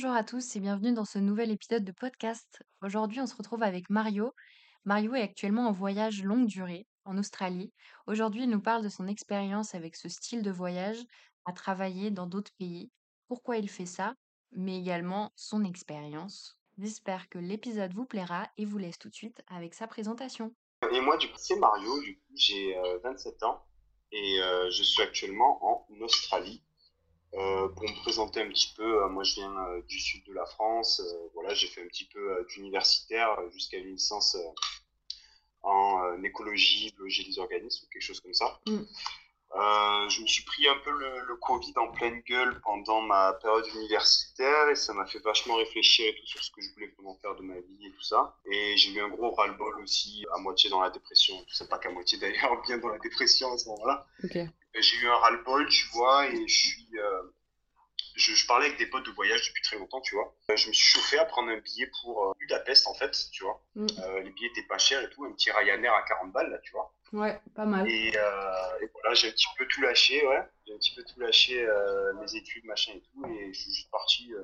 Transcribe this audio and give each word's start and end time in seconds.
Bonjour 0.00 0.14
à 0.14 0.22
tous 0.22 0.54
et 0.54 0.60
bienvenue 0.60 0.92
dans 0.92 1.04
ce 1.04 1.18
nouvel 1.18 1.50
épisode 1.50 1.82
de 1.82 1.90
podcast. 1.90 2.62
Aujourd'hui, 2.82 3.20
on 3.20 3.26
se 3.26 3.34
retrouve 3.34 3.64
avec 3.64 3.90
Mario. 3.90 4.32
Mario 4.84 5.16
est 5.16 5.22
actuellement 5.22 5.66
en 5.66 5.72
voyage 5.72 6.22
longue 6.22 6.46
durée 6.46 6.86
en 7.04 7.18
Australie. 7.18 7.72
Aujourd'hui, 8.06 8.44
il 8.44 8.48
nous 8.48 8.60
parle 8.60 8.84
de 8.84 8.88
son 8.88 9.08
expérience 9.08 9.74
avec 9.74 9.96
ce 9.96 10.08
style 10.08 10.44
de 10.44 10.52
voyage, 10.52 11.04
à 11.46 11.52
travailler 11.52 12.12
dans 12.12 12.28
d'autres 12.28 12.52
pays, 12.60 12.92
pourquoi 13.26 13.56
il 13.56 13.68
fait 13.68 13.86
ça, 13.86 14.14
mais 14.52 14.78
également 14.78 15.32
son 15.34 15.64
expérience. 15.64 16.60
J'espère 16.78 17.28
que 17.28 17.40
l'épisode 17.40 17.92
vous 17.92 18.06
plaira 18.06 18.48
et 18.56 18.64
vous 18.64 18.78
laisse 18.78 19.00
tout 19.00 19.08
de 19.08 19.16
suite 19.16 19.42
avec 19.48 19.74
sa 19.74 19.88
présentation. 19.88 20.54
Et 20.92 21.00
moi, 21.00 21.16
du 21.16 21.26
coup, 21.26 21.38
c'est 21.38 21.58
Mario, 21.58 21.90
j'ai 22.36 22.78
euh, 22.78 23.00
27 23.02 23.42
ans 23.42 23.66
et 24.12 24.40
euh, 24.42 24.70
je 24.70 24.84
suis 24.84 25.02
actuellement 25.02 25.58
en 25.66 26.00
Australie. 26.02 26.62
Euh, 27.34 27.68
pour 27.68 27.84
me 27.84 28.02
présenter 28.02 28.40
un 28.40 28.48
petit 28.48 28.72
peu, 28.74 29.04
euh, 29.04 29.08
moi 29.08 29.22
je 29.22 29.34
viens 29.34 29.54
euh, 29.66 29.82
du 29.82 30.00
sud 30.00 30.24
de 30.24 30.32
la 30.32 30.46
France. 30.46 31.02
voilà, 31.34 31.52
j'ai 31.54 31.66
fait 31.66 31.82
un 31.82 31.86
petit 31.86 32.06
peu 32.06 32.46
d'universitaire 32.48 33.36
jusqu'à 33.52 33.78
une 33.78 33.92
licence 33.92 34.36
en 35.62 36.22
écologie, 36.22 36.90
biologie 36.92 37.28
des 37.28 37.38
organismes, 37.38 37.86
quelque 37.92 38.02
chose 38.02 38.20
comme 38.20 38.34
ça. 38.34 38.60
Mm. 38.66 38.78
Euh, 39.56 40.08
je 40.10 40.20
me 40.20 40.26
suis 40.26 40.44
pris 40.44 40.68
un 40.68 40.76
peu 40.84 40.90
le, 40.90 41.20
le 41.26 41.36
Covid 41.36 41.72
en 41.76 41.88
pleine 41.90 42.20
gueule 42.20 42.60
pendant 42.60 43.00
ma 43.00 43.32
période 43.32 43.66
universitaire 43.74 44.68
et 44.68 44.76
ça 44.76 44.92
m'a 44.92 45.06
fait 45.06 45.20
vachement 45.20 45.54
réfléchir 45.56 46.06
et 46.06 46.20
tout 46.20 46.26
sur 46.26 46.42
ce 46.44 46.50
que 46.50 46.60
je 46.60 46.70
voulais 46.74 46.88
vraiment 46.88 47.14
faire 47.22 47.34
de 47.34 47.42
ma 47.42 47.54
vie 47.58 47.86
et 47.86 47.90
tout 47.92 48.02
ça. 48.02 48.36
Et 48.50 48.76
j'ai 48.76 48.90
eu 48.92 49.00
un 49.00 49.08
gros 49.08 49.30
ras-le-bol 49.30 49.80
aussi, 49.80 50.26
à 50.34 50.38
moitié 50.38 50.68
dans 50.68 50.82
la 50.82 50.90
dépression, 50.90 51.34
tout 51.44 51.54
ça 51.54 51.66
pas 51.66 51.78
qu'à 51.78 51.90
moitié 51.90 52.18
d'ailleurs, 52.18 52.60
bien 52.66 52.76
dans 52.78 52.88
la 52.88 52.98
dépression 52.98 53.50
à 53.52 53.58
ce 53.58 53.68
moment-là. 53.70 54.06
J'ai 54.74 54.96
eu 54.98 55.08
un 55.08 55.16
ras-le-bol, 55.16 55.66
tu 55.68 55.86
vois, 55.92 56.26
et 56.28 56.46
je 56.46 56.56
suis. 56.56 56.88
euh, 56.98 57.22
je, 58.16 58.34
je 58.34 58.46
parlais 58.46 58.66
avec 58.66 58.78
des 58.78 58.86
potes 58.86 59.06
de 59.06 59.12
voyage 59.12 59.46
depuis 59.48 59.62
très 59.62 59.78
longtemps, 59.78 60.00
tu 60.02 60.14
vois. 60.14 60.34
Euh, 60.50 60.56
Je 60.56 60.68
me 60.68 60.72
suis 60.72 60.86
chauffé 61.00 61.18
à 61.18 61.24
prendre 61.24 61.48
un 61.50 61.58
billet 61.58 61.90
pour 62.02 62.26
euh, 62.28 62.32
Budapest, 62.40 62.86
en 62.86 62.94
fait, 62.94 63.16
tu 63.32 63.44
vois. 63.44 63.62
Mm. 63.76 63.86
Les 64.24 64.30
billets 64.30 64.48
étaient 64.48 64.66
pas 64.68 64.78
chers 64.78 65.02
et 65.02 65.10
tout, 65.10 65.24
un 65.24 65.32
petit 65.32 65.50
Ryanair 65.50 65.94
à 65.94 66.02
40 66.02 66.32
balles, 66.32 66.50
là, 66.50 66.58
tu 66.58 66.72
vois. 66.72 66.92
Ouais, 67.12 67.40
pas 67.54 67.64
mal. 67.64 67.88
Et, 67.88 68.12
euh, 68.16 68.80
et 68.82 68.88
voilà, 68.92 69.14
j'ai 69.14 69.28
un 69.28 69.32
petit 69.32 69.46
peu 69.56 69.66
tout 69.66 69.80
lâché, 69.80 70.26
ouais. 70.26 70.42
J'ai 70.66 70.74
un 70.74 70.78
petit 70.78 70.94
peu 70.94 71.02
tout 71.04 71.18
lâché, 71.20 71.62
euh, 71.66 72.12
mes 72.20 72.34
études, 72.36 72.64
machin 72.66 72.92
et 72.94 73.00
tout, 73.00 73.26
et 73.26 73.52
je 73.52 73.58
suis 73.60 73.72
juste 73.72 73.90
parti 73.90 74.32
euh, 74.34 74.42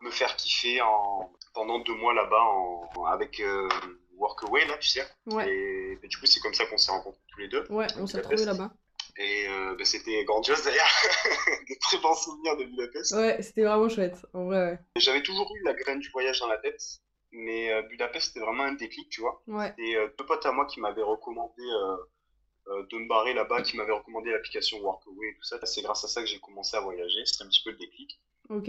me 0.00 0.10
faire 0.10 0.36
kiffer 0.36 0.80
en, 0.82 1.32
pendant 1.54 1.78
deux 1.80 1.94
mois 1.94 2.12
là-bas 2.14 2.42
en, 2.42 3.04
avec 3.06 3.40
euh, 3.40 3.68
Workaway, 4.16 4.66
là, 4.66 4.76
tu 4.78 4.88
sais. 4.88 5.06
Ouais, 5.26 5.48
Et, 5.48 5.98
et 6.02 6.08
du 6.08 6.16
coup, 6.18 6.26
c'est 6.26 6.40
comme 6.40 6.54
ça 6.54 6.66
qu'on 6.66 6.76
s'est 6.78 6.92
rencontrés 6.92 7.20
tous 7.32 7.40
les 7.40 7.48
deux. 7.48 7.64
ouais, 7.70 7.86
on 7.96 8.06
s'est 8.06 8.18
retrouvés 8.18 8.44
là-bas. 8.44 8.70
Et 9.20 9.48
bah, 9.76 9.84
c'était 9.84 10.22
grandiose 10.24 10.62
d'ailleurs, 10.62 10.86
des 11.68 11.76
très 11.78 11.98
bons 11.98 12.14
souvenirs 12.14 12.56
de 12.56 12.64
Budapest. 12.66 13.14
Ouais, 13.14 13.42
c'était 13.42 13.64
vraiment 13.64 13.88
chouette. 13.88 14.24
En 14.32 14.44
vrai, 14.44 14.62
ouais. 14.72 14.78
J'avais 14.96 15.22
toujours 15.22 15.50
eu 15.56 15.64
la 15.64 15.72
graine 15.74 15.98
du 15.98 16.08
voyage 16.10 16.38
dans 16.38 16.46
la 16.46 16.58
tête, 16.58 16.80
mais 17.32 17.72
euh, 17.72 17.82
Budapest 17.82 18.28
c'était 18.28 18.40
vraiment 18.44 18.64
un 18.64 18.72
déclic, 18.72 19.08
tu 19.10 19.20
vois. 19.20 19.42
Ouais, 19.46 19.74
Et 19.78 19.96
euh, 19.96 20.08
deux 20.18 20.24
potes 20.26 20.46
à 20.46 20.52
moi 20.52 20.66
qui 20.66 20.80
m'avaient 20.80 21.02
recommandé 21.02 21.62
euh, 21.62 21.96
euh, 22.68 22.86
de 22.90 22.98
me 22.98 23.08
barrer 23.08 23.34
là-bas, 23.34 23.62
qui 23.62 23.76
m'avaient 23.76 23.92
recommandé 23.92 24.30
l'application 24.30 24.78
Workaway 24.80 25.28
et 25.28 25.34
tout 25.34 25.42
ça. 25.44 25.58
C'est 25.64 25.82
grâce 25.82 26.04
à 26.04 26.08
ça 26.08 26.20
que 26.20 26.26
j'ai 26.26 26.38
commencé 26.40 26.76
à 26.76 26.80
voyager, 26.80 27.24
c'était 27.24 27.44
un 27.44 27.48
petit 27.48 27.62
peu 27.64 27.70
le 27.70 27.76
déclic. 27.76 28.20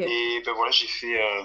Et 0.03 0.41
ben 0.45 0.53
voilà, 0.53 0.71
j'ai 0.71 0.88
fait 0.88 1.21
euh, 1.21 1.43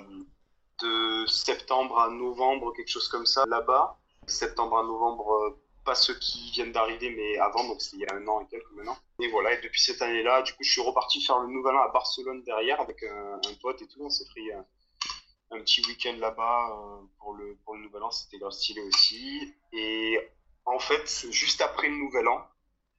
de 0.83 1.27
septembre 1.27 1.99
à 2.01 2.11
novembre, 2.11 2.73
quelque 2.75 2.91
chose 2.91 3.09
comme 3.09 3.27
ça, 3.27 3.45
là-bas. 3.47 3.97
Septembre 4.27 4.79
à 4.79 4.83
novembre, 4.83 5.59
pas 5.85 5.95
ceux 5.95 6.15
qui 6.19 6.51
viennent 6.51 6.73
d'arriver, 6.73 7.11
mais 7.11 7.39
avant, 7.39 7.69
donc 7.69 7.81
c'était 7.81 7.99
il 7.99 8.01
y 8.01 8.07
a 8.07 8.15
un 8.15 8.27
an 8.27 8.41
et 8.41 8.47
quelques 8.47 8.73
maintenant. 8.73 8.97
Et 9.21 9.29
voilà, 9.29 9.53
et 9.53 9.61
depuis 9.61 9.81
cette 9.81 10.03
année-là, 10.03 10.43
du 10.43 10.53
coup, 10.53 10.65
je 10.65 10.71
suis 10.73 10.81
reparti 10.81 11.23
faire 11.23 11.39
le 11.41 11.49
nouvel 11.49 11.77
an 11.77 11.83
à 11.83 11.89
Barcelone 11.89 12.43
derrière 12.43 12.81
avec 12.81 13.03
un, 13.05 13.35
un 13.35 13.55
pote 13.61 13.83
et 13.83 13.87
tout. 13.87 14.01
On 14.01 14.11
s'est 14.11 14.25
pris 14.25 14.51
un, 14.53 14.65
un 15.51 15.61
petit 15.61 15.83
week-end 15.87 16.17
là-bas 16.19 16.71
euh, 16.71 17.07
pour, 17.19 17.35
le, 17.35 17.57
pour 17.65 17.75
le 17.75 17.83
nouvel 17.83 18.03
an, 18.03 18.11
c'était 18.11 18.39
grave 18.39 18.53
stylé 18.53 18.81
aussi. 18.83 19.55
Et 19.73 20.19
en 20.65 20.79
fait, 20.79 21.27
juste 21.31 21.61
après 21.61 21.89
le 21.89 21.97
nouvel 21.97 22.29
an, 22.29 22.47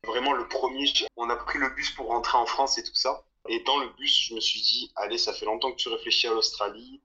vraiment 0.05 0.33
le 0.33 0.47
premier, 0.47 0.85
on 1.17 1.29
a 1.29 1.35
pris 1.35 1.59
le 1.59 1.69
bus 1.69 1.91
pour 1.91 2.07
rentrer 2.07 2.37
en 2.37 2.45
France 2.45 2.77
et 2.77 2.83
tout 2.83 2.95
ça. 2.95 3.23
Et 3.47 3.59
dans 3.61 3.77
le 3.77 3.89
bus, 3.89 4.27
je 4.29 4.35
me 4.35 4.39
suis 4.39 4.61
dit, 4.61 4.91
allez, 4.95 5.17
ça 5.17 5.33
fait 5.33 5.45
longtemps 5.45 5.71
que 5.71 5.77
tu 5.77 5.89
réfléchis 5.89 6.27
à 6.27 6.31
l'Australie, 6.31 7.01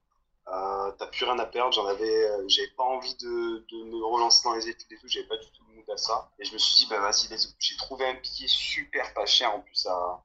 euh, 0.49 0.91
t'as 0.99 1.07
plus 1.07 1.25
rien 1.25 1.39
à 1.39 1.47
perdre. 1.47 1.73
J'en 1.73 1.87
avais, 1.87 2.25
euh, 2.25 2.45
j'avais 2.49 2.71
pas 2.77 2.85
envie 2.85 3.15
de, 3.17 3.65
de 3.71 3.85
me 3.85 4.05
relancer 4.05 4.43
dans 4.45 4.55
les 4.55 4.69
études 4.69 4.93
et 4.93 4.99
tout, 4.99 5.09
j'avais 5.09 5.27
pas 5.27 5.37
du 5.37 5.47
tout 5.51 5.63
le 5.69 5.77
mood 5.77 5.91
à 5.91 5.97
ça. 5.97 6.31
Et 6.39 6.45
je 6.45 6.53
me 6.53 6.59
suis 6.59 6.77
dit, 6.77 6.87
bah 6.89 7.01
vas-y, 7.01 7.29
j'ai 7.59 7.77
trouvé 7.77 8.07
un 8.07 8.15
billet 8.15 8.49
super 8.49 9.13
pas 9.13 9.27
cher 9.27 9.55
en 9.55 9.61
plus 9.61 9.87
à, 9.87 10.25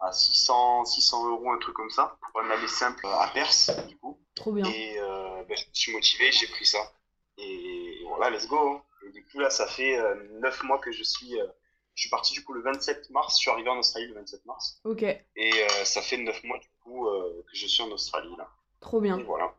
à 0.00 0.12
600, 0.12 0.84
600 0.84 1.28
euros, 1.30 1.50
un 1.50 1.58
truc 1.58 1.74
comme 1.74 1.90
ça, 1.90 2.16
pour 2.20 2.40
un 2.42 2.50
aller 2.50 2.68
simple 2.68 3.06
à 3.06 3.30
Perse, 3.32 3.70
du 3.88 3.96
coup. 3.96 4.18
Trop 4.34 4.52
bien. 4.52 4.66
Et 4.66 4.98
euh, 4.98 5.42
ben, 5.48 5.56
je 5.56 5.64
suis 5.72 5.92
motivé, 5.92 6.30
j'ai 6.32 6.46
pris 6.48 6.66
ça. 6.66 6.78
Et 7.38 8.02
voilà, 8.06 8.30
let's 8.36 8.46
go. 8.46 8.58
hein. 8.58 8.82
Et 9.06 9.10
du 9.12 9.24
coup, 9.24 9.38
là, 9.38 9.50
ça 9.50 9.66
fait 9.66 9.98
euh, 9.98 10.14
9 10.40 10.62
mois 10.64 10.78
que 10.78 10.92
je 10.92 11.02
suis. 11.02 11.38
euh, 11.40 11.46
je 11.94 12.02
suis 12.02 12.10
parti 12.10 12.34
du 12.34 12.44
coup 12.44 12.52
le 12.52 12.60
27 12.62 13.08
mars. 13.10 13.36
Je 13.38 13.42
suis 13.42 13.50
arrivé 13.50 13.68
en 13.70 13.78
Australie 13.78 14.08
le 14.08 14.14
27 14.14 14.44
mars. 14.44 14.80
Ok, 14.84 15.02
Et 15.02 15.20
euh, 15.36 15.84
ça 15.84 16.02
fait 16.02 16.18
9 16.18 16.44
mois 16.44 16.58
du 16.58 16.68
coup 16.84 17.06
que 17.06 17.56
je 17.56 17.66
suis 17.66 17.82
en 17.82 17.88
Australie 17.90 18.34
là. 18.36 18.48
trop 18.80 19.00
bien. 19.00 19.18
Et 19.18 19.22
voilà. 19.22 19.54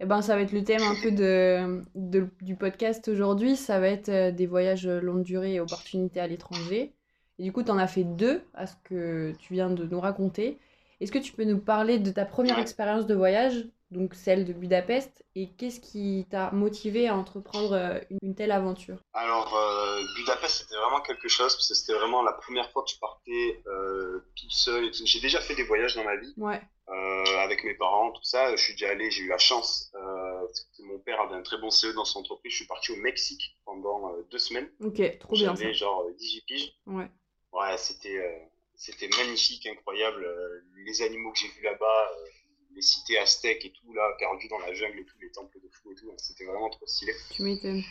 Eh 0.00 0.06
ben, 0.06 0.22
ça 0.22 0.34
va 0.36 0.42
être 0.42 0.52
le 0.52 0.64
thème 0.64 0.82
un 0.82 0.94
peu 1.02 1.10
de, 1.12 1.82
de- 1.94 2.28
du 2.40 2.56
podcast 2.56 3.06
aujourd'hui. 3.08 3.56
Ça 3.56 3.78
va 3.78 3.88
être 3.88 4.30
des 4.34 4.46
voyages 4.46 4.86
longue 4.88 5.22
durée 5.22 5.54
et 5.54 5.60
opportunités 5.60 6.18
à 6.20 6.26
l'étranger. 6.26 6.94
Et 7.38 7.44
du 7.44 7.52
coup, 7.52 7.62
tu 7.62 7.70
en 7.70 7.78
as 7.78 7.86
fait 7.86 8.04
deux 8.04 8.42
à 8.54 8.66
ce 8.66 8.74
que 8.84 9.32
tu 9.38 9.54
viens 9.54 9.70
de 9.70 9.84
nous 9.84 10.00
raconter. 10.00 10.58
Est-ce 11.00 11.12
que 11.12 11.18
tu 11.18 11.32
peux 11.32 11.44
nous 11.44 11.58
parler 11.58 11.98
de 11.98 12.10
ta 12.10 12.24
première 12.24 12.58
expérience 12.58 13.06
de 13.06 13.14
voyage, 13.14 13.66
donc 13.90 14.14
celle 14.14 14.44
de 14.44 14.52
Budapest, 14.52 15.24
et 15.34 15.50
qu'est-ce 15.50 15.80
qui 15.80 16.26
t'a 16.30 16.50
motivé 16.52 17.08
à 17.08 17.16
entreprendre 17.16 17.72
euh, 17.72 17.98
une, 18.22 18.34
telle 18.34 18.52
aventure? 18.52 18.98
Alors, 19.12 19.54
euh, 19.56 20.02
Budapest, 20.16 20.62
c'était 20.62 20.76
vraiment 20.76 21.00
quelque 21.00 21.28
chose 21.28 21.54
parce 21.54 21.68
que 21.68 21.74
c'était 21.74 21.98
vraiment 21.98 22.22
la 22.22 22.32
première 22.32 22.70
fois 22.70 22.84
que 22.84 22.90
je 22.90 22.98
partais 23.00 23.62
euh, 23.66 24.20
tout 24.36 24.50
seul. 24.50 24.90
J'ai 24.92 25.20
déjà 25.20 25.40
fait 25.40 25.56
des 25.56 25.64
voyages 25.64 25.96
dans 25.96 26.04
ma 26.04 26.16
vie. 26.16 26.32
Ouais, 26.36 26.62
euh, 26.88 27.38
avec 27.38 27.64
mes 27.64 27.74
parents, 27.74 28.12
tout 28.12 28.22
ça. 28.22 28.54
Je 28.54 28.62
suis 28.62 28.74
déjà 28.74 28.90
allé, 28.90 29.10
j'ai 29.10 29.22
eu 29.22 29.28
la 29.28 29.38
chance, 29.38 29.90
parce 29.92 30.60
que 30.76 30.82
mon 30.82 30.98
père 30.98 31.20
avait 31.20 31.34
un 31.34 31.42
très 31.42 31.58
bon 31.58 31.70
CE 31.70 31.92
dans 31.94 32.04
son 32.04 32.20
entreprise. 32.20 32.52
Je 32.52 32.56
suis 32.58 32.66
parti 32.66 32.92
au 32.92 32.96
Mexique 32.96 33.56
pendant 33.64 34.12
deux 34.30 34.38
semaines. 34.38 34.68
ok, 34.80 35.18
trop 35.18 35.34
bien. 35.34 35.54
J'avais 35.54 35.74
genre 35.74 36.04
euh, 36.08 36.14
18 36.18 36.44
piges. 36.46 36.72
Ouais, 36.86 37.10
Ouais, 37.54 37.78
c'était 37.78 38.18
euh, 38.18 38.38
c'était 38.76 39.08
magnifique, 39.16 39.66
incroyable. 39.66 40.24
Euh, 40.24 40.60
les 40.84 41.02
animaux 41.02 41.32
que 41.32 41.38
j'ai 41.38 41.48
vus 41.48 41.62
là-bas, 41.62 42.10
euh, 42.18 42.26
les 42.74 42.82
cités 42.82 43.18
aztèques 43.18 43.64
et 43.64 43.70
tout, 43.72 43.92
là, 43.94 44.12
perdues 44.18 44.48
dans 44.48 44.58
la 44.58 44.74
jungle 44.74 44.98
et 45.00 45.04
tout, 45.04 45.16
les 45.20 45.30
temples 45.30 45.60
de 45.60 45.68
fous 45.68 45.92
et 45.92 45.94
tout. 45.94 46.12
C'était 46.18 46.44
vraiment 46.44 46.68
trop 46.70 46.86
stylé. 46.86 47.12
tu 47.30 47.42
m'étonnes. 47.42 47.82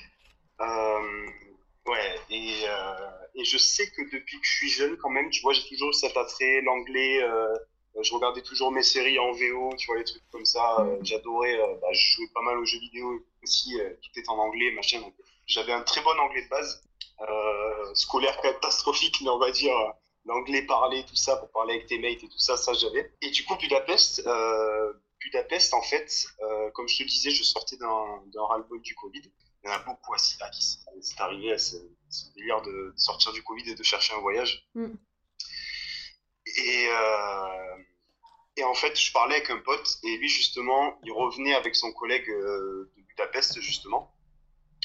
Euh, 0.59 1.25
ouais, 1.87 2.15
et, 2.29 2.63
euh, 2.67 3.09
et 3.35 3.45
je 3.45 3.57
sais 3.57 3.89
que 3.89 4.01
depuis 4.11 4.39
que 4.39 4.45
je 4.45 4.51
suis 4.51 4.69
jeune, 4.69 4.97
quand 4.97 5.09
même, 5.09 5.29
tu 5.29 5.41
vois, 5.41 5.53
j'ai 5.53 5.67
toujours 5.67 5.95
cet 5.95 6.15
attrait, 6.17 6.61
l'anglais. 6.61 7.23
euh, 7.23 7.55
je 8.01 8.13
regardais 8.13 8.41
toujours 8.41 8.71
mes 8.71 8.83
séries 8.83 9.19
en 9.19 9.31
VO, 9.31 9.75
tu 9.77 9.85
vois, 9.87 9.97
les 9.97 10.03
trucs 10.03 10.27
comme 10.31 10.45
ça. 10.45 10.83
Mm. 10.83 11.05
J'adorais, 11.05 11.57
bah, 11.81 11.87
je 11.93 12.15
jouais 12.15 12.27
pas 12.33 12.41
mal 12.41 12.57
aux 12.57 12.65
jeux 12.65 12.79
vidéo 12.79 13.23
aussi, 13.43 13.77
tout 14.01 14.19
est 14.19 14.29
en 14.29 14.37
anglais, 14.37 14.71
machin. 14.71 14.99
Donc, 14.99 15.13
j'avais 15.45 15.73
un 15.73 15.83
très 15.83 16.01
bon 16.01 16.17
anglais 16.19 16.43
de 16.43 16.49
base, 16.49 16.83
scolaire 17.93 18.39
catastrophique, 18.41 19.21
mais 19.21 19.29
on 19.29 19.39
va 19.39 19.51
dire 19.51 19.75
euh, 19.75 19.91
l'anglais 20.25 20.63
parlé, 20.63 21.05
tout 21.05 21.15
ça, 21.15 21.37
pour 21.37 21.51
parler 21.51 21.75
avec 21.75 21.87
tes 21.87 21.99
mates 21.99 22.23
et 22.23 22.29
tout 22.29 22.39
ça, 22.39 22.57
ça 22.57 22.73
j'avais. 22.73 23.11
Et 23.21 23.29
du 23.29 23.45
coup, 23.45 23.55
Budapest, 23.55 24.25
euh, 24.25 24.93
Budapest, 25.19 25.73
en 25.73 25.81
fait, 25.81 26.25
euh, 26.41 26.71
comme 26.71 26.87
je 26.87 26.97
te 26.97 27.03
le 27.03 27.09
disais, 27.09 27.31
je 27.31 27.43
sortais 27.43 27.77
d'un 27.77 27.91
ras-le-bol 28.35 28.81
du 28.81 28.95
Covid. 28.95 29.21
Il 29.63 29.69
y 29.69 29.71
en 29.71 29.75
a 29.75 29.79
beaucoup 29.79 30.13
à, 30.13 30.17
à 30.17 30.49
qui 30.49 30.63
c'est 31.01 31.19
arrivé 31.21 31.53
à 31.53 31.57
ce, 31.57 31.77
ce 32.09 32.33
délire 32.33 32.61
de, 32.61 32.93
sortir 32.97 33.31
du 33.31 33.43
Covid 33.43 33.69
et 33.69 33.75
de 33.75 33.83
chercher 33.83 34.13
un 34.13 34.19
voyage. 34.19 34.67
Mm. 34.75 34.93
Et, 36.57 36.87
euh, 36.89 37.77
et 38.57 38.63
en 38.63 38.73
fait, 38.73 38.99
je 38.99 39.11
parlais 39.11 39.35
avec 39.35 39.49
un 39.49 39.59
pote 39.59 39.97
et 40.03 40.17
lui, 40.17 40.29
justement, 40.29 40.99
il 41.03 41.11
revenait 41.11 41.55
avec 41.55 41.75
son 41.75 41.91
collègue 41.93 42.29
euh, 42.29 42.91
de 42.97 43.01
Budapest, 43.03 43.59
justement. 43.61 44.13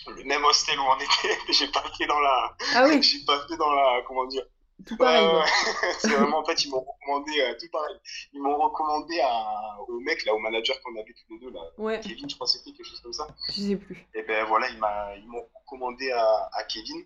Le 0.06 0.24
même 0.24 0.44
hostel 0.44 0.78
où 0.78 0.82
on 0.82 0.96
était, 0.96 1.38
j'ai 1.52 1.68
pas 1.68 1.84
fait 1.96 2.06
dans 2.06 2.20
la, 2.20 2.56
Ah 2.74 2.86
oui, 2.86 3.02
j'ai 3.02 3.24
pas 3.24 3.46
fait 3.46 3.56
dans 3.56 3.72
la, 3.72 4.02
comment 4.06 4.26
dire, 4.26 4.44
tout 4.86 4.96
pareil. 4.96 5.26
C'est 5.98 6.08
vraiment 6.08 6.38
en 6.38 6.44
fait 6.44 6.64
ils 6.64 6.70
m'ont 6.70 6.80
recommandé 6.80 7.40
euh, 7.40 7.54
tout 7.58 7.68
pareil. 7.70 7.96
Ils 8.32 8.40
m'ont 8.40 8.56
recommandé 8.56 9.20
à, 9.20 9.76
au 9.88 9.98
mec 10.00 10.24
là 10.24 10.34
au 10.34 10.38
manager 10.38 10.80
qu'on 10.82 10.94
avait 10.94 11.12
tous 11.12 11.34
les 11.34 11.40
deux 11.40 11.50
là. 11.50 11.60
Ouais, 11.78 12.00
Kevin 12.00 12.28
je 12.28 12.34
crois 12.34 12.46
que 12.46 12.52
c'était 12.52 12.72
quelque 12.72 12.86
chose 12.86 13.00
comme 13.00 13.12
ça. 13.12 13.26
Je 13.48 13.60
sais 13.60 13.76
plus. 13.76 14.06
et 14.14 14.22
ben 14.22 14.44
voilà 14.44 14.68
ils 14.68 14.78
m'ont 14.78 15.48
recommandé 15.62 16.10
à, 16.12 16.50
à 16.52 16.64
Kevin. 16.64 17.04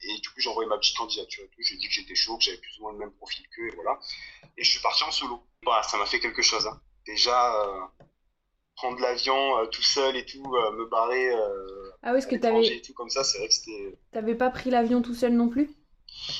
Et 0.00 0.20
du 0.20 0.28
coup 0.28 0.40
j'ai 0.40 0.48
envoyé 0.48 0.68
ma 0.68 0.78
petite 0.78 0.96
candidature 0.96 1.44
et 1.44 1.48
tout. 1.48 1.60
J'ai 1.60 1.76
dit 1.76 1.86
que 1.86 1.94
j'étais 1.94 2.14
chaud 2.14 2.36
que 2.36 2.44
j'avais 2.44 2.58
plus 2.58 2.78
ou 2.78 2.82
moins 2.82 2.92
le 2.92 2.98
même 2.98 3.12
profil 3.12 3.46
qu'eux 3.54 3.68
et 3.68 3.74
voilà. 3.74 3.98
Et 4.56 4.64
je 4.64 4.70
suis 4.70 4.80
parti 4.80 5.04
en 5.04 5.12
solo. 5.12 5.42
Voilà 5.62 5.82
ça 5.84 5.98
m'a 5.98 6.06
fait 6.06 6.20
quelque 6.20 6.42
chose 6.42 6.66
hein. 6.66 6.80
déjà 7.06 7.54
euh, 7.54 7.80
prendre 8.74 8.98
l'avion 9.00 9.58
euh, 9.58 9.66
tout 9.66 9.82
seul 9.82 10.16
et 10.16 10.26
tout 10.26 10.42
me 10.42 10.86
barrer 10.86 11.32
Ah 12.02 12.12
oui, 12.14 12.18
à 12.22 12.26
que 12.26 12.36
t'avais 12.36 12.66
et 12.76 12.82
tout 12.82 12.94
comme 12.94 13.10
ça 13.10 13.24
c'est 13.24 13.38
vrai 13.38 13.48
que 13.48 13.54
c'était 13.54 13.98
t'avais 14.12 14.34
pas 14.34 14.50
pris 14.50 14.68
l'avion 14.70 15.00
tout 15.02 15.14
seul 15.14 15.32
non 15.34 15.48
plus? 15.48 15.70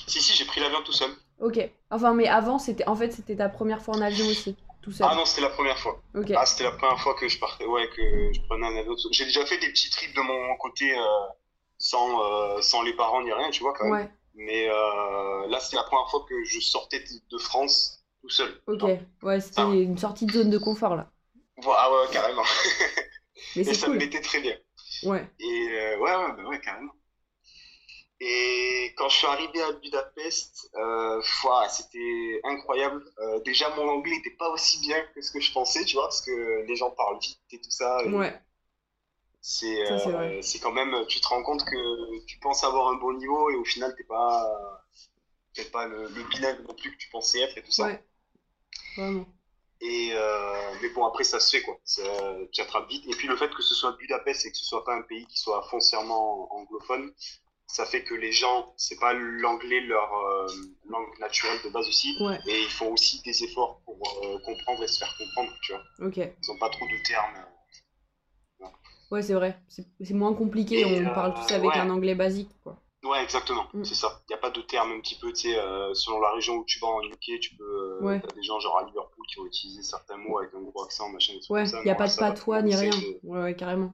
si 0.09 0.21
si 0.21 0.35
j'ai 0.35 0.45
pris 0.45 0.61
l'avion 0.61 0.83
tout 0.83 0.93
seul 0.93 1.11
Ok. 1.41 1.59
Enfin, 1.91 2.15
mais 2.15 2.27
avant, 2.29 2.59
c'était 2.59 2.87
en 2.89 2.97
fait, 2.97 3.13
c'était 3.13 3.37
ta 3.37 3.49
première 3.49 3.83
fois 3.83 3.95
en 3.95 4.01
avion 4.01 4.27
aussi. 4.27 4.57
tout 4.83 4.91
seul 4.93 5.07
Ah 5.09 5.15
non, 5.15 5.25
c'était 5.25 5.43
la 5.43 5.51
première 5.51 5.79
fois. 5.79 6.03
Ok. 6.15 6.33
Ah, 6.35 6.47
c'était 6.47 6.65
la 6.65 6.73
première 6.73 7.01
fois 7.01 7.15
que 7.15 7.29
je 7.29 7.39
partais, 7.39 7.65
ouais, 7.65 7.89
que 7.91 8.33
je 8.33 8.41
prenais 8.43 8.67
un 8.67 8.77
avion. 8.77 8.95
J'ai 9.13 9.25
déjà 9.25 9.45
fait 9.47 9.59
des 9.59 9.69
petits 9.71 9.91
trips 9.91 10.15
de 10.15 10.21
mon 10.21 10.57
côté 10.57 10.97
euh, 10.99 11.03
sans, 11.79 12.23
euh, 12.23 12.61
sans 12.63 12.83
les 12.83 12.95
parents 12.95 13.23
ni 13.23 13.33
rien, 13.33 13.51
tu 13.51 13.63
vois, 13.63 13.73
quand 13.75 13.85
même. 13.85 13.93
Ouais, 13.93 14.11
Mais 14.35 14.69
euh, 14.69 15.47
là, 15.49 15.61
c'était 15.61 15.77
la 15.77 15.85
première 15.85 16.11
fois 16.11 16.25
que 16.29 16.45
je 16.45 16.61
sortais 16.61 17.01
de- 17.31 17.39
France 17.39 18.05
tout 18.21 18.29
seul. 18.31 18.61
ok. 18.67 18.83
Non. 18.83 18.99
Ouais, 19.23 19.41
c'était 19.41 19.61
Ah. 19.63 19.73
une 19.73 19.99
sortie 19.99 20.27
de 20.27 20.33
zone 20.33 20.51
de 20.51 20.59
confort 20.59 20.95
là. 20.97 21.11
Ah 21.67 21.91
ouais, 21.93 22.09
carrément. 22.13 22.43
Mais 23.57 23.65
Et 23.65 23.75
ça 23.75 23.87
cool. 23.87 23.95
me 23.95 23.99
mettait 23.99 24.21
très 24.21 24.41
bien. 24.41 24.57
Ouais. 25.03 25.29
Et 25.39 25.69
euh, 25.71 25.99
ouais, 25.99 26.17
ouais, 26.17 26.33
bah 26.37 26.49
ouais, 26.49 26.61
carrément. 26.61 26.93
Et 28.21 28.95
quand 28.97 29.09
je 29.09 29.17
suis 29.17 29.27
arrivé 29.27 29.63
à 29.63 29.73
Budapest, 29.73 30.71
euh, 30.75 31.23
c'était 31.71 32.41
incroyable. 32.43 33.05
Euh, 33.19 33.39
déjà, 33.41 33.69
mon 33.77 33.89
anglais 33.89 34.17
n'était 34.17 34.37
pas 34.37 34.51
aussi 34.51 34.81
bien 34.81 35.01
que 35.15 35.23
ce 35.23 35.31
que 35.31 35.41
je 35.41 35.53
pensais, 35.53 35.85
tu 35.85 35.95
vois, 35.95 36.05
parce 36.05 36.21
que 36.23 36.65
les 36.67 36.75
gens 36.75 36.91
parlent 36.91 37.21
vite 37.21 37.39
et 37.53 37.61
tout 37.61 37.71
ça. 37.71 38.03
et 38.05 38.09
Ouais. 38.09 38.41
C'est 39.41 39.91
euh, 39.91 40.43
c'est 40.43 40.59
quand 40.59 40.73
même, 40.73 41.07
tu 41.07 41.21
te 41.21 41.29
rends 41.29 41.45
compte 41.45 41.65
que 41.65 42.25
tu 42.27 42.39
penses 42.41 42.65
avoir 42.65 42.89
un 42.89 42.97
bon 42.97 43.13
niveau 43.15 43.51
et 43.51 43.55
au 43.55 43.65
final, 43.65 43.95
t'es 43.97 44.05
pas, 44.05 44.85
t'es 45.55 45.65
pas 45.67 45.87
le, 45.87 46.09
le 46.09 46.23
bilingue 46.25 46.67
non 46.67 46.75
plus 46.75 46.91
que 46.93 46.97
tu 46.97 47.09
pensais 47.11 47.41
être 47.41 47.57
et 47.57 47.63
tout 47.63 47.71
ça. 47.71 47.87
Ouais. 47.87 48.05
Vraiment. 48.97 49.27
Et 49.81 50.11
euh, 50.13 50.75
mais 50.83 50.89
bon, 50.91 51.05
après, 51.05 51.25
ça 51.25 51.39
se 51.39 51.57
fait, 51.57 51.63
quoi. 51.63 51.79
Ça, 51.85 52.03
tu 52.53 52.61
attrapes 52.61 52.89
vite. 52.89 53.05
Et 53.07 53.15
puis, 53.15 53.29
le 53.29 53.37
fait 53.37 53.49
que 53.55 53.63
ce 53.63 53.75
soit 53.75 53.93
Budapest 53.93 54.47
et 54.47 54.51
que 54.51 54.57
ce 54.57 54.65
soit 54.65 54.85
pas 54.85 54.95
un 54.95 55.03
pays 55.03 55.27
qui 55.27 55.39
soit 55.39 55.63
foncièrement 55.71 56.53
anglophone, 56.53 57.13
ça 57.69 57.85
fait 57.85 58.03
que 58.03 58.15
les 58.15 58.33
gens, 58.33 58.73
c'est 58.77 58.99
pas 58.99 59.13
l'anglais 59.13 59.81
leur 59.83 60.13
euh, 60.13 60.47
langue 60.89 61.19
naturelle 61.21 61.59
de 61.65 61.69
base 61.69 61.87
aussi. 61.87 62.17
Ouais. 62.21 62.39
Et 62.47 62.63
ils 62.63 62.71
font 62.71 62.93
aussi 62.93 63.23
des 63.23 63.45
efforts 63.45 63.81
pour 63.85 63.97
euh, 64.25 64.39
comprendre 64.45 64.83
et 64.83 64.89
se 64.89 64.99
faire 64.99 65.15
comprendre, 65.19 65.53
tu 65.63 65.73
vois. 65.73 65.83
Ok. 66.09 66.17
Ils 66.17 66.51
ont 66.51 66.59
pas 66.59 66.71
trop 66.71 66.87
de 66.87 67.07
termes. 67.07 67.45
Ouais, 69.11 69.23
c'est 69.23 69.35
vrai. 69.35 69.59
C'est 69.69 70.15
moins 70.15 70.35
compliqué. 70.35 70.81
Et, 70.81 71.07
On 71.07 71.15
parle 71.15 71.35
tous 71.35 71.53
avec 71.53 71.71
ouais. 71.71 71.79
un 71.79 71.91
anglais 71.91 72.15
basique, 72.15 72.51
quoi. 72.63 72.79
Ouais, 73.05 73.23
exactement, 73.23 73.69
Mm. 73.73 73.85
c'est 73.85 73.95
ça. 73.95 74.23
Il 74.29 74.33
n'y 74.33 74.35
a 74.35 74.39
pas 74.39 74.51
de 74.51 74.61
terme 74.61 74.91
un 74.93 75.01
petit 75.01 75.15
peu, 75.15 75.33
tu 75.33 75.51
sais, 75.53 75.59
euh, 75.59 75.95
selon 75.95 76.19
la 76.21 76.33
région 76.33 76.57
où 76.57 76.65
tu 76.65 76.81
vas 76.81 76.89
en 76.89 77.01
UK, 77.03 77.39
tu 77.41 77.55
peux. 77.57 77.65
Euh, 77.65 78.01
Ouais. 78.03 78.21
T'as 78.21 78.35
des 78.35 78.43
gens 78.43 78.59
genre 78.59 78.77
à 78.79 78.85
Liverpool 78.85 79.25
qui 79.29 79.37
vont 79.37 79.47
utiliser 79.47 79.83
certains 79.85 80.17
mots 80.17 80.39
avec 80.39 80.53
un 80.55 80.61
gros 80.63 80.83
accent, 80.83 81.09
machin, 81.09 81.35
des 81.35 81.41
trucs 81.41 81.51
Ouais, 81.51 81.65
il 81.69 81.85
n'y 81.85 81.91
a 81.91 81.95
pas 81.95 82.09
de 82.09 82.17
patois 82.17 82.61
tout 82.61 82.67
ni 82.67 82.75
rien. 82.75 82.91
que- 82.91 83.27
Ouais, 83.27 83.41
ouais, 83.43 83.55
carrément. 83.57 83.93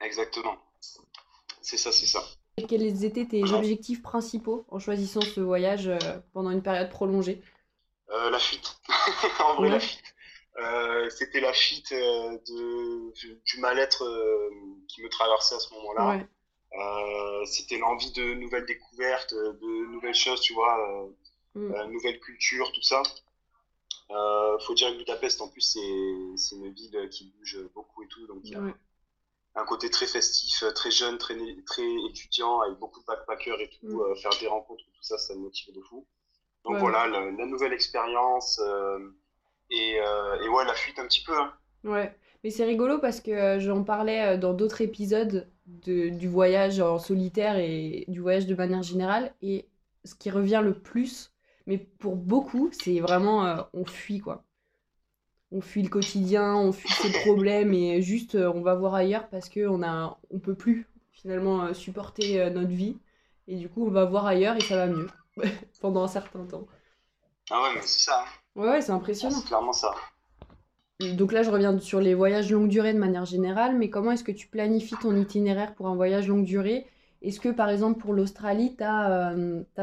Exactement. 0.00 0.56
C'est 1.60 1.76
ça, 1.76 1.92
c'est 1.92 2.06
ça. 2.06 2.24
Et 2.56 2.66
quels 2.66 3.04
étaient 3.04 3.26
tes 3.26 3.44
objectifs 3.52 4.02
principaux 4.02 4.64
en 4.70 4.78
choisissant 4.78 5.20
ce 5.20 5.40
voyage 5.40 5.88
euh, 5.88 5.98
pendant 6.32 6.50
une 6.50 6.62
période 6.62 6.88
prolongée? 6.90 7.42
Euh, 8.10 8.30
la 8.30 8.38
fuite. 8.38 8.80
en 9.44 9.54
vrai, 9.56 9.64
Ouais. 9.64 9.70
la 9.70 9.80
fuite. 9.80 10.02
Euh, 10.58 11.08
c'était 11.10 11.40
la 11.40 11.52
fuite 11.52 11.90
de, 11.92 13.12
du, 13.14 13.40
du 13.44 13.60
mal-être 13.60 14.02
qui 14.88 15.02
me 15.02 15.08
traversait 15.10 15.54
à 15.54 15.60
ce 15.60 15.72
moment-là. 15.74 16.08
Ouais. 16.16 16.26
Euh, 16.74 17.44
c'était 17.46 17.78
l'envie 17.78 18.12
de 18.12 18.34
nouvelles 18.34 18.66
découvertes, 18.66 19.34
de 19.34 19.86
nouvelles 19.92 20.14
choses, 20.14 20.40
tu 20.40 20.54
vois, 20.54 20.78
euh, 21.04 21.08
Mm. 21.54 21.72
euh, 21.74 21.86
nouvelles 21.88 22.20
cultures, 22.20 22.72
tout 22.72 22.82
ça. 22.82 23.02
Euh, 24.10 24.58
faut 24.60 24.74
dire 24.74 24.90
que 24.92 24.98
Budapest, 24.98 25.40
en 25.40 25.48
plus, 25.48 25.60
c'est 25.60 26.54
une 26.56 26.70
ville 26.72 27.08
qui 27.10 27.24
bouge 27.38 27.58
beaucoup 27.74 28.02
et 28.02 28.08
tout, 28.08 28.26
donc 28.26 28.40
il 28.44 28.50
y 28.52 28.54
a 28.56 28.62
un 29.56 29.64
côté 29.64 29.90
très 29.90 30.06
festif, 30.06 30.64
très 30.74 30.90
jeune, 30.90 31.18
très, 31.18 31.36
très 31.66 31.86
étudiant, 32.10 32.60
avec 32.62 32.78
beaucoup 32.78 33.00
de 33.00 33.06
backpackers 33.06 33.60
et 33.60 33.68
tout, 33.68 33.86
Mm. 33.88 34.00
euh, 34.00 34.14
faire 34.16 34.32
des 34.40 34.46
rencontres, 34.48 34.84
tout 34.84 35.02
ça, 35.02 35.18
ça 35.18 35.34
me 35.34 35.40
motive 35.40 35.74
de 35.74 35.80
fou. 35.82 36.06
Donc 36.64 36.74
Ouais. 36.74 36.80
voilà, 36.80 37.06
la, 37.08 37.30
la 37.30 37.46
nouvelle 37.46 37.72
expérience 37.72 38.60
euh, 38.62 38.98
et, 39.70 39.94
et 39.96 40.48
ouais, 40.48 40.64
la 40.64 40.74
fuite 40.74 40.98
un 40.98 41.06
petit 41.06 41.22
peu. 41.24 41.36
Hein. 41.38 41.52
Ouais, 41.84 42.14
mais 42.44 42.50
c'est 42.50 42.64
rigolo 42.64 42.98
parce 42.98 43.20
que 43.20 43.58
j'en 43.60 43.82
parlais 43.84 44.36
dans 44.38 44.52
d'autres 44.54 44.80
épisodes 44.82 45.48
de, 45.84 46.08
du 46.10 46.28
voyage 46.28 46.80
en 46.80 46.98
solitaire 46.98 47.56
et 47.58 48.04
du 48.08 48.20
voyage 48.20 48.46
de 48.46 48.54
manière 48.54 48.82
générale. 48.82 49.34
Et 49.42 49.68
ce 50.04 50.14
qui 50.14 50.30
revient 50.30 50.60
le 50.64 50.74
plus, 50.74 51.32
mais 51.66 51.78
pour 51.78 52.16
beaucoup, 52.16 52.70
c'est 52.72 53.00
vraiment 53.00 53.46
euh, 53.46 53.62
on 53.74 53.84
fuit 53.84 54.20
quoi. 54.20 54.44
On 55.52 55.60
fuit 55.60 55.82
le 55.82 55.88
quotidien, 55.88 56.56
on 56.56 56.72
fuit 56.72 56.92
ses 56.92 57.12
problèmes 57.22 57.72
et 57.74 58.02
juste 58.02 58.34
euh, 58.36 58.52
on 58.54 58.62
va 58.62 58.74
voir 58.74 58.94
ailleurs 58.94 59.28
parce 59.28 59.48
que 59.48 59.66
on 59.68 59.82
a, 59.82 60.18
on 60.30 60.38
peut 60.40 60.54
plus 60.54 60.86
finalement 61.12 61.64
euh, 61.64 61.74
supporter 61.74 62.50
notre 62.50 62.68
vie. 62.70 62.96
Et 63.48 63.56
du 63.56 63.68
coup, 63.68 63.84
on 63.86 63.90
va 63.90 64.04
voir 64.04 64.26
ailleurs 64.26 64.56
et 64.56 64.60
ça 64.60 64.76
va 64.76 64.86
mieux 64.86 65.08
pendant 65.80 66.04
un 66.04 66.08
certain 66.08 66.44
temps. 66.46 66.66
Ah 67.50 67.62
ouais, 67.62 67.74
mais 67.74 67.82
c'est 67.82 68.06
ça. 68.06 68.22
hein. 68.22 68.26
Ouais, 68.54 68.68
ouais, 68.68 68.80
c'est 68.80 68.92
impressionnant. 68.92 69.40
C'est 69.40 69.46
clairement 69.46 69.72
ça. 69.72 69.94
Donc 71.00 71.32
là, 71.32 71.42
je 71.42 71.50
reviens 71.50 71.78
sur 71.78 71.98
les 71.98 72.14
voyages 72.14 72.52
longue 72.52 72.68
durée 72.68 72.92
de 72.92 72.98
manière 72.98 73.24
générale, 73.24 73.74
mais 73.76 73.88
comment 73.88 74.10
est-ce 74.10 74.24
que 74.24 74.32
tu 74.32 74.48
planifies 74.48 74.96
ton 75.00 75.16
itinéraire 75.16 75.74
pour 75.74 75.88
un 75.88 75.94
voyage 75.94 76.28
longue 76.28 76.44
durée? 76.44 76.86
Est-ce 77.22 77.40
que 77.40 77.48
par 77.48 77.70
exemple 77.70 77.98
pour 77.98 78.12
l'Australie, 78.12 78.76
tu 78.76 78.84
as, 78.84 79.34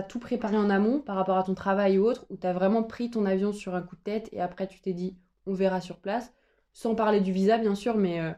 tout 0.08 0.20
préparé 0.20 0.58
en 0.58 0.70
amont 0.70 1.00
par 1.00 1.16
rapport 1.16 1.38
à 1.38 1.44
ton 1.44 1.56
travail 1.56 1.98
ou 1.98 2.06
autre, 2.06 2.28
ou 2.30 2.38
tu 2.38 2.46
as 2.46 2.54
vraiment 2.54 2.84
pris 2.84 3.10
ton 3.10 3.26
avion 3.26 3.52
sur 3.52 3.74
un 3.74 3.82
coup 3.82 3.96
de 3.96 4.02
tête 4.02 4.30
et 4.32 4.42
après 4.42 4.68
tu 4.68 4.80
t'es 4.80 4.94
dit 4.94 5.18
on 5.48 5.54
verra 5.54 5.82
sur 5.82 5.98
place, 5.98 6.34
sans 6.74 6.94
parler 6.96 7.22
du 7.22 7.32
visa 7.32 7.58
bien 7.58 7.76
sûr, 7.76 7.98
mais 7.98 8.20
euh, 8.22 8.32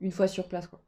une 0.00 0.12
fois 0.12 0.28
sur 0.28 0.48
place 0.48 0.66
quoi. 0.66 0.82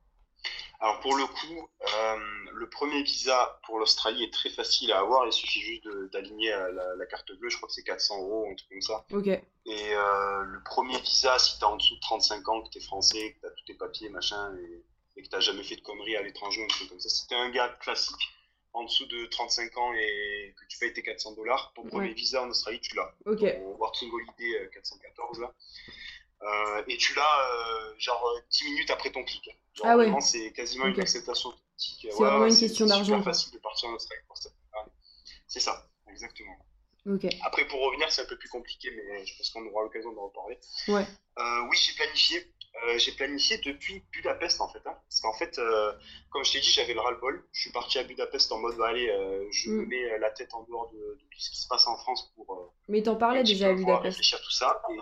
Alors 0.82 0.99
pour 0.99 1.17
le 1.17 1.25
coup, 1.26 1.69
euh, 1.94 2.17
le 2.55 2.69
premier 2.69 3.05
visa 3.05 3.61
pour 3.67 3.79
l'Australie 3.79 4.25
est 4.25 4.32
très 4.32 4.50
facile 4.50 4.90
à 4.90 4.99
avoir. 4.99 5.25
Il 5.26 5.32
suffit 5.32 5.61
juste 5.61 5.87
d'aligner 6.12 6.52
euh, 6.52 6.73
la, 6.73 6.96
la 6.96 7.06
carte 7.06 7.31
bleue. 7.38 7.49
Je 7.50 7.56
crois 7.56 7.69
que 7.69 7.75
c'est 7.75 7.84
400 7.84 8.20
euros, 8.20 8.49
un 8.50 8.55
truc 8.56 8.69
comme 8.69 8.82
ça. 8.82 9.05
Ok, 9.12 9.29
Et 9.29 9.94
euh, 9.94 10.43
le 10.43 10.61
premier 10.64 11.00
visa, 11.00 11.38
si 11.38 11.56
tu 11.56 11.64
en 11.64 11.76
dessous 11.76 11.94
de 11.94 12.00
35 12.00 12.49
ans, 12.49 12.62
que 12.62 12.70
tu 12.70 12.79
es 12.79 12.81
français, 12.81 13.32
que 13.34 13.40
tu 13.40 13.46
as 13.46 13.50
tous 13.50 13.64
tes 13.64 13.75
papiers, 13.75 14.08
machin, 14.08 14.52
et, 14.58 14.84
et 15.17 15.23
que 15.23 15.29
tu 15.29 15.40
jamais 15.40 15.62
fait 15.62 15.76
de 15.76 15.82
conneries 15.82 16.17
à 16.17 16.23
l'étranger, 16.23 16.64
un 16.64 16.67
truc 16.67 16.88
comme 16.88 16.99
ça, 17.00 17.08
si 17.08 17.29
tu 17.29 17.34
un 17.34 17.50
gars 17.50 17.69
classique 17.81 18.29
en 18.73 18.82
dessous 18.82 19.06
de 19.06 19.26
35 19.26 19.76
ans 19.76 19.93
et 19.93 20.55
que 20.58 20.64
tu 20.67 20.79
payes 20.79 20.93
tes 20.94 21.02
400 21.05 21.34
dollars, 21.34 21.73
ton 21.76 21.84
premier 21.84 22.08
Ouais. 22.08 22.14
visa 22.14 22.43
en 22.43 22.49
Australie, 22.50 22.81
tu 22.81 22.96
l'as. 22.96 23.14
ok, 23.26 23.38
Ton 23.38 23.76
Working 23.79 24.11
Holiday 24.11 24.62
euh, 24.64 24.67
414, 24.73 25.40
là. 25.40 25.55
Euh, 26.43 26.83
et 26.89 26.97
tu 26.97 27.15
l'as 27.15 27.23
euh, 27.23 27.94
genre 27.99 28.25
euh, 28.37 28.41
10 28.50 28.65
minutes 28.65 28.91
après 28.91 29.11
ton 29.11 29.23
clic. 29.25 29.44
Genre, 29.75 29.87
Ah 29.87 29.97
ouais. 29.97 30.05
vraiment, 30.05 30.21
c'est 30.21 30.53
quasiment 30.53 30.87
une 30.87 31.00
acceptation 31.00 31.50
automatique. 31.50 31.99
C'est 32.11 32.17
vraiment 32.17 32.44
une 32.47 32.50
c'est- 32.53 32.67
question 32.67 32.87
c'est 32.87 32.89
d'argent, 32.91 33.05
super 33.05 33.23
quoi. 33.23 33.33
facile 33.33 33.53
de 33.53 33.59
partir 33.59 33.89
en 33.89 33.93
Australie 33.94 34.23
pour 34.27 34.37
ça. 34.39 34.50
Ouais. 34.75 34.91
C'est 35.47 35.61
ça, 35.61 35.87
exactement. 36.11 36.56
ok, 37.06 37.27
Après, 37.43 37.67
pour 37.69 37.81
revenir, 37.81 38.11
c'est 38.11 38.22
un 38.22 38.27
peu 38.27 38.37
plus 38.37 38.49
compliqué, 38.49 38.91
mais 38.91 39.25
je 39.25 39.37
pense 39.37 39.51
qu'on 39.51 39.65
aura 39.67 39.82
l'occasion 39.84 40.13
d'en 40.13 40.25
reparler. 40.25 40.58
ouais, 40.89 41.06
Euh, 41.39 41.61
oui, 41.70 41.77
j'ai 41.77 41.94
planifié. 41.94 42.53
Euh, 42.87 42.99
j'ai 42.99 43.13
planifié 43.13 43.58
depuis 43.58 44.03
Budapest 44.13 44.61
en 44.63 44.69
fait. 44.69 44.79
hein. 44.87 44.96
Parce 45.08 45.20
qu'en 45.20 45.34
fait, 45.34 45.58
euh, 45.58 45.93
comme 46.31 46.43
je 46.44 46.53
t'ai 46.53 46.61
dit, 46.61 46.70
j'avais 46.70 46.94
le 46.94 47.01
ras-le-bol. 47.01 47.46
Je 47.53 47.61
suis 47.61 47.70
parti 47.70 47.99
à 47.99 48.03
Budapest 48.03 48.51
en 48.51 48.58
mode, 48.58 48.77
bah, 48.79 48.89
allez, 48.89 49.08
euh, 49.11 49.46
je 49.53 49.69
Mm. 49.70 49.75
me 49.75 49.87
mets 49.87 50.11
euh, 50.13 50.19
la 50.19 50.31
tête 50.31 50.53
en 50.55 50.63
dehors 50.65 50.91
de, 50.91 50.96
de 50.99 51.20
tout 51.31 51.39
ce 51.39 51.51
qui 51.51 51.56
se 51.58 51.69
passe 51.69 51.87
en 51.87 51.96
France 51.99 52.32
pour 52.34 52.51
euh, 52.55 52.70
Mais 52.89 53.03
t'en 53.03 53.17
parlais 53.17 53.44
déjà 53.44 53.69
à 53.69 53.72
Budapest. 53.75 54.05
réfléchir 54.05 54.41
tout 54.41 54.51
ça. 54.51 54.82
Et, 54.91 54.94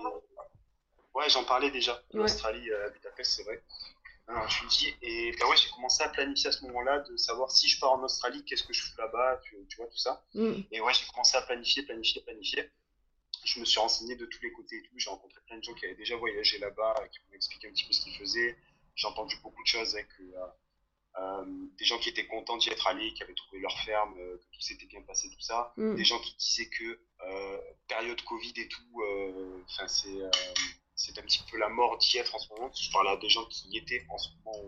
ouais, 1.15 1.29
j'en 1.29 1.45
parlais 1.45 1.71
déjà 1.71 1.95
de 2.13 2.19
Ouais. 2.19 2.23
l'Australie 2.23 2.71
euh, 2.71 2.87
à 2.87 2.91
Budapest, 2.91 3.33
c'est 3.33 3.43
vrai. 3.45 3.63
Alors, 4.29 4.49
je 4.49 4.65
me 4.65 4.69
dis, 4.71 4.95
et 5.03 5.33
bah 5.41 5.49
ouais, 5.49 5.57
j'ai 5.57 5.69
commencé 5.71 6.03
à 6.05 6.09
planifier 6.09 6.49
à 6.49 6.53
ce 6.53 6.63
moment-là 6.67 7.01
de 7.01 7.17
savoir 7.17 7.51
si 7.51 7.69
je 7.69 7.81
pars 7.81 7.93
en 7.93 8.03
Australie, 8.05 8.45
qu'est-ce 8.45 8.63
que 8.63 8.73
je 8.73 8.81
fous 8.83 8.97
là-bas, 8.99 9.41
tu, 9.43 9.57
tu 9.69 9.77
vois, 9.79 9.87
tout 9.89 9.97
ça. 9.97 10.25
Mm, 10.35 10.53
Et 10.71 10.81
ouais, 10.81 10.95
j'ai 10.95 11.05
commencé 11.11 11.37
à 11.37 11.43
planifier, 11.43 11.83
planifier, 11.83 12.23
planifier. 12.23 12.71
Je 13.45 13.59
me 13.59 13.65
suis 13.65 13.81
renseigné 13.81 14.15
de 14.15 14.27
tous 14.27 14.41
les 14.43 14.53
côtés 14.53 14.77
et 14.77 14.83
tout. 14.83 14.93
J'ai 14.97 15.11
rencontré 15.11 15.41
plein 15.47 15.59
de 15.59 15.65
gens 15.65 15.75
qui 15.75 15.85
avaient 15.87 15.95
déjà 15.97 16.15
voyagé 16.17 16.59
là-bas, 16.59 16.95
qui 17.11 17.19
m'ont 17.27 17.35
expliqué 17.35 17.67
un 17.69 17.73
petit 17.73 17.85
peu 17.87 17.93
ce 17.93 18.03
qu'ils 18.03 18.15
faisaient. 18.15 18.57
J'ai 18.95 19.07
entendu 19.09 19.35
beaucoup 19.43 19.63
de 19.63 19.67
choses 19.69 19.95
avec 19.95 20.09
euh, 20.21 20.47
euh, 21.19 21.45
des 21.79 21.85
gens 21.85 21.99
qui 21.99 22.11
étaient 22.11 22.27
contents 22.27 22.57
d'y 22.59 22.69
être 22.71 22.87
allés, 22.87 23.13
qui 23.15 23.23
avaient 23.25 23.35
trouvé 23.35 23.59
leur 23.61 23.77
ferme, 23.81 24.15
euh, 24.19 24.37
que 24.37 24.45
tout 24.55 24.61
s'était 24.61 24.87
bien 24.87 25.01
passé, 25.03 25.29
tout 25.31 25.41
ça. 25.41 25.73
mm. 25.77 25.97
Des 25.97 26.05
gens 26.05 26.21
qui 26.21 26.37
disaient 26.37 26.69
que 26.69 27.01
période 27.89 28.21
Covid 28.23 28.53
et 28.57 28.69
tout, 28.69 29.03
enfin 29.67 29.89
c'est 29.89 30.09
c'est 31.01 31.19
un 31.19 31.23
petit 31.23 31.43
peu 31.51 31.57
la 31.57 31.71
mort 31.71 31.97
d'y 31.97 32.19
être 32.19 32.35
en 32.35 32.39
ce 32.39 32.49
moment. 32.51 32.71
Je 32.75 32.91
parlais 32.93 33.11
à 33.11 33.17
des 33.17 33.31
gens 33.31 33.47
qui 33.47 33.69
y 33.69 33.79
étaient 33.79 34.05
en 34.11 34.19
ce 34.19 34.29
moment, 34.45 34.59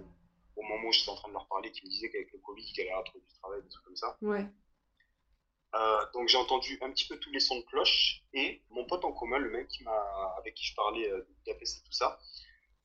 au, 0.57 0.63
moment 0.63 0.89
où 0.89 0.93
j'étais 0.93 1.11
en 1.11 1.15
train 1.15 1.29
de 1.29 1.35
leur 1.35 1.47
parler, 1.47 1.71
qui 1.71 1.85
me 1.85 1.91
disaient 1.91 2.11
qu'avec 2.11 2.33
le 2.33 2.39
Covid, 2.39 2.65
ils 2.67 2.73
galéraient 2.73 3.01
à 3.01 3.03
trouver 3.03 3.23
du 3.23 3.35
travail, 3.35 3.63
des 3.63 3.69
trucs 3.69 3.85
comme 3.85 3.97
ça. 3.97 4.17
Ouais, 4.23 4.47
Euh, 5.75 6.07
donc 6.13 6.29
j'ai 6.29 6.37
entendu 6.37 6.79
un 6.83 6.91
petit 6.91 7.07
peu 7.07 7.19
tous 7.19 7.31
les 7.31 7.41
sons 7.41 7.59
de 7.59 7.65
cloche 7.65 8.23
et 8.35 8.63
mon 8.71 8.85
pote 8.87 9.05
en 9.07 9.13
commun, 9.13 9.39
le 9.39 9.51
mec 9.51 9.69
qui 9.69 9.83
m'a, 9.85 10.35
avec 10.39 10.55
qui 10.55 10.65
je 10.67 10.75
parlais 10.75 11.09
euh, 11.11 11.27
et 11.47 11.55
tout 11.55 11.93
ça, 11.93 12.19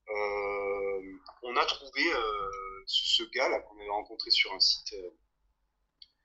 euh, 0.09 1.17
on 1.43 1.55
a 1.57 1.65
trouvé 1.65 2.01
euh, 2.13 2.83
ce, 2.85 3.23
gars 3.35 3.49
là 3.49 3.59
qu'on 3.59 3.77
avait 3.77 3.89
rencontré 3.89 4.31
sur 4.31 4.53
un 4.53 4.59
site 4.61 4.95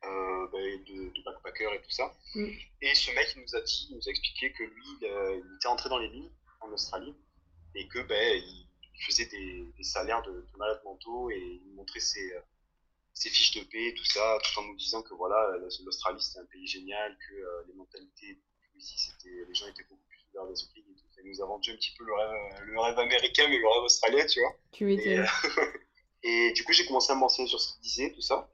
bah, 0.03 0.59
de, 0.61 1.11
de 1.17 1.23
backpacker 1.25 1.75
et 1.75 1.83
tout 1.83 1.91
ça. 1.91 2.15
Mm. 2.37 2.51
Et 2.83 2.95
ce 2.95 3.11
mec 3.13 3.33
il 3.35 3.43
nous 3.43 3.57
a 3.57 3.61
dit, 3.61 3.89
il 3.91 3.97
nous 3.97 4.09
a 4.09 4.11
expliqué 4.11 4.53
que 4.53 4.63
lui, 4.63 4.87
il, 5.01 5.43
il 5.45 5.57
était 5.57 5.69
entré 5.69 5.89
dans 5.89 5.99
les 5.99 6.11
mines 6.11 6.31
en 6.63 6.73
Australie 6.73 7.15
et 7.75 7.89
que 7.89 8.01
ben 8.01 8.43
il, 8.43 8.69
faisait 9.07 9.27
des, 9.27 9.73
des 9.77 9.83
salaires 9.83 10.23
de, 10.23 10.31
de 10.31 10.57
malades 10.59 10.81
mentaux 10.85 11.29
et 11.31 11.61
il 11.65 11.75
montrait 11.75 11.99
ses, 11.99 12.33
euh, 12.35 12.41
ses 13.15 13.31
fiches 13.31 13.53
de 13.57 13.65
paix, 13.65 13.95
tout 13.97 14.05
ça, 14.05 14.39
tout 14.45 14.61
en 14.61 14.65
nous 14.65 14.77
disant 14.77 15.03
que 15.03 15.15
voilà, 15.15 15.57
l'Australie 15.85 16.23
c'était 16.23 16.39
un 16.39 16.47
pays 16.47 16.67
génial, 16.67 17.17
que 17.29 17.35
euh, 17.35 17.63
les 17.67 17.75
mentalités 17.75 18.39
ici, 18.77 18.99
c'était, 18.99 19.45
les 19.47 19.55
gens 19.55 19.67
étaient 19.69 19.85
beaucoup 19.89 20.03
plus 20.09 20.19
ouvert 20.31 20.47
d'esprit 20.49 20.81
et 20.81 20.95
tout. 20.95 21.05
Ça 21.15 21.21
nous 21.25 21.43
a 21.43 21.47
vendu 21.47 21.71
un 21.71 21.77
petit 21.77 21.95
peu 21.97 22.05
le 22.05 22.15
rêve, 22.15 22.65
le 22.65 22.81
rêve 22.81 22.99
américain, 22.99 23.49
mais 23.49 23.59
le 23.59 23.69
rêve 23.69 23.83
australien, 23.83 24.27
tu 24.27 24.41
vois. 24.41 24.57
Tu. 24.73 24.93
Et, 24.93 25.19
et, 26.23 26.53
du 26.53 26.65
coup, 26.65 26.73
j'ai 26.73 26.87
commencé 26.87 27.13
à 27.13 27.15
m'enseigner 27.15 27.49
sur 27.49 27.61
ce 27.61 27.73
qu'il 27.75 27.83
disait, 27.83 28.13
tout 28.13 28.21
ça. 28.21 28.52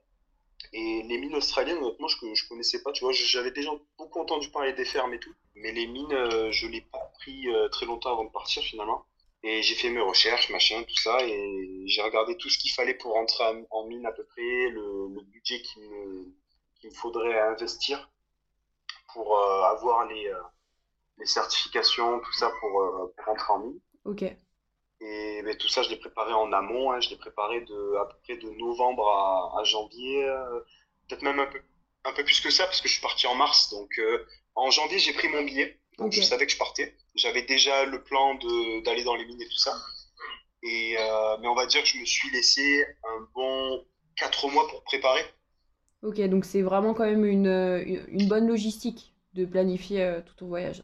Et 0.73 1.03
les 1.03 1.17
mines 1.17 1.35
australiennes, 1.35 1.77
honnêtement, 1.77 2.07
je, 2.07 2.17
je 2.33 2.47
connaissais 2.47 2.81
pas. 2.81 2.91
Tu 2.91 3.03
vois, 3.03 3.13
j'avais 3.13 3.51
déjà 3.51 3.71
beaucoup 3.97 4.19
entendu 4.19 4.49
parler 4.49 4.73
des 4.73 4.85
fermes 4.85 5.13
et 5.13 5.19
tout. 5.19 5.33
Mais 5.55 5.71
les 5.71 5.87
mines, 5.87 6.13
euh, 6.13 6.51
je 6.51 6.67
l'ai 6.67 6.81
pas 6.81 7.11
pris 7.15 7.47
euh, 7.49 7.69
très 7.69 7.85
longtemps 7.85 8.11
avant 8.11 8.25
de 8.25 8.31
partir 8.31 8.61
finalement. 8.63 9.05
Et 9.41 9.63
j'ai 9.63 9.75
fait 9.75 9.89
mes 9.89 10.01
recherches, 10.01 10.49
machin, 10.49 10.83
tout 10.83 10.97
ça. 10.97 11.25
Et 11.25 11.83
j'ai 11.87 12.01
regardé 12.01 12.37
tout 12.37 12.49
ce 12.49 12.57
qu'il 12.57 12.71
fallait 12.71 12.93
pour 12.93 13.13
rentrer 13.13 13.43
en, 13.71 13.85
mine 13.85 14.05
à 14.05 14.11
peu 14.11 14.23
près, 14.25 14.69
le, 14.69 15.07
le 15.15 15.21
budget 15.23 15.61
qu'il 15.61 15.81
me, 15.83 16.33
qu'il 16.79 16.89
me 16.89 16.95
faudrait 16.95 17.39
investir 17.39 18.09
pour 19.13 19.39
euh, 19.39 19.63
avoir 19.63 20.05
les, 20.07 20.31
les 21.17 21.25
certifications, 21.25 22.19
tout 22.19 22.33
ça 22.33 22.51
pour, 22.59 23.11
pour 23.15 23.25
rentrer 23.25 23.53
en 23.53 23.59
mine. 23.59 23.79
Ok. 24.05 24.23
Et 25.01 25.41
ben, 25.43 25.55
tout 25.55 25.69
ça, 25.69 25.81
je 25.81 25.89
l'ai 25.89 25.95
préparé 25.95 26.33
en 26.33 26.51
amont. 26.51 26.91
Hein. 26.91 26.99
Je 26.99 27.09
l'ai 27.09 27.15
préparé 27.15 27.61
de, 27.61 27.95
à 27.95 28.05
peu 28.05 28.15
près 28.23 28.37
de 28.37 28.49
novembre 28.57 29.07
à, 29.07 29.59
à 29.59 29.63
janvier. 29.63 30.25
Euh, 30.25 30.59
peut-être 31.07 31.21
même 31.21 31.39
un 31.39 31.45
peu, 31.45 31.61
un 32.05 32.13
peu 32.13 32.23
plus 32.23 32.41
que 32.41 32.49
ça, 32.49 32.65
parce 32.65 32.81
que 32.81 32.87
je 32.87 32.93
suis 32.93 33.01
parti 33.01 33.25
en 33.27 33.35
mars. 33.35 33.69
Donc, 33.69 33.97
euh, 33.99 34.25
en 34.55 34.69
janvier, 34.71 34.99
j'ai 34.99 35.13
pris 35.13 35.29
mon 35.29 35.43
billet. 35.43 35.79
Donc, 35.97 36.07
okay. 36.07 36.21
je 36.21 36.25
savais 36.25 36.45
que 36.45 36.51
je 36.51 36.57
partais. 36.57 36.97
J'avais 37.15 37.43
déjà 37.43 37.85
le 37.85 38.03
plan 38.03 38.35
d'aller 38.83 39.03
dans 39.03 39.15
les 39.15 39.25
mines 39.25 39.41
et 39.41 39.47
tout 39.47 39.57
ça. 39.57 39.73
Et, 40.63 40.95
euh, 40.97 41.37
mais 41.39 41.47
on 41.47 41.55
va 41.55 41.65
dire 41.65 41.81
que 41.81 41.87
je 41.87 41.97
me 41.97 42.05
suis 42.05 42.29
laissé 42.31 42.85
un 43.03 43.27
bon 43.33 43.85
4 44.17 44.49
mois 44.49 44.67
pour 44.67 44.83
préparer. 44.83 45.23
Ok, 46.01 46.19
donc 46.27 46.45
c'est 46.45 46.61
vraiment 46.61 46.93
quand 46.93 47.05
même 47.05 47.25
une, 47.25 47.47
une 48.09 48.27
bonne 48.27 48.47
logistique 48.47 49.13
de 49.33 49.45
planifier 49.45 50.21
tout 50.25 50.33
ton 50.35 50.47
voyage. 50.47 50.81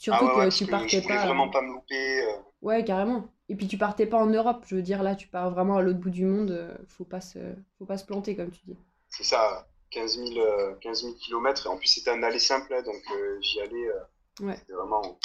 Surtout 0.00 0.24
ah 0.26 0.38
ouais, 0.38 0.48
que 0.48 0.54
tu 0.54 0.64
que 0.66 0.70
partais 0.70 1.02
je 1.02 1.08
pas. 1.08 1.26
vraiment 1.26 1.48
pas 1.50 1.62
me 1.62 1.72
louper. 1.74 2.22
euh. 2.24 2.38
Ouais, 2.62 2.84
carrément. 2.84 3.28
Et 3.48 3.56
puis 3.56 3.68
tu 3.68 3.78
partais 3.78 4.06
pas 4.06 4.18
en 4.18 4.26
Europe, 4.26 4.64
je 4.66 4.76
veux 4.76 4.82
dire, 4.82 5.02
là, 5.02 5.14
tu 5.14 5.28
pars 5.28 5.50
vraiment 5.50 5.76
à 5.76 5.82
l'autre 5.82 5.98
bout 6.00 6.10
du 6.10 6.24
monde, 6.24 6.50
euh, 6.52 6.74
faut 6.88 7.04
pas 7.04 7.20
se, 7.20 7.38
faut 7.78 7.84
pas 7.86 7.98
se 7.98 8.04
planter, 8.06 8.36
comme 8.36 8.50
tu 8.50 8.60
dis. 8.66 8.76
C'est 9.08 9.24
ça, 9.24 9.66
15 9.90 10.16
000, 10.18 10.38
euh, 10.38 10.74
15 10.80 11.02
000 11.02 11.14
km. 11.14 11.66
Et 11.66 11.68
en 11.68 11.76
plus, 11.76 11.88
c'était 11.88 12.10
un 12.10 12.22
aller 12.22 12.38
simple, 12.38 12.72
hein, 12.74 12.82
donc 12.82 13.02
euh, 13.12 13.38
j'y 13.42 13.60
allais. 13.60 13.88
euh, 13.88 14.00
Ouais. 14.46 14.56
C'était 14.56 14.72
vraiment. 14.72 15.18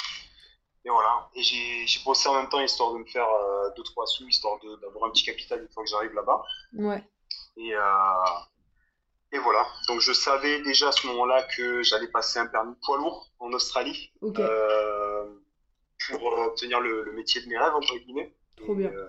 Et 0.84 0.90
voilà. 0.90 1.30
Et 1.34 1.42
j'ai 1.42 1.86
bossé 2.04 2.28
en 2.28 2.34
même 2.34 2.48
temps, 2.50 2.60
histoire 2.60 2.92
de 2.92 2.98
me 2.98 3.04
faire 3.06 3.26
2-3 3.76 4.06
sous, 4.06 4.28
histoire 4.28 4.58
d'avoir 4.82 5.04
un 5.08 5.10
petit 5.10 5.24
capital 5.24 5.62
une 5.62 5.68
fois 5.68 5.82
que 5.84 5.88
j'arrive 5.90 6.12
là-bas. 6.12 6.42
Ouais, 6.74 7.02
Et, 7.56 7.74
euh, 7.74 7.80
et 7.80 8.55
voilà. 9.56 9.68
Donc 9.88 10.00
je 10.00 10.12
savais 10.12 10.62
déjà 10.62 10.88
à 10.88 10.92
ce 10.92 11.06
moment-là 11.06 11.42
que 11.56 11.82
j'allais 11.82 12.08
passer 12.08 12.38
un 12.38 12.46
permis 12.46 12.74
poids 12.84 12.98
lourd 12.98 13.30
en 13.38 13.52
Australie 13.52 14.12
euh, 14.38 15.24
pour 16.10 16.28
euh, 16.28 16.46
obtenir 16.46 16.80
le, 16.80 17.04
le 17.04 17.12
métier 17.12 17.42
de 17.42 17.48
mes 17.48 17.58
rêves, 17.58 17.74
entre 17.74 17.96
guillemets. 17.98 18.34
Trop 18.56 18.74
et, 18.74 18.74
bien. 18.74 18.94
euh, 18.94 19.06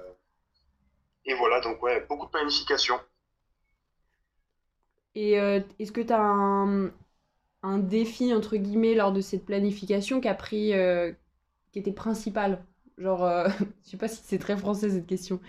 et 1.25 1.35
voilà, 1.35 1.61
donc 1.61 1.83
ouais, 1.83 2.03
beaucoup 2.09 2.25
de 2.25 2.31
planification. 2.31 2.99
Et 5.15 5.39
euh, 5.39 5.59
est-ce 5.79 5.91
que 5.91 6.01
tu 6.01 6.13
as 6.13 6.21
un, 6.21 6.91
un 7.63 7.79
défi, 7.79 8.33
entre 8.33 8.57
guillemets, 8.57 8.95
lors 8.95 9.13
de 9.13 9.21
cette 9.21 9.45
planification 9.45 10.21
qui 10.21 10.27
a 10.27 10.35
pris, 10.35 10.73
qui 11.71 11.79
était 11.79 11.93
principal? 11.93 12.65
Genre, 12.97 13.47
je 13.85 13.91
sais 13.91 13.97
pas 13.97 14.07
si 14.07 14.21
c'est 14.23 14.39
très 14.39 14.57
français 14.57 14.89
cette 14.89 15.07
question. 15.07 15.39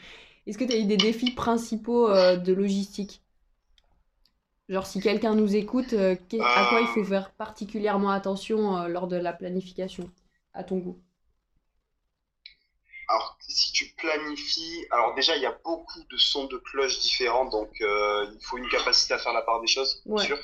Est-ce 0.47 0.59
que 0.59 0.65
tu 0.65 0.73
as 0.73 0.79
eu 0.79 0.87
des 0.87 0.99
défis 0.99 1.33
principaux 1.33 2.09
de 2.11 2.53
logistique? 2.55 3.23
Genre, 4.69 4.87
si 4.87 5.01
quelqu'un 5.01 5.35
nous 5.35 5.57
écoute, 5.57 5.93
euh, 5.95 6.15
à 6.41 6.67
quoi 6.69 6.81
il 6.81 6.87
faut 6.89 7.05
faire 7.05 7.33
particulièrement 7.33 8.11
attention 8.11 8.77
euh, 8.79 8.89
lors 8.89 9.09
de 9.09 9.17
la 9.17 9.33
planification, 9.33 10.11
à 10.55 10.63
ton 10.65 10.79
goût? 10.79 11.03
Alors, 13.11 13.39
si 13.41 13.73
tu 13.73 13.87
planifies, 13.97 14.87
alors 14.91 15.15
déjà, 15.15 15.35
il 15.37 15.43
y 15.43 15.47
a 15.47 15.59
beaucoup 15.65 16.01
de 16.11 16.17
sons 16.19 16.45
de 16.45 16.59
cloche 16.59 16.99
différents, 17.01 17.47
donc 17.47 17.71
euh, 17.81 18.27
il 18.35 18.45
faut 18.45 18.59
une 18.59 18.69
capacité 18.69 19.15
à 19.15 19.19
faire 19.19 19.33
la 19.33 19.41
part 19.41 19.61
des 19.63 19.67
choses, 19.67 20.03
bien 20.05 20.15
Ouais, 20.15 20.27
sûr. 20.27 20.39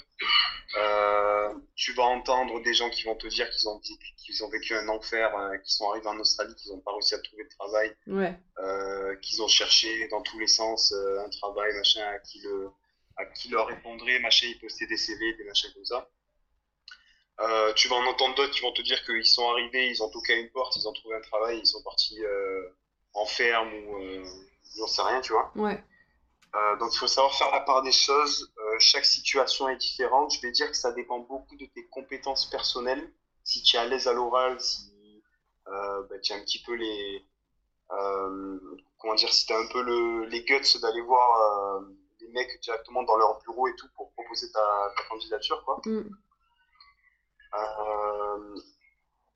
Euh, 0.78 1.54
tu 1.74 1.92
vas 1.92 2.04
entendre 2.04 2.62
des 2.62 2.72
gens 2.74 2.88
qui 2.90 3.04
vont 3.04 3.16
te 3.16 3.26
dire 3.26 3.50
qu'ils 3.50 3.68
ont, 3.68 3.80
qu'ils 4.16 4.44
ont 4.44 4.48
vécu 4.48 4.74
un 4.74 4.88
enfer, 4.88 5.36
euh, 5.36 5.58
qu'ils 5.58 5.74
sont 5.74 5.90
arrivés 5.90 6.06
en 6.08 6.18
Australie, 6.18 6.54
qu'ils 6.56 6.72
n'ont 6.72 6.80
pas 6.80 6.92
réussi 6.92 7.14
à 7.14 7.18
trouver 7.18 7.44
de 7.44 7.50
travail, 7.50 7.94
ouais, 8.06 8.38
qu'ils 9.20 9.42
ont 9.42 9.48
cherché 9.48 10.08
dans 10.08 10.22
tous 10.22 10.38
les 10.38 10.48
sens 10.48 10.92
un 10.92 11.28
travail, 11.28 11.74
machin, 11.76 12.00
à 12.02 12.18
qui, 12.20 12.40
le, 12.40 12.70
à 13.16 13.24
qui 13.26 13.48
leur 13.48 13.66
répondrait, 13.66 14.18
machin, 14.20 14.46
ils 14.48 14.58
postaient 14.58 14.86
des 14.86 14.96
CV, 14.96 15.34
des 15.34 15.44
machins 15.44 15.72
comme 15.74 15.84
ça. 15.84 16.08
Euh, 17.40 17.72
tu 17.74 17.88
vas 17.88 17.96
en 17.96 18.06
entendre 18.06 18.36
d'autres 18.36 18.52
qui 18.52 18.60
vont 18.60 18.72
te 18.72 18.82
dire 18.82 19.04
qu'ils 19.04 19.26
sont 19.26 19.48
arrivés, 19.50 19.88
ils 19.90 20.02
ont 20.02 20.08
toqué 20.08 20.34
à 20.34 20.36
une 20.36 20.50
porte, 20.50 20.76
ils 20.76 20.86
ont 20.86 20.92
trouvé 20.92 21.16
un 21.16 21.20
travail, 21.20 21.58
ils 21.58 21.66
sont 21.66 21.82
partis 21.82 22.22
euh, 22.24 22.68
en 23.12 23.26
ferme 23.26 23.72
ou 23.74 23.96
euh, 23.96 24.24
j'en 24.78 24.86
sais 24.86 25.02
rien, 25.02 25.20
tu 25.20 25.32
vois. 25.32 25.52
ouais, 25.56 25.82
Euh, 26.54 26.76
donc 26.76 26.94
il 26.94 26.98
faut 26.98 27.08
savoir 27.08 27.34
faire 27.34 27.50
la 27.50 27.60
part 27.60 27.82
des 27.82 27.92
choses. 27.92 28.52
Chaque 28.78 29.04
situation 29.04 29.68
est 29.68 29.76
différente. 29.76 30.32
Je 30.34 30.40
vais 30.40 30.52
dire 30.52 30.70
que 30.70 30.76
ça 30.76 30.92
dépend 30.92 31.18
beaucoup 31.18 31.56
de 31.56 31.66
tes 31.66 31.86
compétences 31.88 32.48
personnelles. 32.48 33.12
Si 33.42 33.62
tu 33.62 33.76
es 33.76 33.78
à 33.80 33.86
l'aise 33.86 34.06
à 34.06 34.12
l'oral, 34.12 34.60
si 34.60 35.22
bah, 35.66 36.18
tu 36.22 36.32
as 36.32 36.36
un 36.36 36.40
petit 36.40 36.62
peu 36.62 36.74
les 36.74 37.24
comment 38.98 39.14
dire, 39.16 39.32
si 39.32 39.46
tu 39.46 39.52
as 39.52 39.58
un 39.58 39.66
peu 39.66 39.82
le, 39.82 40.26
les 40.26 40.44
guts 40.44 40.78
d'aller 40.80 41.00
voir 41.00 41.82
les 42.26 42.32
mecs 42.32 42.60
directement 42.62 43.02
dans 43.02 43.16
leur 43.16 43.38
bureau 43.40 43.68
et 43.68 43.76
tout 43.76 43.88
pour 43.96 44.12
proposer 44.12 44.50
ta, 44.52 44.92
ta 44.96 45.04
candidature, 45.04 45.62
quoi. 45.64 45.80
mm, 45.84 46.02
Euh, 47.54 48.56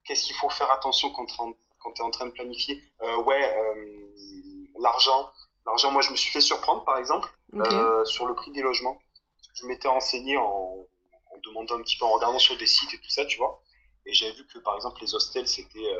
Qu'est-ce 0.05 0.25
qu'il 0.25 0.37
faut 0.37 0.49
faire 0.49 0.71
attention 0.71 1.11
quand, 1.13 1.27
tu 1.27 1.35
es 2.01 2.05
en 2.05 2.11
train 2.11 2.27
de 2.27 2.33
planifier? 2.33 2.83
Euh, 3.03 3.17
Ouais, 3.25 3.57
euh, 3.59 3.99
l'argent. 4.81 5.31
L'argent, 5.67 5.91
moi, 5.91 6.01
je 6.03 6.11
me 6.11 6.17
suis 6.17 6.31
fait 6.33 6.41
surprendre, 6.41 6.85
par 6.85 6.97
exemple, 6.99 7.29
sur 8.07 8.27
le 8.27 8.35
prix 8.35 8.51
des 8.53 8.63
logements. 8.63 8.99
Je 9.55 9.67
m'étais 9.67 9.89
renseigné 9.89 10.37
en, 10.39 10.87
en 11.33 11.39
demandant 11.45 11.77
un 11.77 11.83
petit 11.83 11.99
peu, 11.99 12.07
en 12.07 12.13
regardant 12.13 12.39
sur 12.39 12.57
des 12.57 12.67
sites 12.67 12.95
et 12.95 12.99
tout 12.99 13.11
ça, 13.11 13.25
tu 13.27 13.37
vois. 13.39 13.61
Et 14.07 14.15
j'avais 14.15 14.33
vu 14.33 14.47
que, 14.47 14.59
par 14.61 14.77
exemple, 14.77 15.01
les 15.03 15.15
hostels, 15.15 15.47
c'était 15.47 15.93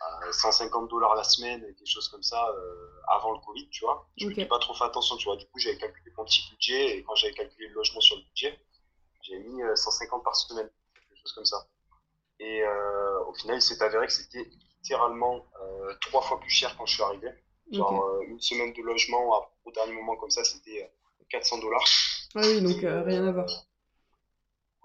à 0.00 0.32
150 0.32 0.88
dollars 0.88 1.14
la 1.14 1.24
semaine 1.24 1.64
et 1.64 1.72
des 1.72 1.86
choses 1.86 2.08
comme 2.08 2.22
ça 2.22 2.48
euh, 2.50 2.88
avant 3.08 3.32
le 3.32 3.38
Covid, 3.40 3.68
tu 3.70 3.84
vois. 3.84 4.06
Je 4.16 4.26
m'étais 4.26 4.46
pas 4.46 4.58
trop 4.58 4.74
fait 4.74 4.84
attention, 4.84 5.16
tu 5.16 5.24
vois. 5.26 5.36
Du 5.36 5.46
coup, 5.46 5.58
j'avais 5.58 5.78
calculé 5.78 6.10
mon 6.16 6.24
petit 6.24 6.42
budget 6.50 6.98
et 6.98 7.02
quand 7.04 7.14
j'avais 7.14 7.34
calculé 7.34 7.68
le 7.68 7.74
logement 7.74 8.00
sur 8.00 8.16
le 8.16 8.22
budget, 8.22 8.58
j'ai 9.22 9.38
mis 9.40 9.62
euh, 9.62 9.74
150 9.76 10.24
par 10.24 10.36
semaine, 10.36 10.70
quelque 10.94 11.20
chose 11.22 11.32
comme 11.32 11.44
ça. 11.46 11.66
Et 12.40 12.62
euh, 12.62 13.24
au 13.26 13.34
final, 13.34 13.56
il 13.56 13.62
s'est 13.62 13.82
avéré 13.82 14.06
que 14.06 14.12
c'était 14.12 14.44
littéralement 14.82 15.46
euh, 15.62 15.94
trois 16.02 16.22
fois 16.22 16.38
plus 16.40 16.50
cher 16.50 16.76
quand 16.76 16.86
je 16.86 16.94
suis 16.94 17.02
arrivé. 17.02 17.28
Genre 17.72 18.04
euh, 18.04 18.22
une 18.28 18.40
semaine 18.40 18.72
de 18.72 18.82
logement 18.82 19.34
à- 19.36 19.50
au 19.64 19.72
dernier 19.72 19.92
moment 19.94 20.16
comme 20.16 20.30
ça, 20.30 20.44
c'était 20.44 20.84
euh, 20.84 21.24
400 21.30 21.58
dollars. 21.58 21.84
Ah 22.36 22.40
oui, 22.44 22.60
donc 22.62 22.84
euh, 22.84 23.02
rien 23.02 23.24
à 23.26 23.28
euh, 23.28 23.32
voir. 23.32 23.46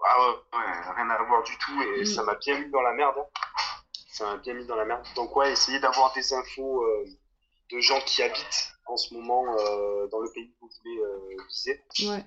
ah 0.04 0.18
ouais, 0.20 0.58
ouais, 0.58 0.94
rien 0.96 1.10
à 1.10 1.22
voir 1.24 1.42
du 1.44 1.56
tout 1.58 1.82
et 1.82 2.04
Mm, 2.04 2.04
ça 2.04 2.22
m'a 2.24 2.34
bien 2.34 2.58
mis 2.58 2.70
dans 2.70 2.82
la 2.82 2.92
merde. 2.92 3.14
hein. 3.18 3.26
Ça 4.12 4.26
m'a 4.26 4.36
bien 4.36 4.54
mis 4.54 4.66
dans 4.66 4.76
la 4.76 4.84
merde. 4.84 5.04
Donc 5.16 5.34
ouais, 5.36 5.52
essayez 5.52 5.78
d'avoir 5.80 6.12
des 6.12 6.32
infos 6.34 6.82
euh, 6.84 7.04
de 7.70 7.80
gens 7.80 8.00
qui 8.06 8.22
habitent 8.22 8.68
en 8.86 8.96
ce 8.96 9.14
moment 9.14 9.44
euh, 9.58 10.06
dans 10.08 10.20
le 10.20 10.30
pays 10.32 10.48
que 10.50 10.60
vous 10.60 10.70
voulez 10.78 10.98
euh, 10.98 11.36
viser 11.48 11.82
Ouais, 12.08 12.24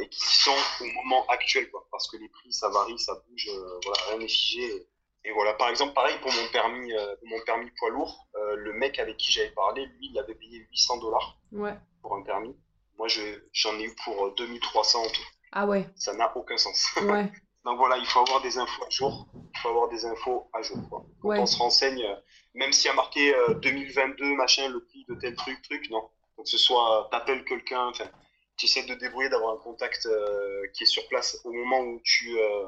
et 0.00 0.08
qui 0.08 0.20
sont 0.24 0.54
au 0.80 0.84
moment 1.02 1.26
actuel 1.26 1.68
quoi. 1.70 1.86
Parce 1.90 2.08
que 2.08 2.16
les 2.16 2.28
prix 2.28 2.52
ça 2.52 2.68
varie, 2.68 2.98
ça 2.98 3.14
bouge, 3.28 3.50
voilà, 3.84 4.00
rien 4.08 4.18
n'est 4.18 4.28
figé. 4.28 4.86
Et 5.24 5.32
voilà, 5.32 5.54
par 5.54 5.68
exemple, 5.70 5.92
pareil 5.94 6.16
pour 6.22 6.32
mon 6.32 6.46
permis, 6.52 6.92
pour 7.18 7.28
mon 7.28 7.40
permis 7.44 7.68
poids 7.78 7.90
lourd, 7.90 8.28
le 8.34 8.72
mec 8.74 9.00
avec 9.00 9.16
qui 9.16 9.32
j'avais 9.32 9.50
parlé, 9.50 9.84
lui, 9.86 10.10
il 10.12 10.18
avait 10.20 10.36
payé 10.36 10.58
800 10.70 10.98
dollars 10.98 11.36
ouais. 11.50 11.74
pour 12.00 12.14
un 12.14 12.22
permis. 12.22 12.56
Moi, 12.96 13.08
je- 13.08 13.40
j'en 13.52 13.76
ai 13.80 13.82
eu 13.84 13.94
pour 14.04 14.26
euh, 14.26 14.34
2300 14.36 15.02
en 15.02 15.08
tout. 15.08 15.22
Ah 15.52 15.66
ouais, 15.66 15.84
Ça 15.96 16.14
n'a 16.14 16.34
aucun 16.36 16.56
sens. 16.56 16.86
ouais, 17.02 17.30
Donc 17.66 17.78
voilà, 17.78 17.98
il 17.98 18.06
faut 18.06 18.20
avoir 18.20 18.40
des 18.40 18.58
infos 18.58 18.84
à 18.84 18.90
jour. 18.90 19.26
Il 19.34 19.60
faut 19.60 19.68
avoir 19.70 19.88
des 19.88 20.04
infos 20.04 20.48
à 20.52 20.62
jour. 20.62 20.78
Quoi. 20.88 21.04
Quand 21.20 21.28
ouais, 21.28 21.38
on 21.40 21.46
se 21.46 21.58
renseigne, 21.58 22.00
euh, 22.00 22.14
même 22.54 22.72
s'il 22.72 22.86
y 22.86 22.90
a 22.90 22.94
marqué 22.94 23.34
euh, 23.34 23.54
2022, 23.54 24.36
machin, 24.36 24.68
le 24.68 24.84
prix 24.84 25.04
de 25.08 25.16
tel 25.16 25.34
truc, 25.34 25.60
truc, 25.62 25.90
non. 25.90 26.08
Donc 26.38 26.46
ce 26.46 26.58
soit, 26.58 27.00
euh, 27.00 27.08
t'appelles 27.10 27.44
quelqu'un, 27.44 27.88
enfin, 27.88 28.08
tu 28.56 28.66
essaies 28.66 28.84
de 28.84 28.94
te 28.94 29.00
débrouiller, 29.00 29.30
d'avoir 29.30 29.54
un 29.54 29.58
contact 29.58 30.06
euh, 30.06 30.62
qui 30.74 30.84
est 30.84 30.86
sur 30.86 31.08
place 31.08 31.40
au 31.42 31.52
moment 31.52 31.80
où 31.80 32.00
tu, 32.04 32.38
euh, 32.38 32.66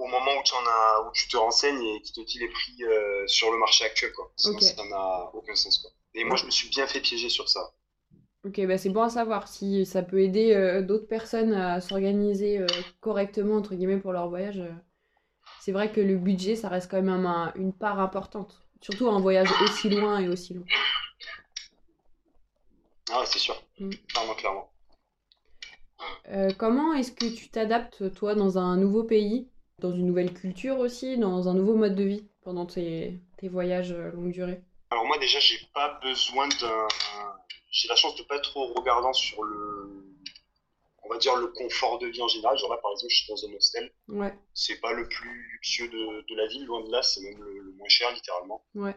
au 0.00 0.06
moment 0.08 0.32
où 0.40 0.42
tu 0.42 0.54
en 0.54 0.66
as, 0.66 1.06
où 1.06 1.12
tu 1.12 1.28
te 1.28 1.36
renseignes 1.36 1.84
et 1.84 2.02
qui 2.02 2.12
te 2.12 2.20
dit 2.22 2.40
les 2.40 2.48
prix 2.48 2.82
euh, 2.82 3.28
sur 3.28 3.52
le 3.52 3.58
marché 3.58 3.84
actuel, 3.84 4.12
quoi. 4.12 4.28
Sinon, 4.36 4.58
ça 4.58 4.84
n'a 4.84 5.30
aucun 5.34 5.54
sens, 5.54 5.78
quoi. 5.78 5.90
Et 6.14 6.24
moi, 6.24 6.36
je 6.36 6.46
me 6.46 6.50
suis 6.50 6.68
bien 6.68 6.88
fait 6.88 7.00
piéger 7.00 7.28
sur 7.28 7.48
ça. 7.48 7.72
Ok, 8.46 8.64
bah 8.66 8.78
c'est 8.78 8.90
bon 8.90 9.02
à 9.02 9.08
savoir 9.10 9.48
si 9.48 9.84
ça 9.84 10.02
peut 10.02 10.20
aider 10.20 10.54
euh, 10.54 10.80
d'autres 10.82 11.08
personnes 11.08 11.52
à 11.52 11.80
s'organiser 11.80 12.58
euh, 12.58 12.66
correctement, 13.00 13.56
entre 13.56 13.74
guillemets, 13.74 13.98
pour 13.98 14.12
leur 14.12 14.28
voyage. 14.28 14.60
euh. 14.60 14.70
C'est 15.60 15.72
vrai 15.72 15.90
que 15.90 16.00
le 16.00 16.16
budget, 16.16 16.54
ça 16.56 16.68
reste 16.68 16.90
quand 16.90 17.02
même 17.02 17.26
un- 17.26 17.52
une 17.56 17.72
part 17.72 17.98
importante. 18.00 18.62
Surtout 18.80 19.08
un 19.08 19.18
voyage 19.20 19.48
aussi 19.64 19.90
loin 19.90 20.20
et 20.20 20.28
aussi 20.28 20.54
long. 20.54 20.64
Ah 23.10 23.20
ouais, 23.20 23.26
c'est 23.26 23.38
sûr. 23.38 23.60
Mm. 23.80 23.90
Clairement, 24.08 24.34
clairement. 24.34 24.70
Euh, 26.28 26.50
comment 26.56 26.94
est-ce 26.94 27.12
que 27.12 27.26
tu 27.34 27.48
t'adaptes, 27.48 28.12
toi, 28.14 28.34
dans 28.34 28.58
un 28.58 28.76
nouveau 28.76 29.04
pays? 29.04 29.48
dans 29.78 29.92
une 29.92 30.06
nouvelle 30.06 30.32
culture 30.32 30.78
aussi, 30.78 31.18
dans 31.18 31.48
un 31.50 31.54
nouveau 31.54 31.74
mode 31.74 31.94
de 31.94 32.02
vie? 32.04 32.26
Pendant 32.42 32.64
tes, 32.64 33.20
tes 33.36 33.48
voyages 33.48 33.92
euh, 33.92 34.10
longue 34.12 34.32
durée? 34.32 34.62
Alors 34.90 35.04
moi 35.04 35.18
déjà, 35.18 35.38
j'ai 35.40 35.58
pas 35.74 35.98
besoin 36.02 36.48
d'un... 36.48 36.88
J'ai 37.76 37.88
la 37.88 37.96
chance 37.96 38.16
de 38.16 38.22
pas 38.22 38.36
être 38.36 38.50
trop 38.50 38.72
regardant 38.74 39.12
sur 39.12 39.42
le... 39.44 40.02
On 41.04 41.08
va 41.08 41.18
dire 41.18 41.36
le 41.36 41.48
confort 41.48 41.98
de 41.98 42.06
vie 42.08 42.22
en 42.22 42.26
général. 42.28 42.56
Genre 42.58 42.70
là, 42.70 42.78
par 42.82 42.90
exemple, 42.92 43.12
je 43.12 43.16
suis 43.18 43.28
dans 43.28 43.46
un 43.48 43.52
hostel. 43.54 43.92
Ouais, 44.08 44.34
C'est 44.54 44.80
pas 44.80 44.92
le 44.92 45.06
plus 45.08 45.50
luxueux 45.52 45.88
de, 45.88 46.24
de 46.28 46.34
la 46.34 46.46
ville, 46.48 46.64
loin 46.64 46.82
de 46.82 46.90
là. 46.90 47.02
C'est 47.02 47.20
même 47.20 47.38
le, 47.40 47.58
le 47.60 47.72
moins 47.72 47.88
cher, 47.88 48.10
littéralement. 48.12 48.64
ouais, 48.74 48.96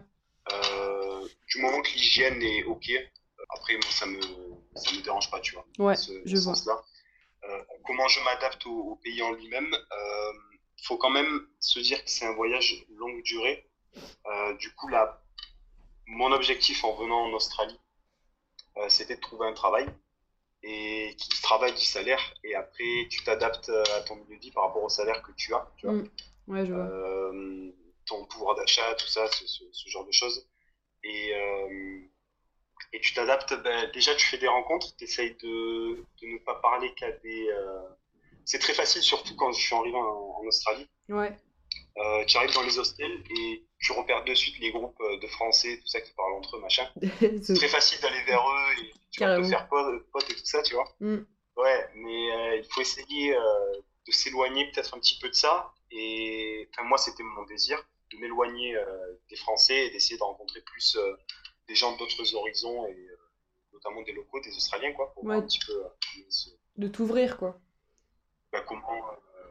Euh, 0.54 1.28
du 1.48 1.62
moment 1.62 1.82
que 1.82 1.92
l'hygiène 1.92 2.42
est 2.42 2.64
ok, 2.64 2.90
après 3.50 3.74
moi 3.74 3.92
ça 3.92 4.06
me 4.08 4.20
ça 4.76 4.92
me 4.94 5.02
dérange 5.02 5.30
pas, 5.30 5.40
tu 5.42 5.54
vois. 5.54 5.66
ouais, 5.78 5.96
ce, 5.96 6.12
je 6.26 6.36
vois. 6.38 6.56
sens-là. 6.56 6.82
Euh, 7.44 7.64
comment 7.86 8.08
je 8.08 8.20
m'adapte 8.22 8.66
au, 8.66 8.72
au 8.92 8.96
pays 8.96 9.22
en 9.22 9.32
lui-même 9.34 9.70
Il 10.78 10.86
faut 10.86 10.98
quand 10.98 11.10
même 11.12 11.48
se 11.60 11.80
dire 11.80 12.04
que 12.04 12.10
c'est 12.10 12.26
un 12.26 12.34
voyage 12.34 12.86
longue 12.98 13.22
durée. 13.24 13.70
Euh, 14.26 14.54
du 14.56 14.74
coup, 14.76 14.88
là, 14.88 15.22
mon 16.08 16.32
objectif 16.32 16.84
en 16.84 16.94
venant 16.96 17.26
en 17.26 17.34
Australie, 17.34 17.78
euh, 17.78 17.89
c'était 18.88 19.16
de 19.16 19.22
trouver 19.22 19.48
un 19.48 19.54
travail. 19.54 19.88
Et 20.62 21.16
qui 21.18 21.30
dit 21.30 21.42
travail 21.42 21.74
dit 21.74 21.86
salaire. 21.86 22.34
Et 22.44 22.54
après, 22.56 23.08
tu 23.10 23.24
t'adaptes 23.24 23.70
euh, 23.70 23.84
à 23.98 24.02
ton 24.02 24.16
milieu 24.18 24.36
de 24.36 24.42
vie 24.42 24.52
par 24.52 24.66
rapport 24.66 24.84
au 24.84 24.90
salaire 24.90 25.22
que 25.22 25.32
tu 25.34 25.54
as. 25.54 25.72
Tu 25.78 25.86
vois. 25.88 25.96
Mm. 25.96 26.10
Ouais, 26.48 26.66
je 26.66 26.74
vois. 26.74 26.84
Euh, 26.84 27.72
ton 28.06 28.26
pouvoir 28.26 28.56
d'achat, 28.56 28.94
tout 28.96 29.08
ça, 29.08 29.28
ce, 29.28 29.46
ce- 29.48 29.64
ce 29.72 29.90
genre 29.90 30.06
de 30.06 30.12
choses. 30.12 30.50
Et, 31.04 31.34
euh, 31.34 32.00
et 32.92 33.00
tu 33.00 33.14
t'adaptes, 33.14 33.54
ben, 33.64 33.90
déjà 33.94 34.14
tu 34.16 34.26
fais 34.26 34.38
des 34.38 34.48
rencontres, 34.48 34.96
tu 34.98 35.04
essayes 35.06 35.36
de, 35.44 36.04
de 36.22 36.28
ne 36.28 36.38
pas 36.40 36.56
parler 36.56 36.94
qu'à 36.96 37.12
des... 37.12 37.48
euh, 37.50 37.82
C'est 38.46 38.60
très 38.60 38.74
facile, 38.74 39.02
surtout 39.04 39.36
quand 39.38 39.52
je 39.54 39.62
suis 39.62 39.76
arrivé 39.76 39.96
en, 39.96 40.02
en 40.42 40.46
Australie. 40.46 40.90
Ouais, 41.08 41.38
Euh, 41.98 42.24
tu 42.26 42.38
arrives 42.38 42.54
dans 42.54 42.62
les 42.62 42.78
hostels 42.80 43.24
et 43.38 43.66
tu 43.80 43.92
repères 43.92 44.24
de 44.24 44.34
suite 44.34 44.58
les 44.60 44.72
groupes 44.72 45.00
euh, 45.02 45.18
de 45.20 45.28
Français, 45.28 45.78
tout 45.82 45.88
ça 45.88 46.00
qui 46.02 46.14
parlent 46.14 46.34
entre 46.34 46.56
eux, 46.58 46.62
machin. 46.62 46.90
C'est 47.44 47.56
très 47.56 47.68
facile 47.68 48.00
d'aller 48.02 48.24
vers 48.26 48.42
eux 48.48 48.82
et 48.84 48.92
tu 49.12 49.20
vas 49.22 49.38
te 49.38 49.44
faire 49.44 49.68
pote, 49.68 50.10
pote 50.12 50.30
et 50.30 50.34
tout 50.36 50.46
ça, 50.46 50.62
tu 50.64 50.76
vois. 50.76 50.86
Mm. 51.00 51.18
Ouais, 51.58 51.90
mais 51.96 52.32
euh, 52.32 52.56
il 52.58 52.64
faut 52.72 52.80
essayer 52.82 53.36
euh, 53.36 53.42
de 54.08 54.12
s'éloigner 54.12 54.72
peut-être 54.72 54.96
un 54.96 55.00
petit 55.00 55.18
peu 55.20 55.28
de 55.30 55.34
ça. 55.34 55.74
Et 55.92 56.70
enfin, 56.72 56.88
moi, 56.88 56.98
c'était 56.98 57.24
mon 57.24 57.44
désir 57.44 57.84
de 58.14 58.18
m'éloigner 58.18 58.76
euh, 58.76 59.20
des 59.30 59.36
Français 59.36 59.88
et 59.88 59.90
d'essayer 59.90 60.18
de 60.18 60.24
rencontrer 60.24 60.62
plus 60.62 60.96
euh, 60.96 61.16
des 61.68 61.76
gens 61.76 61.98
d'autres 61.98 62.34
horizons 62.36 62.86
et 62.88 62.92
euh, 62.94 63.18
notamment 63.74 64.02
des 64.04 64.14
locaux, 64.14 64.40
des 64.40 64.56
Australiens, 64.56 64.94
quoi, 64.94 65.12
pour 65.14 65.24
voir 65.26 65.38
Ouais. 65.38 65.44
un 65.44 65.48
petit 65.48 65.60
peu 65.66 65.74
euh, 65.74 65.90
se- 66.30 66.50
de 66.78 66.88
t'ouvrir, 66.88 67.38
quoi. 67.38 67.60
bah, 68.54 68.62
comment. 68.68 69.04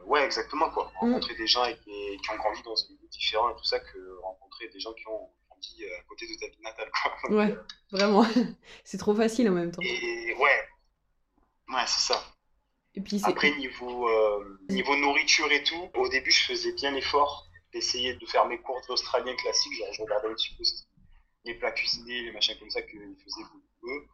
Ouais, 0.09 0.25
exactement, 0.25 0.69
quoi. 0.71 0.91
Mm. 1.01 1.13
Rencontrer 1.13 1.35
des 1.35 1.47
gens 1.47 1.61
avec 1.63 1.83
des- 1.85 2.17
qui 2.21 2.29
ont 2.31 2.35
grandi 2.35 2.61
dans 2.63 2.73
un 2.73 2.93
milieu 2.93 3.07
différent 3.07 3.49
et 3.49 3.55
tout 3.55 3.63
ça 3.63 3.79
que 3.79 4.17
rencontrer 4.21 4.67
des 4.69 4.79
gens 4.79 4.93
qui 4.93 5.07
ont 5.07 5.29
grandi 5.49 5.83
euh, 5.85 5.99
à 5.99 6.03
côté 6.03 6.27
de 6.27 6.37
ta 6.39 6.47
ville 6.47 6.61
natale, 6.61 6.91
quoi. 7.21 7.31
Ouais, 7.31 7.51
euh, 7.51 7.63
vraiment. 7.91 8.25
C'est 8.83 8.97
trop 8.97 9.15
facile 9.15 9.47
en 9.49 9.53
même 9.53 9.71
temps. 9.71 9.81
Et 9.83 10.33
ouais, 10.33 10.67
ouais, 11.69 11.85
c'est 11.85 12.13
ça. 12.13 12.23
Et 12.95 13.01
puis. 13.01 13.21
Après, 13.23 13.51
niveau, 13.55 14.09
euh, 14.09 14.59
niveau 14.69 14.95
nourriture 14.97 15.51
et 15.51 15.63
tout, 15.63 15.89
au 15.95 16.09
début, 16.09 16.31
je 16.31 16.45
faisais 16.45 16.73
bien 16.73 16.91
l'effort 16.91 17.47
d'essayer 17.71 18.15
de 18.15 18.25
faire 18.25 18.45
mes 18.47 18.59
cours 18.59 18.81
d'australien 18.87 19.35
classique. 19.35 19.73
Genre, 19.73 19.93
je 19.93 20.01
regardais 20.01 20.27
un 20.27 20.33
petit 20.33 20.55
peu 20.55 20.63
les 21.45 21.53
plats 21.53 21.71
cuisinés, 21.71 22.23
les 22.23 22.31
machins 22.31 22.57
comme 22.57 22.69
ça 22.69 22.81
qu'ils 22.81 22.99
faisaient 23.23 23.43
beaucoup 23.43 23.87
eux. 23.87 24.07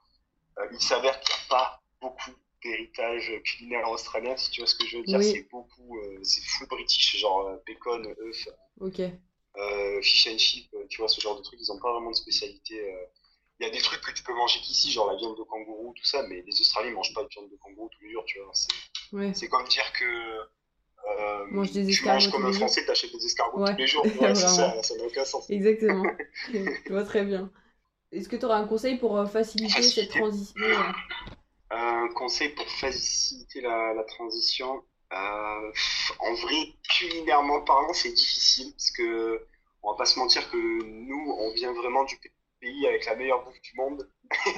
Euh, 0.60 0.68
il 0.72 0.82
s'avère 0.82 1.20
qu'il 1.22 1.36
n'y 1.36 1.42
a 1.42 1.50
pas 1.50 1.82
beaucoup 2.02 2.32
d'héritage 2.64 3.32
culinaire 3.44 3.90
australien, 3.90 4.36
si 4.38 4.52
tu 4.52 4.62
vois 4.62 4.68
ce 4.68 4.76
que 4.76 4.86
je 4.88 4.98
veux 4.98 5.04
dire. 5.04 5.20
Oui. 5.20 5.26
C'est 5.32 5.48
beaucoup, 5.52 5.98
euh, 6.00 6.20
c'est 6.24 6.42
full 6.44 6.68
british, 6.68 7.18
genre 7.18 7.48
euh, 7.48 7.58
bacon, 7.68 8.06
œufs, 8.20 8.50
Ok. 8.80 9.00
euh, 9.58 10.02
fish 10.02 10.28
and 10.28 10.38
chip, 10.38 10.74
euh, 10.74 10.86
tu 10.90 10.98
vois, 10.98 11.08
ce 11.08 11.22
genre 11.22 11.38
de 11.38 11.42
trucs. 11.44 11.60
Ils 11.62 11.72
n'ont 11.74 11.80
pas 11.80 11.92
vraiment 11.94 12.12
de 12.12 12.16
spécialité. 12.16 12.76
Il 13.60 13.66
y 13.66 13.70
a 13.70 13.72
des 13.72 13.80
trucs 13.82 14.02
que 14.02 14.12
tu 14.12 14.24
peux 14.24 14.34
manger 14.34 14.60
qu'ici, 14.60 14.92
genre 14.92 15.10
la 15.12 15.16
viande 15.18 15.38
de 15.38 15.44
kangourou, 15.44 15.94
tout 15.96 16.04
ça, 16.04 16.24
mais 16.28 16.42
les 16.46 16.62
Australiens 16.62 16.90
ne 16.92 16.96
mangent 16.96 17.14
pas 17.14 17.24
de 17.24 17.30
viande 17.30 17.50
de 17.50 17.56
kangourou 17.56 17.90
tous 17.90 18.04
les 18.04 18.12
jours, 18.12 18.26
tu 18.26 18.40
vois. 18.40 18.52
C'est 18.54 19.14
Ouais. 19.16 19.48
comme 19.48 19.66
dire 19.68 19.94
que 19.94 20.06
euh, 20.06 21.46
Mange 21.52 21.72
des 21.72 21.82
tu 21.82 21.90
escargots 21.92 22.14
manges 22.26 22.32
comme 22.32 22.46
un. 22.46 22.52
Français, 22.52 22.86
t'achètes 22.86 23.12
des 23.14 23.26
escargots 23.26 23.64
Ouais, 23.64 23.72
tous 23.72 23.78
les 23.78 23.88
jours. 23.88 24.06
Ouais, 24.22 24.36
ça, 24.36 24.82
ça 24.84 24.96
n'a 24.98 25.04
aucun 25.06 25.24
sens. 25.26 25.50
Exactement. 25.50 26.04
Je 26.54 26.90
vois 26.90 27.04
très 27.04 27.24
bien. 27.24 27.50
Est-ce 28.12 28.28
que 28.30 28.36
tu 28.36 28.46
aurais 28.46 28.56
un 28.56 28.68
conseil 28.68 28.98
pour 28.98 29.30
faciliter 29.30 29.82
cette 29.84 30.10
transition 30.10 30.56
Un 31.72 32.08
conseil 32.14 32.50
pour 32.50 32.68
faciliter 32.70 33.62
la, 33.62 33.94
la 33.94 34.04
transition. 34.04 34.84
euh, 35.14 35.72
en 36.20 36.34
vrai, 36.36 36.74
culinairement 36.90 37.62
parlant, 37.62 37.94
c'est 37.94 38.12
difficile 38.14 38.72
parce 38.72 38.92
que 38.92 39.46
on 39.84 39.92
va 39.92 39.98
pas 39.98 40.06
se 40.06 40.18
mentir 40.20 40.50
que 40.50 40.58
nous, 40.84 41.36
on 41.40 41.52
vient 41.54 41.74
vraiment 41.74 42.04
du 42.06 42.18
pays 42.60 42.88
avec 42.88 43.06
la 43.06 43.16
meilleure 43.16 43.44
bouffe 43.44 43.62
du 43.62 43.74
monde. 43.76 44.10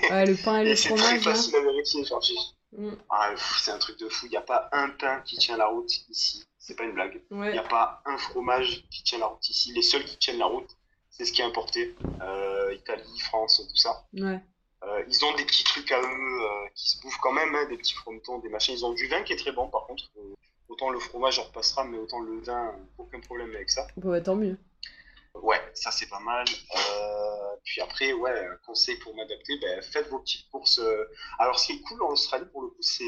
Ouais, 0.10 0.26
le 0.26 0.36
pain 0.36 0.60
et 0.62 0.66
le 0.70 0.76
c'est 0.76 0.94
très 0.96 1.16
là. 1.16 1.22
facile 1.22 1.56
à 1.56 1.62
vérifier. 1.62 2.04
Mm. 2.74 2.92
ah, 3.10 3.34
c'est 3.60 3.72
un 3.72 3.78
truc 3.80 3.98
de 4.00 4.08
fou. 4.10 4.26
Il 4.28 4.30
n'y 4.30 4.38
a 4.38 4.42
pas 4.42 4.70
un 4.72 4.90
pain 4.90 5.22
qui 5.22 5.38
tient 5.38 5.58
la 5.58 5.68
route 5.68 5.92
ici. 6.10 6.46
C'est 6.58 6.76
pas 6.76 6.84
une 6.84 6.94
blague. 6.94 7.22
Il 7.32 7.38
Ouais. 7.38 7.52
n'y 7.54 7.58
a 7.58 7.64
pas 7.64 8.02
un 8.06 8.18
fromage 8.18 8.86
qui 8.92 9.04
tient 9.04 9.20
la 9.20 9.28
route 9.28 9.50
ici. 9.50 9.72
Les 9.74 9.82
seuls 9.82 10.04
qui 10.06 10.18
tiennent 10.18 10.38
la 10.40 10.46
route, 10.48 10.70
c'est 11.10 11.26
ce 11.26 11.32
qui 11.32 11.42
est 11.42 11.46
importé. 11.46 11.96
Euh, 12.22 12.74
Italie, 12.74 13.20
France, 13.20 13.62
tout 13.70 13.76
ça. 13.78 14.06
Ouais. 14.14 14.40
Euh, 14.88 15.04
ils 15.08 15.26
ont 15.26 15.34
des 15.36 15.44
petits 15.46 15.64
trucs 15.64 15.92
à 15.92 16.00
eux 16.00 16.04
euh, 16.06 16.68
qui 16.76 16.90
se 16.90 17.02
bouffent 17.02 17.20
quand 17.22 17.34
même, 17.34 17.54
hein, 17.56 17.66
des 17.70 17.78
petits 17.78 17.94
fromentons, 17.94 18.40
des 18.40 18.50
machins. 18.50 18.74
Ils 18.74 18.86
ont 18.86 18.94
du 18.94 19.08
vin 19.08 19.22
qui 19.24 19.34
est 19.34 19.38
très 19.38 19.52
bon 19.52 19.68
par 19.70 19.86
contre. 19.86 20.04
Euh, 20.18 20.34
autant 20.70 20.90
le 20.90 21.00
fromage 21.00 21.40
en 21.40 21.44
repassera, 21.44 21.84
mais 21.86 21.98
autant 21.98 22.20
le 22.20 22.40
vin, 22.42 22.68
euh, 22.70 22.72
aucun 22.98 23.20
problème 23.20 23.54
avec 23.56 23.70
ça. 23.70 23.88
Bon, 23.98 24.12
bah, 24.12 24.22
tant 24.22 24.36
mieux. 24.36 24.58
Ouais, 25.36 25.62
ça 25.74 25.92
c'est 25.92 26.10
pas 26.10 26.20
mal. 26.20 26.46
Puis 27.64 27.82
après, 27.82 28.14
ouais, 28.14 28.32
un 28.48 28.56
conseil 28.66 28.96
pour 29.00 29.14
m'adapter, 29.16 29.60
ben, 29.60 29.82
faites 29.82 30.08
vos 30.10 30.20
petites 30.20 30.50
courses. 30.50 30.80
Alors 31.38 31.60
ce 31.60 31.68
qui 31.68 31.74
est 31.74 31.82
cool 31.82 32.02
en 32.02 32.10
Australie 32.12 32.46
pour 32.52 32.62
le 32.62 32.70
coup, 32.70 32.82
c'est 32.82 33.04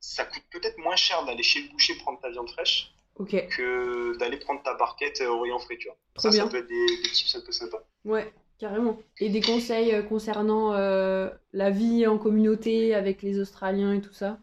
ça 0.00 0.24
coûte 0.24 0.44
peut-être 0.50 0.78
moins 0.78 0.96
cher 0.96 1.24
d'aller 1.24 1.42
chez 1.42 1.62
le 1.62 1.68
boucher 1.68 1.94
prendre 1.96 2.20
ta 2.20 2.30
viande 2.30 2.48
fraîche 2.50 2.92
que 3.16 4.16
d'aller 4.18 4.38
prendre 4.38 4.62
ta 4.62 4.74
barquette 4.74 5.20
au 5.20 5.40
rayon. 5.40 5.58
Trop 5.58 5.68
Ça, 6.16 6.30
bien. 6.30 6.44
ça 6.44 6.50
peut 6.50 6.58
être 6.58 6.66
des, 6.66 6.86
des 7.02 7.10
tips 7.10 7.34
un 7.36 7.40
peu 7.40 7.52
sympas. 7.52 7.82
Ouais, 8.04 8.32
carrément. 8.62 8.96
Et 9.18 9.28
des 9.28 9.40
conseils 9.40 9.92
euh, 9.92 10.04
concernant 10.04 10.72
euh, 10.72 11.28
la 11.52 11.70
vie 11.70 12.06
en 12.06 12.16
communauté 12.16 12.94
avec 12.94 13.20
les 13.20 13.40
Australiens 13.40 13.92
et 13.94 14.00
tout 14.00 14.12
ça? 14.12 14.38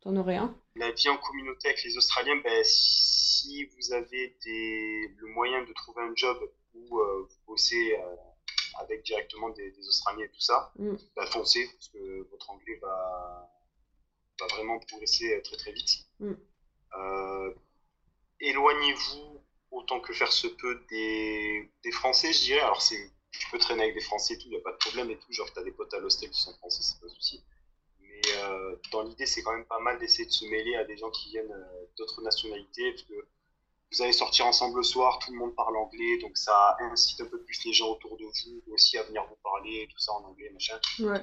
T'en 0.00 0.14
aurais 0.14 0.36
un? 0.36 0.56
La 0.76 0.92
vie 0.92 1.08
en 1.08 1.16
communauté 1.16 1.68
avec 1.68 1.82
les 1.82 1.96
Australiens, 1.96 2.40
ben, 2.44 2.62
si 2.64 3.64
vous 3.64 3.92
avez 3.92 4.38
des, 4.44 5.12
le 5.18 5.26
moyen 5.34 5.60
de 5.64 5.72
trouver 5.72 6.02
un 6.02 6.12
job 6.14 6.38
où 6.74 7.00
euh, 7.00 7.26
vous 7.28 7.36
bossez 7.48 7.96
euh, 7.98 8.14
avec 8.80 9.02
directement 9.02 9.50
des, 9.50 9.72
des 9.72 9.88
Australiens 9.88 10.24
et 10.24 10.30
tout 10.30 10.40
ça, 10.40 10.72
Mm. 10.76 10.94
ben, 11.16 11.26
foncez, 11.26 11.66
parce 11.66 11.88
que 11.88 12.28
votre 12.30 12.48
anglais 12.48 12.78
va, 12.80 13.50
va 14.40 14.46
vraiment 14.54 14.78
progresser 14.78 15.42
très 15.42 15.56
très 15.56 15.72
vite. 15.72 16.06
Mm. 16.20 16.34
Éloignez-vous 18.40 19.40
autant 19.72 20.00
que 20.00 20.12
faire 20.12 20.32
se 20.32 20.46
peut 20.46 20.80
des, 20.90 21.72
des 21.82 21.92
Français, 21.92 22.32
je 22.32 22.40
dirais. 22.42 22.60
Alors, 22.60 22.82
c'est, 22.82 23.10
tu 23.38 23.50
peux 23.50 23.58
traîner 23.58 23.82
avec 23.84 23.94
des 23.94 24.00
Français 24.00 24.34
et 24.34 24.38
tout, 24.38 24.44
il 24.46 24.50
n'y 24.50 24.56
a 24.56 24.60
pas 24.60 24.72
de 24.72 24.76
problème 24.76 25.10
et 25.10 25.18
tout. 25.18 25.32
Genre, 25.32 25.50
tu 25.52 25.58
as 25.58 25.62
des 25.62 25.72
potes 25.72 25.92
à 25.94 25.98
l'hostel 25.98 26.30
qui 26.30 26.40
sont 26.40 26.54
français, 26.54 26.82
c'est 26.82 27.00
pas 27.00 27.06
un 27.06 27.14
souci. 27.14 27.42
Mais 28.00 28.20
euh, 28.36 28.76
dans 28.92 29.02
l'idée, 29.02 29.26
c'est 29.26 29.42
quand 29.42 29.52
même 29.52 29.64
pas 29.66 29.80
mal 29.80 29.98
d'essayer 29.98 30.26
de 30.26 30.30
se 30.32 30.44
mêler 30.46 30.76
à 30.76 30.84
des 30.84 30.96
gens 30.96 31.10
qui 31.10 31.30
viennent 31.30 31.50
euh, 31.52 31.86
d'autres 31.96 32.22
nationalités, 32.22 32.92
parce 32.92 33.02
que 33.04 33.14
vous 33.92 34.02
allez 34.02 34.12
sortir 34.12 34.46
ensemble 34.46 34.78
le 34.78 34.82
soir, 34.82 35.18
tout 35.18 35.32
le 35.32 35.38
monde 35.38 35.54
parle 35.54 35.76
anglais, 35.76 36.18
donc 36.18 36.36
ça 36.38 36.76
incite 36.80 37.20
un 37.20 37.26
peu 37.26 37.42
plus 37.42 37.62
les 37.64 37.72
gens 37.74 37.88
autour 37.88 38.16
de 38.16 38.24
vous 38.24 38.72
aussi 38.72 38.96
à 38.96 39.02
venir 39.02 39.24
vous 39.28 39.36
parler, 39.42 39.86
tout 39.90 39.98
ça 39.98 40.12
en 40.12 40.24
anglais, 40.24 40.48
machin. 40.50 40.78
Ouais. 41.00 41.22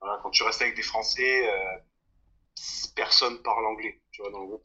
Voilà, 0.00 0.20
quand 0.22 0.30
tu 0.30 0.42
restes 0.42 0.60
avec 0.60 0.74
des 0.74 0.82
Français, 0.82 1.48
euh, 1.48 1.78
personne 2.94 3.40
parle 3.42 3.64
anglais, 3.66 4.02
tu 4.10 4.20
vois, 4.20 4.30
dans 4.30 4.40
le 4.40 4.46
groupe. 4.46 4.64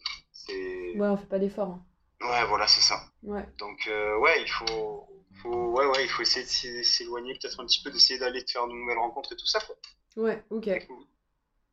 Ouais, 0.49 1.07
on 1.07 1.17
fait 1.17 1.25
pas 1.25 1.39
d'efforts. 1.39 1.69
hein. 1.69 1.85
Ouais, 2.21 2.45
voilà, 2.47 2.67
c'est 2.67 2.81
ça. 2.81 3.01
Ouais. 3.23 3.45
Donc, 3.57 3.87
euh, 3.87 4.17
ouais, 4.17 4.41
il 4.41 4.49
faut, 4.49 5.07
faut, 5.41 5.71
ouais, 5.71 5.85
ouais, 5.85 6.03
il 6.05 6.09
faut 6.09 6.21
essayer 6.23 6.45
de 6.45 6.49
s'é- 6.49 6.83
s'éloigner 6.83 7.33
peut-être 7.35 7.59
un 7.59 7.65
petit 7.65 7.81
peu, 7.83 7.91
d'essayer 7.91 8.19
d'aller 8.19 8.43
de 8.43 8.49
faire 8.49 8.67
de 8.67 8.73
nouvelles 8.73 8.97
rencontres 8.99 9.33
et 9.33 9.37
tout 9.37 9.47
ça, 9.47 9.59
quoi. 9.61 9.75
Ouais, 10.17 10.43
ok. 10.49 10.69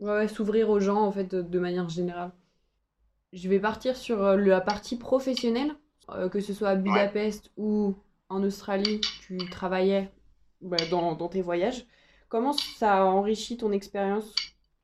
Ouais, 0.00 0.28
s'ouvrir 0.28 0.70
aux 0.70 0.78
gens 0.80 1.02
en 1.02 1.10
fait 1.12 1.24
de, 1.24 1.42
de 1.42 1.58
manière 1.58 1.88
générale. 1.88 2.32
Je 3.32 3.48
vais 3.48 3.58
partir 3.60 3.96
sur 3.96 4.22
euh, 4.22 4.36
la 4.36 4.60
partie 4.60 4.96
professionnelle, 4.96 5.74
euh, 6.10 6.28
que 6.28 6.40
ce 6.40 6.54
soit 6.54 6.70
à 6.70 6.76
Budapest 6.76 7.50
ou 7.56 7.94
en 8.28 8.42
Australie, 8.42 9.00
tu 9.26 9.36
travaillais 9.50 10.10
bah, 10.60 10.76
dans, 10.90 11.14
dans 11.14 11.28
tes 11.28 11.42
voyages. 11.42 11.86
Comment 12.28 12.52
ça 12.52 13.02
a 13.02 13.04
enrichi 13.04 13.56
ton 13.56 13.72
expérience 13.72 14.34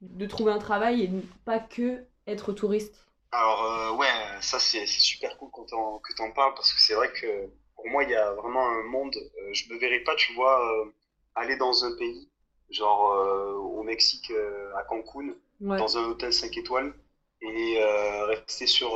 de 0.00 0.26
trouver 0.26 0.52
un 0.52 0.58
travail 0.58 1.02
et 1.02 1.08
de 1.08 1.22
pas 1.44 1.58
que 1.60 2.04
être 2.26 2.52
touriste? 2.52 3.06
Alors, 3.32 3.64
euh, 3.64 3.92
ouais, 3.96 4.08
ça, 4.40 4.58
c'est 4.60 4.86
super 4.86 5.36
cool 5.38 5.50
quand 5.52 5.66
t'en- 5.66 5.98
que 5.98 6.12
tu 6.14 6.22
en 6.22 6.32
parles, 6.32 6.54
parce 6.54 6.72
que 6.72 6.80
c'est 6.80 6.94
vrai 6.94 7.12
que 7.12 7.50
pour 7.80 7.90
moi, 7.90 8.04
il 8.04 8.10
y 8.10 8.14
a 8.14 8.32
vraiment 8.32 8.66
un 8.68 8.82
monde. 8.84 9.16
euh, 9.16 9.52
je 9.52 9.72
me 9.72 9.78
verrais 9.78 10.00
pas, 10.00 10.14
tu 10.16 10.32
vois, 10.34 10.60
euh, 10.82 10.84
aller 11.34 11.56
dans 11.56 11.84
un 11.84 11.96
pays, 11.96 12.28
genre 12.70 13.12
euh, 13.12 13.54
au 13.54 13.82
Mexique, 13.82 14.30
euh, 14.30 14.74
à 14.76 14.82
Cancun, 14.84 15.34
Ouais, 15.60 15.76
dans 15.78 15.98
un 15.98 16.04
hôtel 16.10 16.32
5 16.32 16.56
étoiles, 16.56 16.94
et 17.42 17.78
rester 18.28 18.66
sur, 18.66 18.90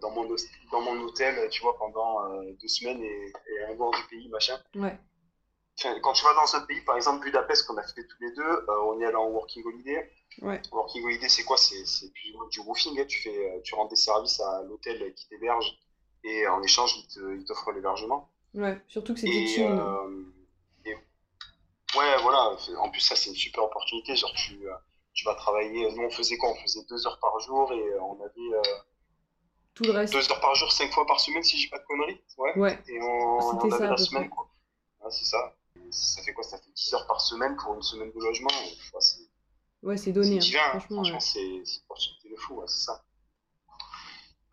dans, 0.00 0.10
mon, 0.10 0.26
dans 0.72 0.80
mon 0.80 1.00
hôtel, 1.02 1.48
tu 1.50 1.60
vois, 1.62 1.76
pendant 1.78 2.22
deux 2.60 2.68
semaines 2.68 3.02
et, 3.02 3.32
et 3.50 3.64
aller 3.64 3.74
voir 3.74 3.90
du 3.90 4.02
pays, 4.08 4.28
machin. 4.30 4.58
Ouais. 4.74 4.98
Enfin, 5.78 5.98
quand 6.02 6.12
tu 6.14 6.24
vas 6.24 6.34
dans 6.34 6.54
un 6.56 6.60
pays, 6.62 6.80
par 6.82 6.96
exemple 6.96 7.24
Budapest, 7.24 7.66
qu'on 7.66 7.76
a 7.76 7.82
fait 7.82 8.06
tous 8.06 8.16
les 8.22 8.32
deux, 8.32 8.66
on 8.84 9.00
est 9.00 9.04
allé 9.06 9.16
en 9.16 9.28
working 9.28 9.62
holiday. 9.66 10.10
Ouais. 10.42 10.60
Working 10.72 11.04
holiday, 11.04 11.28
c'est 11.28 11.44
quoi? 11.44 11.56
C'est 11.58 12.10
plus 12.12 12.32
du 12.50 12.60
roofing. 12.60 12.98
hein. 13.00 13.04
Tu, 13.06 13.20
fais, 13.22 13.60
tu 13.64 13.74
rends 13.74 13.86
des 13.86 13.96
services 13.96 14.40
à 14.40 14.62
l'hôtel 14.64 15.12
qui 15.14 15.28
t'héberge 15.28 15.78
et 16.24 16.46
en 16.48 16.62
échange, 16.62 16.94
il 16.96 17.06
te- 17.06 17.36
il 17.36 17.44
t'offre 17.44 17.70
l'hébergement. 17.72 18.30
Ouais. 18.54 18.80
Surtout 18.88 19.14
que 19.14 19.20
c'était 19.20 19.34
Et, 19.36 19.46
chill. 19.46 19.66
euh, 19.66 20.24
et 20.84 20.94
ouais, 20.94 22.16
voilà. 22.22 22.56
En 22.78 22.90
plus, 22.90 23.00
ça, 23.00 23.14
c'est 23.16 23.30
une 23.30 23.36
super 23.36 23.64
opportunité. 23.64 24.16
Genre, 24.16 24.32
tu, 24.34 24.66
euh, 24.68 24.74
tu 25.14 25.24
vas 25.24 25.34
travailler. 25.34 25.90
Nous, 25.92 26.02
on 26.02 26.10
faisait 26.10 26.36
quoi? 26.36 26.50
On 26.50 26.54
faisait 26.56 26.84
deux 26.88 27.06
heures 27.06 27.18
par 27.20 27.38
jour 27.40 27.72
et 27.72 27.80
euh, 27.80 28.00
on 28.02 28.20
avait 28.22 28.68
Tout 29.74 29.84
le 29.84 29.90
reste. 29.92 30.12
deux 30.12 30.30
heures 30.32 30.40
par 30.40 30.54
jour, 30.54 30.72
cinq 30.72 30.92
fois 30.92 31.06
par 31.06 31.20
semaine, 31.20 31.42
si 31.42 31.58
j'ai 31.58 31.68
pas 31.68 31.78
de 31.78 31.84
conneries. 31.84 32.20
Ouais. 32.38 32.56
Ouais. 32.58 32.82
Et 32.88 33.00
on, 33.02 33.38
on 33.38 33.70
ça, 33.70 33.76
avait 33.76 33.86
à 33.86 33.90
la 33.90 33.96
semaine, 33.96 34.28
quoi. 34.28 34.48
Ouais, 35.02 35.10
c'est 35.10 35.24
ça. 35.24 35.54
Ça 35.90 36.22
fait 36.22 36.32
quoi? 36.34 36.42
Ça 36.44 36.58
fait 36.58 36.70
10 36.74 36.94
heures 36.94 37.06
par 37.06 37.20
semaine 37.20 37.56
pour 37.56 37.74
une 37.74 37.82
semaine 37.82 38.10
de 38.12 38.18
logement. 38.20 38.48
C'est 39.00 39.20
Ouais, 39.82 39.96
c'est 39.96 40.06
c'est 40.06 40.12
donné. 40.12 40.38
hein. 40.38 40.40
hein. 40.42 40.70
Franchement, 40.80 40.96
Franchement, 40.96 41.14
ouais. 41.14 41.20
c'est 41.20 41.62
c'est 41.64 41.76
une 41.76 41.82
opportunité 41.84 42.28
de 42.30 42.36
fou. 42.36 42.62
c'est 42.66 42.84
ça. 42.86 43.04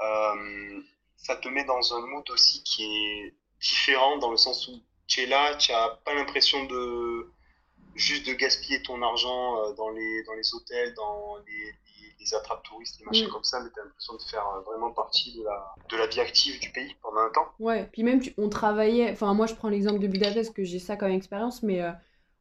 Euh, 0.02 0.82
ça 1.26 1.36
te 1.38 1.48
met 1.50 1.66
dans 1.66 1.94
un 1.96 2.02
mood 2.08 2.30
aussi 2.32 2.64
qui 2.64 2.84
est 2.84 3.36
différent 3.62 4.18
dans 4.18 4.32
le 4.32 4.38
sens 4.38 4.68
où 4.68 4.74
tu 5.08 5.22
es 5.22 5.26
là, 5.28 5.56
tu 5.58 5.72
n'as 5.72 5.90
pas 6.06 6.14
l'impression 6.14 6.66
de 6.66 7.28
juste 7.96 8.28
de 8.28 8.34
gaspiller 8.34 8.82
ton 8.84 9.02
argent 9.02 9.58
euh, 9.64 9.74
dans 9.76 9.90
les, 9.90 10.24
dans 10.26 10.34
les 10.34 10.54
hôtels, 10.54 10.94
dans 10.96 11.38
les, 11.48 11.54
les, 11.54 12.16
les 12.20 12.34
attrapes 12.36 12.64
touristes, 12.64 13.00
les 13.00 13.06
machins 13.06 13.28
Mm. 13.28 13.32
comme 13.32 13.44
ça, 13.44 13.60
mais 13.62 13.70
tu 13.74 13.80
as 13.80 13.84
l'impression 13.86 14.16
de 14.16 14.22
faire 14.24 14.46
euh, 14.58 14.62
vraiment 14.62 14.92
partie 14.92 15.38
de 15.38 15.44
la, 15.44 15.76
de 15.92 15.98
la 15.98 16.08
vie 16.08 16.20
active 16.22 16.60
du 16.60 16.72
pays 16.72 16.96
pendant 17.02 17.22
un 17.22 17.32
temps. 17.32 17.48
Ouais, 17.60 17.88
puis 17.94 18.04
même 18.04 18.20
tu- 18.22 18.34
on 18.38 18.50
travaillait, 18.50 19.12
enfin 19.12 19.34
moi 19.34 19.46
je 19.48 19.56
prends 19.56 19.70
l'exemple 19.70 20.00
de 20.00 20.08
Budapest 20.08 20.54
que 20.54 20.64
j'ai 20.66 20.80
ça 20.80 20.98
comme 20.98 21.12
expérience, 21.12 21.64
mais 21.64 21.82
euh, 21.82 21.92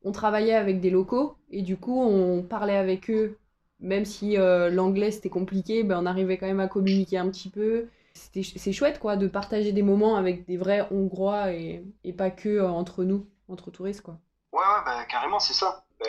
on 0.02 0.10
travaillait 0.12 0.54
avec 0.54 0.80
des 0.80 0.90
locaux 0.90 1.36
et 1.50 1.62
du 1.62 1.76
coup 1.76 2.00
on 2.02 2.42
parlait 2.42 2.76
avec 2.76 3.08
eux, 3.10 3.38
même 3.78 4.04
si 4.04 4.36
euh, 4.36 4.70
l'anglais 4.70 5.12
c'était 5.12 5.30
compliqué, 5.30 5.84
ben 5.84 6.00
on 6.02 6.06
arrivait 6.06 6.36
quand 6.38 6.46
même 6.46 6.58
à 6.60 6.66
communiquer 6.68 7.18
un 7.18 7.30
petit 7.30 7.48
peu. 7.50 7.88
C'est 8.14 8.72
chouette 8.72 8.98
quoi 8.98 9.16
de 9.16 9.26
partager 9.28 9.72
des 9.72 9.82
moments 9.82 10.16
avec 10.16 10.46
des 10.46 10.56
vrais 10.56 10.86
Hongrois 10.90 11.52
et, 11.52 11.84
et 12.04 12.12
pas 12.12 12.30
que 12.30 12.48
euh, 12.48 12.68
entre 12.68 13.04
nous, 13.04 13.28
entre 13.48 13.70
touristes 13.70 14.02
quoi. 14.02 14.18
Ouais, 14.52 14.60
ouais, 14.60 14.84
bah, 14.84 15.04
carrément, 15.06 15.40
c'est 15.40 15.54
ça. 15.54 15.84
Bah, 15.98 16.06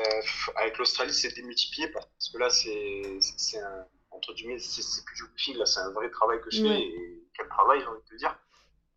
avec 0.57 0.77
l'Australie, 0.77 1.13
c'est 1.13 1.33
démultiplié 1.35 1.87
parce 1.89 2.29
que 2.31 2.37
là, 2.37 2.49
c'est 2.49 3.59
un. 3.59 3.85
Entre 4.11 4.33
guillemets, 4.33 4.59
c'est 4.59 5.03
plus 5.05 5.15
du 5.51 5.57
là, 5.57 5.65
c'est 5.65 5.81
un 5.81 5.91
vrai 5.91 6.09
travail 6.09 6.39
que 6.41 6.49
je 6.49 6.61
fais 6.61 6.69
Ouais. 6.69 6.79
et 6.79 7.23
quel 7.37 7.47
travail, 7.49 7.81
j'ai 7.81 7.87
envie 7.87 7.99
de 8.01 8.05
te 8.09 8.15
dire. 8.15 8.37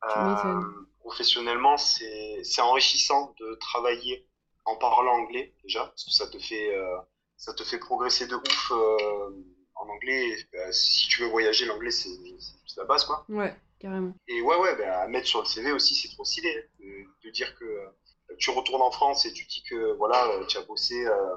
Euh, 0.04 0.62
professionnellement, 1.00 1.76
c'est 1.76 2.42
c'est 2.44 2.60
enrichissant 2.60 3.34
de 3.40 3.54
travailler 3.56 4.28
en 4.64 4.76
parlant 4.76 5.14
anglais, 5.14 5.54
déjà, 5.64 5.86
parce 5.86 6.04
que 6.04 6.12
ça 6.12 6.28
te 6.28 6.38
fait, 6.38 6.74
euh, 6.76 6.98
ça 7.36 7.52
te 7.54 7.64
fait 7.64 7.78
progresser 7.78 8.28
de 8.28 8.36
ouf 8.36 8.72
euh, 8.72 9.30
en 9.78 9.88
anglais. 9.88 10.36
Bah, 10.52 10.72
si 10.72 11.08
tu 11.08 11.22
veux 11.22 11.28
voyager, 11.28 11.66
l'anglais, 11.66 11.90
c'est 11.90 12.08
la 12.76 12.84
base, 12.84 13.04
quoi. 13.04 13.24
Ouais, 13.28 13.54
carrément. 13.78 14.14
Et 14.28 14.40
ouais, 14.42 14.56
ouais, 14.56 14.76
ben, 14.76 14.90
à 14.90 15.06
mettre 15.08 15.26
sur 15.26 15.40
le 15.40 15.46
CV 15.46 15.72
aussi, 15.72 15.94
c'est 15.94 16.08
trop 16.08 16.24
stylé 16.24 16.50
hein, 16.56 16.62
de, 16.80 17.28
de 17.28 17.30
dire 17.32 17.54
que 17.58 17.64
euh, 17.64 17.86
tu 18.38 18.50
retournes 18.50 18.82
en 18.82 18.90
France 18.90 19.24
et 19.26 19.32
tu 19.32 19.44
dis 19.46 19.62
que 19.68 19.92
voilà, 19.96 20.26
euh, 20.28 20.44
tu 20.46 20.58
as 20.58 20.62
bossé, 20.62 21.04
euh, 21.06 21.34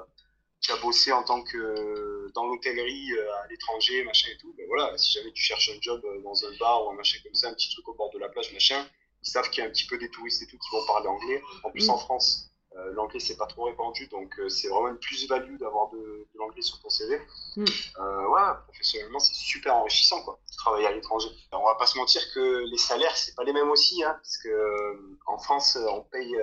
tu 0.60 0.70
as 0.72 0.76
bossé 0.76 1.10
en 1.12 1.22
tant 1.24 1.42
que 1.42 2.30
dans 2.34 2.46
l'hôtellerie 2.46 3.10
à 3.42 3.46
l'étranger, 3.48 4.04
machin 4.04 4.28
et 4.32 4.38
tout. 4.38 4.54
Ben 4.56 4.66
voilà, 4.68 4.96
si 4.98 5.12
jamais 5.18 5.32
tu 5.32 5.42
cherches 5.42 5.70
un 5.70 5.80
job 5.80 6.00
dans 6.22 6.44
un 6.46 6.56
bar 6.58 6.86
ou 6.86 6.90
un 6.90 6.94
machin 6.94 7.18
comme 7.24 7.34
ça, 7.34 7.48
un 7.48 7.54
petit 7.54 7.70
truc 7.70 7.88
au 7.88 7.94
bord 7.94 8.10
de 8.12 8.18
la 8.18 8.28
plage, 8.28 8.52
machin, 8.52 8.86
ils 9.24 9.28
savent 9.28 9.50
qu'il 9.50 9.62
y 9.62 9.66
a 9.66 9.68
un 9.68 9.72
petit 9.72 9.86
peu 9.86 9.98
des 9.98 10.08
touristes 10.10 10.42
et 10.42 10.46
tout 10.46 10.58
qui 10.58 10.68
vont 10.76 10.86
parler 10.86 11.08
anglais. 11.08 11.42
En 11.64 11.70
plus, 11.70 11.86
Mm. 11.88 11.90
en 11.90 11.98
France, 11.98 12.51
euh, 12.76 12.92
l'anglais 12.92 13.20
c'est 13.20 13.36
pas 13.36 13.46
trop 13.46 13.64
répandu, 13.64 14.06
donc 14.08 14.38
euh, 14.38 14.48
c'est 14.48 14.68
vraiment 14.68 14.88
une 14.88 14.98
plus-value 14.98 15.56
d'avoir 15.58 15.90
de, 15.90 15.98
de 15.98 16.38
l'anglais 16.38 16.62
sur 16.62 16.80
ton 16.80 16.88
CV. 16.88 17.20
Mm. 17.56 17.64
Euh, 17.98 18.28
ouais, 18.28 18.40
professionnellement, 18.64 19.18
c'est 19.18 19.34
super 19.34 19.76
enrichissant, 19.76 20.22
quoi, 20.22 20.38
de 20.50 20.56
travailler 20.56 20.86
à 20.86 20.92
l'étranger. 20.92 21.28
On 21.52 21.64
va 21.64 21.74
pas 21.74 21.86
se 21.86 21.98
mentir 21.98 22.22
que 22.34 22.64
les 22.70 22.78
salaires, 22.78 23.16
c'est 23.16 23.34
pas 23.34 23.44
les 23.44 23.52
mêmes 23.52 23.70
aussi, 23.70 24.02
hein, 24.02 24.12
parce 24.12 24.38
que 24.38 25.18
en 25.26 25.38
France, 25.38 25.76
on 25.76 26.02
paye, 26.02 26.34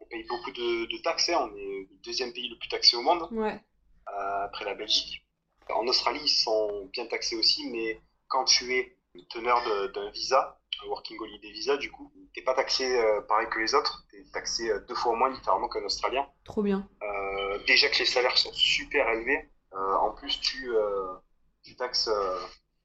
on 0.00 0.06
paye 0.06 0.24
beaucoup 0.24 0.50
de, 0.52 0.86
de 0.86 1.02
taxes, 1.02 1.28
hein, 1.28 1.50
on 1.52 1.56
est 1.56 1.88
le 1.90 1.96
deuxième 2.02 2.32
pays 2.32 2.48
le 2.48 2.58
plus 2.58 2.68
taxé 2.68 2.96
au 2.96 3.02
monde, 3.02 3.28
Ouais, 3.32 3.60
après 4.06 4.64
la 4.64 4.74
Belgique. 4.74 5.22
En 5.70 5.86
Australie, 5.86 6.20
ils 6.22 6.28
sont 6.28 6.86
bien 6.92 7.06
taxés 7.06 7.36
aussi, 7.36 7.68
mais 7.68 8.00
quand 8.28 8.44
tu 8.44 8.74
es 8.74 8.96
teneur 9.28 9.62
d'un 9.92 10.10
visa, 10.10 10.57
working 10.86 11.18
holiday 11.20 11.50
visa, 11.52 11.76
du 11.76 11.90
coup, 11.90 12.12
t'es 12.34 12.42
pas 12.42 12.54
taxé 12.54 12.84
euh, 12.84 13.20
pareil 13.22 13.48
que 13.50 13.58
les 13.58 13.74
autres, 13.74 14.06
t'es 14.10 14.24
taxé 14.32 14.70
euh, 14.70 14.80
deux 14.88 14.94
fois 14.94 15.16
moins 15.16 15.30
littéralement 15.30 15.68
qu'un 15.68 15.84
Australien. 15.84 16.26
trop 16.44 16.62
bien. 16.62 16.88
Euh, 17.02 17.58
déjà 17.66 17.88
que 17.88 17.98
les 17.98 18.06
salaires 18.06 18.38
sont 18.38 18.52
super 18.52 19.08
élevés, 19.10 19.50
euh, 19.74 19.94
en 19.96 20.12
plus 20.12 20.40
tu, 20.40 20.70
euh, 20.70 21.14
tu 21.62 21.76
taxes, 21.76 22.08
euh, 22.08 22.38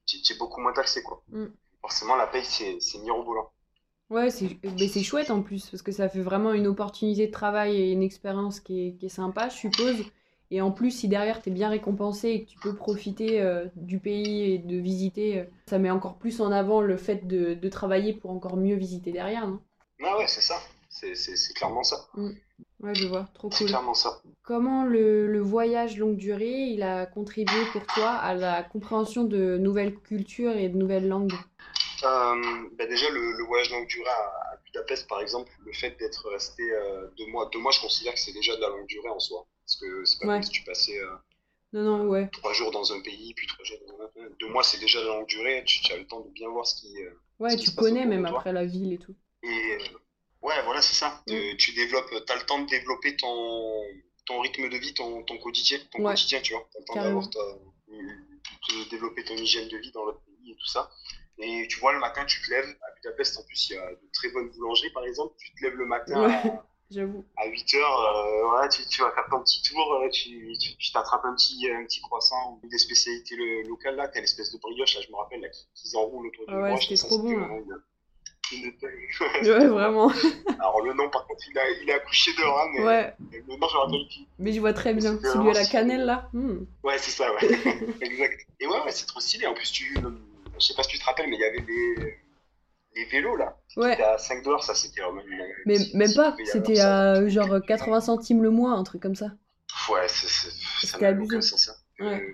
tu 0.05 0.17
es 0.17 0.37
beaucoup 0.37 0.61
moins 0.61 0.73
taxé 0.73 1.03
quoi. 1.03 1.23
Mm. 1.29 1.47
Forcément 1.81 2.15
la 2.15 2.27
paye 2.27 2.45
c'est 2.45 2.99
mirobolant. 2.99 3.49
Ouais, 4.09 4.29
c'est 4.29 5.03
chouette 5.03 5.31
en 5.31 5.41
plus, 5.41 5.69
parce 5.69 5.81
que 5.81 5.91
ça 5.91 6.07
fait 6.07 6.21
vraiment 6.21 6.53
une 6.53 6.67
opportunité 6.67 7.25
de 7.27 7.31
travail 7.31 7.75
et 7.75 7.91
une 7.91 8.03
expérience 8.03 8.59
qui 8.59 8.87
est, 8.87 8.95
qui 8.97 9.07
est 9.07 9.09
sympa, 9.09 9.49
je 9.49 9.55
suppose. 9.55 10.05
Et 10.53 10.61
en 10.61 10.71
plus, 10.71 10.91
si 10.91 11.07
derrière 11.09 11.41
t'es 11.41 11.51
bien 11.51 11.69
récompensé 11.69 12.29
et 12.29 12.45
que 12.45 12.49
tu 12.49 12.59
peux 12.59 12.75
profiter 12.75 13.41
euh, 13.41 13.65
du 13.75 13.99
pays 13.99 14.51
et 14.53 14.57
de 14.59 14.77
visiter, 14.77 15.39
euh, 15.39 15.45
ça 15.67 15.79
met 15.79 15.89
encore 15.91 16.17
plus 16.17 16.39
en 16.41 16.51
avant 16.51 16.81
le 16.81 16.95
fait 16.97 17.27
de, 17.27 17.55
de 17.55 17.69
travailler 17.69 18.13
pour 18.13 18.31
encore 18.31 18.55
mieux 18.57 18.75
visiter 18.75 19.11
derrière, 19.11 19.47
non? 19.47 19.59
Ah 20.03 20.17
ouais 20.19 20.27
c'est 20.27 20.41
ça, 20.41 20.61
c'est 20.89 21.53
clairement 21.55 21.81
ça, 21.83 22.07
Ouais, 22.79 22.95
je 22.95 23.05
vois, 23.05 23.29
trop 23.33 23.49
c'est 23.49 23.63
cool. 23.63 23.67
clairement 23.67 23.93
ça. 23.93 24.21
Comment 24.43 24.85
le, 24.85 25.27
le 25.27 25.39
voyage 25.41 25.97
longue 25.97 26.17
durée, 26.17 26.67
il 26.69 26.83
a 26.83 27.05
contribué 27.05 27.65
pour 27.73 27.85
toi 27.87 28.11
à 28.11 28.33
la 28.35 28.63
compréhension 28.63 29.23
de 29.25 29.57
nouvelles 29.57 29.95
cultures 29.99 30.57
et 30.57 30.69
de 30.69 30.77
nouvelles 30.77 31.07
langues? 31.07 31.33
Euh, 32.03 32.69
bah 32.77 32.85
déjà 32.85 33.09
le, 33.09 33.33
le 33.37 33.43
voyage 33.45 33.71
longue 33.71 33.87
durée 33.87 34.09
à, 34.09 34.53
à 34.53 34.57
Budapest 34.65 35.07
par 35.07 35.21
exemple, 35.21 35.51
le 35.65 35.71
fait 35.73 35.97
d'être 35.99 36.29
resté 36.29 36.63
euh, 36.71 37.07
deux 37.17 37.25
mois, 37.27 37.49
deux 37.51 37.59
mois 37.59 37.71
je 37.71 37.79
considère 37.79 38.13
que 38.13 38.19
c'est 38.19 38.33
déjà 38.33 38.55
de 38.55 38.61
la 38.61 38.69
longue 38.69 38.87
durée 38.87 39.09
en 39.09 39.19
soi. 39.19 39.47
Parce 39.73 39.91
que 39.91 40.05
c'est 40.05 40.19
pas 40.19 40.27
Ouais. 40.27 40.33
comme 40.35 40.43
si 40.43 40.49
tu 40.51 40.63
passais 40.63 40.99
euh, 40.99 41.15
Non, 41.73 41.81
non, 41.83 42.07
ouais. 42.07 42.29
trois 42.31 42.53
jours 42.53 42.71
dans 42.71 42.93
un 42.93 43.01
pays, 43.01 43.33
puis 43.33 43.47
trois 43.47 43.63
jours 43.65 43.77
dans 43.87 43.99
un 44.01 44.05
autre. 44.25 44.35
Deux 44.39 44.49
mois 44.49 44.63
c'est 44.63 44.79
déjà 44.79 45.01
de 45.01 45.07
longue 45.07 45.27
durée, 45.27 45.63
tu, 45.65 45.81
tu 45.81 45.91
as 45.93 45.97
le 45.97 46.05
temps 46.07 46.19
de 46.21 46.29
bien 46.29 46.49
voir 46.49 46.65
ce 46.67 46.75
qui, 46.81 46.95
euh, 47.03 47.11
Ouais, 47.39 47.57
ce 47.57 47.63
tu 47.63 47.71
connais 47.75 48.05
même 48.05 48.25
après 48.25 48.53
la 48.53 48.65
ville 48.65 48.93
et 48.93 48.99
tout. 48.99 49.15
Et 49.41 49.47
euh, 49.47 49.77
ouais, 50.41 50.61
voilà, 50.63 50.81
c'est 50.81 50.93
ça. 50.95 51.23
Euh, 51.29 51.55
tu 51.57 51.73
développes, 51.73 52.13
t'as 52.25 52.35
le 52.35 52.45
temps 52.45 52.59
de 52.61 52.67
développer 52.69 53.15
ton, 53.17 53.81
ton 54.25 54.39
rythme 54.41 54.69
de 54.69 54.77
vie, 54.77 54.93
ton, 54.93 55.23
ton 55.23 55.37
quotidien, 55.39 55.79
ton 55.91 56.03
quotidien, 56.03 56.41
tu 56.41 56.53
vois. 56.53 56.67
T'as 56.71 56.79
le 56.79 56.85
temps 56.85 56.95
d'avoir 56.95 57.27
de 57.89 58.89
développer 58.89 59.23
ton 59.23 59.35
hygiène 59.35 59.67
de 59.69 59.77
vie 59.77 59.91
dans 59.91 60.05
l'autre 60.05 60.21
pays 60.25 60.51
et 60.51 60.55
tout 60.55 60.65
ça. 60.67 60.89
Et 61.39 61.67
tu 61.67 61.79
vois, 61.79 61.93
le 61.93 61.99
matin, 61.99 62.23
tu 62.25 62.41
te 62.41 62.49
lèves. 62.51 62.69
À 62.87 62.93
Budapest, 62.95 63.37
en 63.39 63.43
plus, 63.43 63.69
il 63.69 63.73
y 63.73 63.77
a 63.77 63.89
de 63.89 64.09
très 64.13 64.29
bonnes 64.29 64.49
boulangeries, 64.51 64.91
par 64.91 65.03
exemple. 65.03 65.33
Tu 65.39 65.51
te 65.53 65.63
lèves 65.63 65.75
le 65.75 65.85
matin 65.85 66.29
à, 66.29 66.65
J'avoue. 66.91 67.25
à 67.37 67.47
8 67.47 67.73
heures, 67.75 67.99
euh, 68.01 68.47
voilà, 68.49 68.67
tu, 68.67 68.85
tu 68.87 69.01
vas 69.01 69.11
faire 69.11 69.25
ton 69.31 69.41
petit 69.41 69.61
tour, 69.63 69.93
euh, 70.03 70.09
tu, 70.09 70.55
tu, 70.59 70.77
tu 70.77 70.91
t'attrapes 70.91 71.25
un 71.25 71.33
petit, 71.33 71.67
un 71.71 71.83
petit 71.85 72.01
croissant 72.01 72.59
ou 72.63 72.67
des 72.67 72.77
spécialités 72.77 73.35
le- 73.35 73.67
locales, 73.67 73.95
là. 73.95 74.07
T'as 74.07 74.21
l'espèce 74.21 74.51
de 74.51 74.59
brioche, 74.59 74.95
là, 74.95 75.01
je 75.05 75.11
me 75.11 75.15
rappelle, 75.17 75.41
là, 75.41 75.49
qui- 75.49 75.65
qu'ils 75.75 75.97
enroulent 75.97 76.27
autour 76.27 76.45
du 76.47 76.53
Ah 76.53 76.61
ouais, 76.61 76.77
c'était 76.79 76.95
trop 77.07 77.17
bon, 77.19 77.29
Ouais, 78.51 79.67
vraiment. 79.67 80.09
alors 80.59 80.81
le 80.81 80.93
nom 80.93 81.09
par 81.09 81.25
contre 81.25 81.41
il 81.49 81.57
a, 81.57 81.69
il 81.81 81.89
a 81.91 81.95
accouché 81.95 82.31
de 82.33 82.41
hein, 82.43 82.69
mais 82.73 82.85
Ouais, 82.85 83.13
le 83.31 83.55
nom 83.55 83.67
je 83.67 83.73
me 83.75 83.79
rappelle 83.79 84.07
plus. 84.07 84.27
mais 84.37 84.51
je 84.51 84.59
vois 84.59 84.73
très 84.73 84.93
bien. 84.93 85.13
C'était 85.15 85.29
Celui 85.29 85.49
à 85.49 85.53
la 85.53 85.65
cannelle 85.65 86.05
là. 86.05 86.29
Hmm. 86.33 86.65
Ouais 86.83 86.97
c'est 86.99 87.11
ça 87.11 87.33
ouais, 87.33 87.39
exact. 88.01 88.45
Et 88.59 88.67
ouais, 88.67 88.79
ouais 88.81 88.91
c'est 88.91 89.05
trop 89.07 89.19
stylé, 89.19 89.47
en 89.47 89.53
plus 89.53 89.71
tu, 89.71 89.99
je 90.59 90.59
sais 90.65 90.73
pas 90.75 90.83
si 90.83 90.89
tu 90.89 90.99
te 90.99 91.05
rappelles 91.05 91.29
mais 91.29 91.37
il 91.37 91.41
y 91.41 91.45
avait 91.45 91.61
des, 91.61 92.17
les 92.95 93.05
vélos 93.05 93.35
là, 93.35 93.57
Ouais, 93.77 93.91
c'était 93.91 94.03
à 94.03 94.17
5 94.17 94.43
dollars 94.43 94.63
ça 94.63 94.75
c'était 94.75 95.01
mais 95.65 95.77
même 95.93 96.13
pas. 96.13 96.35
C'était 96.45 96.75
ça. 96.75 97.11
à 97.13 97.27
genre 97.27 97.59
80 97.65 98.01
centimes 98.01 98.43
le 98.43 98.49
mois, 98.51 98.71
un 98.71 98.83
truc 98.83 99.01
comme 99.01 99.15
ça. 99.15 99.31
Ouais 99.89 100.07
c'est, 100.07 100.27
c'est, 100.27 100.49
ça 100.49 100.93
C'était 100.93 101.05
abusé. 101.07 101.35
aucun 101.37 101.41
sens 101.41 101.69
hein. 101.69 101.75
Ouais. 101.99 102.21
Euh, 102.21 102.33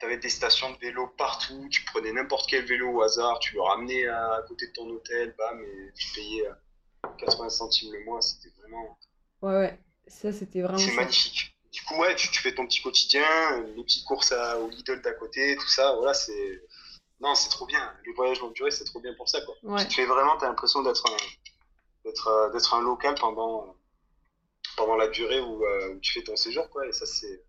T'avais 0.00 0.18
des 0.18 0.28
stations 0.28 0.70
de 0.72 0.76
vélo 0.78 1.06
partout, 1.16 1.66
tu 1.70 1.82
prenais 1.84 2.12
n'importe 2.12 2.48
quel 2.50 2.64
vélo 2.66 2.90
au 2.92 3.02
hasard, 3.02 3.38
tu 3.38 3.54
le 3.54 3.62
ramenais 3.62 4.06
à, 4.06 4.34
à 4.34 4.42
côté 4.42 4.66
de 4.66 4.72
ton 4.72 4.88
hôtel, 4.90 5.34
bam, 5.38 5.60
et 5.62 5.92
tu 5.96 6.12
payais 6.14 6.46
euh, 6.46 7.08
80 7.18 7.48
centimes 7.48 7.92
le 7.92 8.04
mois, 8.04 8.20
c'était 8.20 8.50
vraiment... 8.60 8.98
Ouais, 9.40 9.54
ouais. 9.58 9.78
Ça, 10.06 10.32
c'était 10.32 10.60
vraiment 10.60 10.76
C'est 10.78 10.90
ça. 10.90 10.96
magnifique. 10.96 11.56
Du 11.72 11.82
coup, 11.82 11.96
ouais, 12.00 12.14
tu, 12.16 12.28
tu 12.30 12.40
fais 12.40 12.54
ton 12.54 12.66
petit 12.66 12.82
quotidien, 12.82 13.24
les 13.76 13.82
petites 13.82 14.04
courses 14.04 14.32
à, 14.32 14.58
au 14.58 14.68
Lidl 14.68 15.00
d'à 15.00 15.12
côté, 15.14 15.56
tout 15.56 15.68
ça, 15.68 15.94
voilà, 15.96 16.12
c'est. 16.12 16.62
Non, 17.20 17.34
c'est 17.34 17.48
trop 17.48 17.66
bien. 17.66 17.92
Les 18.06 18.12
voyages 18.12 18.40
longue 18.40 18.54
durée, 18.54 18.70
c'est 18.70 18.84
trop 18.84 19.00
bien 19.00 19.14
pour 19.14 19.28
ça, 19.28 19.40
quoi. 19.42 19.54
Ouais. 19.62 19.86
Tu 19.88 19.94
fais 19.94 20.06
vraiment, 20.06 20.36
t'as 20.36 20.48
l'impression 20.48 20.82
d'être 20.82 21.04
un, 21.10 21.16
d'être, 22.04 22.28
euh, 22.28 22.50
d'être 22.50 22.74
un 22.74 22.82
local 22.82 23.14
pendant, 23.18 23.76
pendant 24.76 24.96
la 24.96 25.08
durée 25.08 25.40
où, 25.40 25.64
euh, 25.64 25.94
où 25.94 26.00
tu 26.00 26.12
fais 26.12 26.22
ton 26.22 26.36
séjour, 26.36 26.68
quoi, 26.70 26.86
et 26.86 26.92
ça, 26.92 27.06
c'est, 27.06 27.44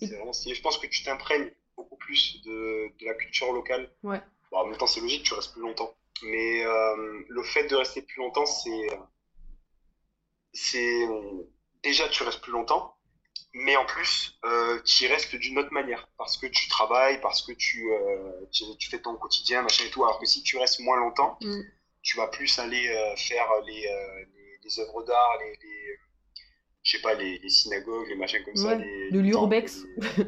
vraiment 0.00 0.32
stylé. 0.32 0.54
Je 0.54 0.62
pense 0.62 0.78
que 0.78 0.86
tu 0.86 1.02
t'imprègnes 1.02 1.50
beaucoup 1.76 1.96
plus 1.96 2.42
de, 2.42 2.92
de 3.00 3.06
la 3.06 3.14
culture 3.14 3.52
locale. 3.52 3.90
Ouais. 4.02 4.20
Bon, 4.50 4.58
en 4.58 4.66
même 4.66 4.76
temps, 4.76 4.86
c'est 4.86 5.00
logique, 5.00 5.24
tu 5.24 5.34
restes 5.34 5.52
plus 5.52 5.62
longtemps. 5.62 5.94
Mais 6.22 6.64
euh, 6.64 7.24
le 7.28 7.42
fait 7.42 7.66
de 7.66 7.74
rester 7.74 8.02
plus 8.02 8.20
longtemps, 8.20 8.46
c'est. 8.46 8.88
C'est. 10.52 11.08
Déjà, 11.82 12.08
tu 12.08 12.22
restes 12.22 12.40
plus 12.40 12.52
longtemps, 12.52 12.93
mais 13.54 13.76
en 13.76 13.86
plus, 13.86 14.38
euh, 14.44 14.80
tu 14.84 15.04
y 15.04 15.06
restes 15.06 15.34
d'une 15.36 15.58
autre 15.58 15.72
manière. 15.72 16.08
Parce 16.18 16.36
que 16.36 16.46
tu 16.46 16.68
travailles, 16.68 17.20
parce 17.20 17.42
que 17.42 17.52
tu, 17.52 17.90
euh, 17.92 18.30
tu, 18.52 18.64
tu 18.78 18.90
fais 18.90 18.98
ton 19.00 19.14
quotidien, 19.16 19.62
machin 19.62 19.84
et 19.86 19.90
tout. 19.90 20.04
Alors 20.04 20.18
que 20.18 20.26
si 20.26 20.42
tu 20.42 20.58
restes 20.58 20.80
moins 20.80 20.96
longtemps, 20.98 21.38
Mm. 21.40 21.60
tu 22.02 22.16
vas 22.16 22.26
plus 22.28 22.58
aller 22.58 22.88
euh, 22.88 23.16
faire 23.16 23.46
les, 23.66 23.86
euh, 23.86 24.24
les, 24.34 24.58
les 24.64 24.80
œuvres 24.80 25.02
d'art, 25.04 25.38
les, 25.40 25.52
les, 25.52 25.98
je 26.82 26.96
sais 26.96 27.02
pas, 27.02 27.14
les, 27.14 27.38
les 27.38 27.48
synagogues, 27.48 28.08
les 28.08 28.16
machins 28.16 28.44
comme 28.44 28.56
ça. 28.56 28.74
Les, 28.74 29.10
de 29.10 29.20
les 29.20 29.28
l'urbex. 29.30 29.84
un 30.18 30.24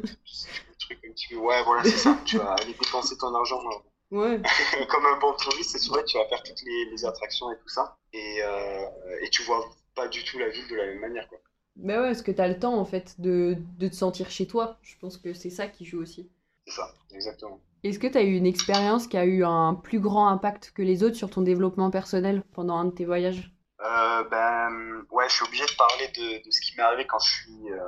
petit 1.13 1.29
peu. 1.29 1.37
Ouais, 1.37 1.63
voilà, 1.65 1.83
c'est 1.85 1.91
ça. 1.99 2.19
Tu 2.25 2.39
vas 2.39 2.53
aller 2.55 2.73
dépenser 2.75 3.17
ton 3.19 3.35
argent 3.35 3.61
euh, 3.65 3.79
Ouais. 4.13 4.41
comme 4.89 5.05
un 5.07 5.19
bon 5.19 5.33
touriste, 5.35 5.81
tu 5.83 5.89
vois, 5.89 6.05
tu 6.05 6.17
vas 6.17 6.27
faire 6.29 6.43
toutes 6.45 6.63
les, 6.63 6.85
les 6.93 7.05
attractions 7.05 7.51
et 7.53 7.59
tout 7.59 7.69
ça. 7.69 7.99
Et, 8.13 8.39
euh, 8.43 8.87
et 9.23 9.31
tu 9.31 9.43
vois 9.43 9.69
pas 9.97 10.07
du 10.09 10.23
tout 10.25 10.39
la 10.39 10.49
ville 10.49 10.69
de 10.69 10.77
la 10.77 10.87
même 10.87 11.01
manière, 11.01 11.29
quoi. 11.29 11.39
Bah 11.77 12.01
ouais, 12.01 12.09
parce 12.09 12.23
que 12.23 12.31
t'as 12.33 12.49
le 12.49 12.59
temps 12.59 12.79
en 12.79 12.85
fait 12.85 13.21
de, 13.21 13.57
de 13.79 13.89
te 13.89 13.95
sentir 13.95 14.31
chez 14.31 14.47
toi. 14.47 14.79
Je 14.83 14.95
pense 14.99 15.19
que 15.19 15.33
c'est 15.35 15.51
ça 15.51 15.69
qui 15.69 15.85
joue 15.85 16.01
aussi. 16.01 16.31
C'est 16.67 16.75
ça, 16.75 16.95
exactement. 17.15 17.61
Est-ce 17.85 17.99
que 17.99 18.07
t'as 18.07 18.23
eu 18.23 18.35
une 18.35 18.47
expérience 18.47 19.07
qui 19.07 19.17
a 19.17 19.25
eu 19.25 19.45
un 19.45 19.75
plus 19.75 20.01
grand 20.01 20.29
impact 20.29 20.73
que 20.75 20.83
les 20.83 21.05
autres 21.05 21.17
sur 21.17 21.31
ton 21.31 21.43
développement 21.43 21.91
personnel 21.91 22.43
pendant 22.53 22.77
un 22.77 22.87
de 22.87 22.91
tes 22.91 23.05
voyages? 23.05 23.53
Euh, 23.81 24.25
ben, 24.25 25.05
ouais, 25.11 25.29
je 25.29 25.35
suis 25.35 25.45
obligé 25.45 25.65
de 25.65 25.77
parler 25.77 26.09
de, 26.09 26.45
de 26.45 26.51
ce 26.51 26.61
qui 26.61 26.77
m'est 26.77 26.83
arrivé 26.83 27.07
quand 27.07 27.19
je 27.19 27.31
suis, 27.31 27.73
euh, 27.73 27.79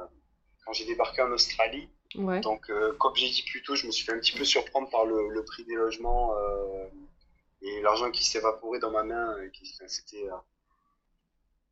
quand 0.64 0.72
j'ai 0.72 0.84
débarqué 0.84 1.22
en 1.22 1.32
Australie. 1.32 1.88
Ouais. 2.14 2.40
Donc, 2.40 2.70
euh, 2.70 2.92
comme 2.98 3.14
j'ai 3.16 3.28
dit 3.28 3.42
plus 3.50 3.62
tôt, 3.62 3.74
je 3.74 3.86
me 3.86 3.90
suis 3.90 4.04
fait 4.04 4.12
un 4.12 4.18
petit 4.18 4.36
peu 4.36 4.44
surprendre 4.44 4.88
par 4.90 5.04
le, 5.06 5.28
le 5.30 5.44
prix 5.44 5.64
des 5.64 5.74
logements 5.74 6.34
euh, 6.36 6.86
et 7.62 7.80
l'argent 7.82 8.10
qui 8.10 8.24
s'évaporait 8.24 8.78
dans 8.78 8.90
ma 8.90 9.02
main. 9.02 9.34
c'était, 9.86 10.28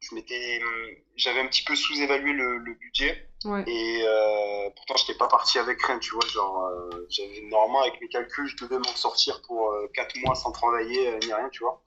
je 0.01 0.15
m'étais, 0.15 0.61
hum, 0.63 0.97
j'avais 1.17 1.41
un 1.41 1.47
petit 1.47 1.65
peu 1.65 1.75
sous-évalué 1.77 2.33
le, 2.33 2.59
le 2.59 2.75
budget 2.75 3.31
Ouais. 3.45 3.63
et 3.69 4.03
euh, 4.03 4.71
pourtant, 4.75 4.97
je 4.97 5.03
n'étais 5.05 5.19
pas 5.19 5.29
parti 5.29 5.59
avec 5.59 5.81
rien, 5.83 5.99
tu 6.01 6.11
vois. 6.13 6.27
Genre, 6.27 6.65
euh, 6.67 7.07
j'avais 7.11 7.43
normalement 7.43 7.83
avec 7.83 8.01
mes 8.01 8.09
calculs, 8.09 8.49
je 8.49 8.57
devais 8.65 8.79
m'en 8.79 8.97
sortir 8.97 9.41
pour 9.43 9.71
euh, 9.71 9.89
4 9.95 10.17
mois 10.19 10.35
sans 10.35 10.51
travailler 10.53 11.09
euh, 11.09 11.19
ni 11.21 11.33
rien, 11.33 11.49
tu 11.51 11.61
vois. 11.63 11.83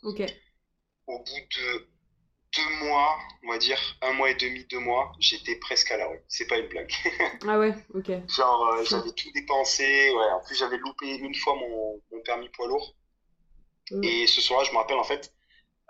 Au 1.08 1.18
bout 1.20 1.24
de 1.58 1.88
deux 2.56 2.86
mois, 2.86 3.18
on 3.44 3.50
va 3.52 3.58
dire 3.58 3.80
un 4.02 4.14
mois 4.14 4.30
et 4.32 4.36
demi, 4.36 4.64
deux 4.66 4.80
mois, 4.80 5.12
j'étais 5.20 5.56
presque 5.58 5.92
à 5.92 5.98
la 5.98 6.08
rue. 6.08 6.20
C'est 6.30 6.48
pas 6.48 6.58
une 6.58 6.68
blague. 6.68 6.92
Ah 7.48 7.60
ouais, 7.60 7.74
ok. 7.94 8.12
Genre, 8.28 8.68
euh, 8.74 8.84
j'avais 8.86 9.12
tout 9.12 9.30
dépensé. 9.34 10.12
Ouais, 10.12 10.32
en 10.32 10.40
plus, 10.46 10.56
j'avais 10.58 10.78
loupé 10.78 11.16
une 11.16 11.36
fois 11.36 11.56
mon, 11.56 12.02
mon 12.12 12.22
permis 12.22 12.50
poids 12.50 12.68
lourd. 12.68 12.96
Et 14.04 14.28
ce 14.28 14.40
soir-là, 14.40 14.66
je 14.66 14.72
me 14.72 14.78
rappelle, 14.78 14.98
en 14.98 15.04
fait, 15.04 15.34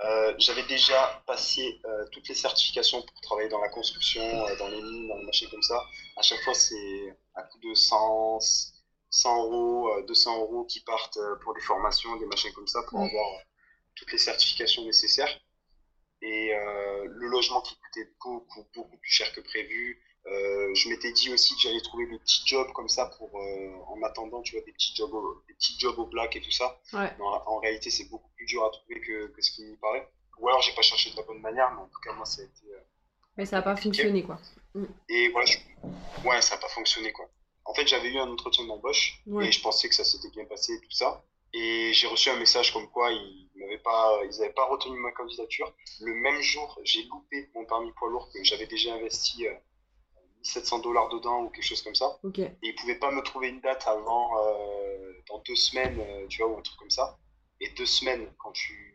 euh, 0.05 0.33
j'avais 0.37 0.63
déjà 0.63 1.21
passé 1.27 1.81
euh, 1.85 2.05
toutes 2.11 2.29
les 2.29 2.35
certifications 2.35 3.01
pour 3.01 3.21
travailler 3.21 3.49
dans 3.49 3.59
la 3.59 3.67
construction, 3.67 4.21
euh, 4.23 4.55
dans 4.57 4.69
les 4.69 4.81
mines, 4.81 5.09
dans 5.09 5.17
les 5.17 5.25
machines 5.25 5.49
comme 5.49 5.61
ça. 5.61 5.83
À 6.15 6.21
chaque 6.21 6.41
fois, 6.43 6.53
c'est 6.53 7.17
à 7.35 7.43
coup 7.43 7.59
de 7.59 7.73
100, 7.73 8.39
100 9.09 9.43
euros, 9.43 9.89
euh, 9.89 10.05
200 10.05 10.39
euros 10.39 10.63
qui 10.65 10.79
partent 10.81 11.19
pour 11.43 11.53
des 11.53 11.61
formations, 11.61 12.15
des 12.15 12.25
machins 12.27 12.53
comme 12.53 12.67
ça, 12.67 12.81
pour 12.89 12.99
avoir 12.99 13.27
toutes 13.95 14.11
les 14.13 14.17
certifications 14.17 14.85
nécessaires. 14.85 15.39
Et 16.21 16.51
le 16.51 17.27
logement 17.27 17.61
qui 17.61 17.75
coûtait 17.77 18.09
beaucoup, 18.21 18.67
beaucoup 18.75 18.97
plus 18.97 19.09
cher 19.09 19.31
que 19.33 19.39
prévu. 19.39 20.01
Euh, 20.27 20.73
je 20.75 20.89
m'étais 20.89 21.11
dit 21.11 21.31
aussi 21.33 21.55
que 21.55 21.61
j'allais 21.61 21.81
trouver 21.81 22.05
des 22.07 22.19
petits 22.19 22.41
jobs 22.45 22.71
comme 22.73 22.89
ça 22.89 23.05
pour, 23.17 23.29
euh, 23.39 23.71
en 23.87 24.01
attendant, 24.03 24.41
tu 24.41 24.55
vois, 24.55 24.63
des 24.65 24.73
petits 24.73 24.93
jobs 24.95 25.13
au, 25.13 25.43
des 25.47 25.53
petits 25.55 25.79
jobs 25.79 25.97
au 25.97 26.05
black 26.05 26.35
et 26.35 26.41
tout 26.41 26.51
ça. 26.51 26.79
Ouais. 26.93 27.11
Mais 27.17 27.23
en, 27.25 27.43
en 27.47 27.59
réalité, 27.59 27.89
c'est 27.89 28.09
beaucoup 28.09 28.29
plus 28.35 28.45
dur 28.45 28.63
à 28.63 28.69
trouver 28.69 28.99
que, 29.01 29.27
que 29.27 29.41
ce 29.41 29.51
qui 29.51 29.63
m'y 29.65 29.75
paraît. 29.77 30.07
Ou 30.37 30.47
alors, 30.47 30.61
j'ai 30.61 30.73
pas 30.73 30.81
cherché 30.81 31.09
de 31.11 31.15
la 31.17 31.23
bonne 31.23 31.39
manière, 31.41 31.71
mais 31.71 31.81
en 31.81 31.87
tout 31.87 31.99
cas, 32.03 32.13
moi, 32.13 32.25
ça 32.25 32.41
a 32.41 32.45
été. 32.45 32.65
euh, 32.73 32.79
Mais 33.37 33.45
ça 33.45 33.57
a 33.57 33.61
pas 33.61 33.75
fonctionné 33.75 34.23
quoi. 34.23 34.39
Et 35.09 35.29
voilà, 35.29 35.45
je- 35.47 35.57
ouais, 36.27 36.41
ça 36.41 36.55
n'a 36.55 36.61
pas 36.61 36.69
fonctionné, 36.69 37.11
quoi. 37.11 37.27
En 37.65 37.73
fait, 37.73 37.87
j'avais 37.87 38.09
eu 38.09 38.17
un 38.19 38.29
entretien 38.29 38.65
d'embauche 38.65 39.21
Ouais. 39.27 39.47
et 39.47 39.51
je 39.51 39.61
pensais 39.61 39.89
que 39.89 39.95
ça 39.95 40.03
s'était 40.03 40.29
bien 40.29 40.45
passé 40.45 40.73
et 40.73 40.79
tout 40.81 40.91
ça. 40.91 41.23
Et 41.53 41.91
j'ai 41.93 42.05
reçu 42.07 42.29
un 42.29 42.35
message 42.37 42.71
comme 42.73 42.87
quoi 42.91 43.11
ils 43.11 43.49
n'avaient 43.55 43.79
pas, 43.79 44.19
ils 44.29 44.41
avaient 44.43 44.53
pas 44.53 44.65
retenu 44.65 44.97
ma 44.99 45.11
candidature. 45.11 45.73
Le 46.01 46.13
même 46.13 46.39
jour, 46.41 46.79
j'ai 46.83 47.03
loupé 47.05 47.49
mon 47.55 47.65
permis 47.65 47.91
poids 47.93 48.09
lourd 48.09 48.29
que 48.31 48.43
j'avais 48.43 48.67
déjà 48.67 48.93
investi 48.93 49.47
euh, 50.39 50.43
1700 50.43 50.79
dollars 50.79 51.09
dedans 51.09 51.43
ou 51.43 51.49
quelque 51.49 51.63
chose 51.65 51.81
comme 51.81 51.95
ça. 51.95 52.17
Ok. 52.23 52.39
Et 52.39 52.53
ils 52.61 52.75
pouvaient 52.75 52.99
pas 52.99 53.11
me 53.11 53.21
trouver 53.21 53.49
une 53.49 53.61
date 53.61 53.85
avant, 53.87 54.31
euh, 54.45 55.13
dans 55.29 55.39
deux 55.39 55.55
semaines, 55.55 55.99
euh, 55.99 56.27
tu 56.27 56.41
vois, 56.41 56.51
ou 56.51 56.57
un 56.57 56.61
truc 56.61 56.77
comme 56.79 56.89
ça. 56.89 57.17
Et 57.61 57.69
deux 57.71 57.85
semaines, 57.85 58.27
quand 58.37 58.51
tu 58.51 58.85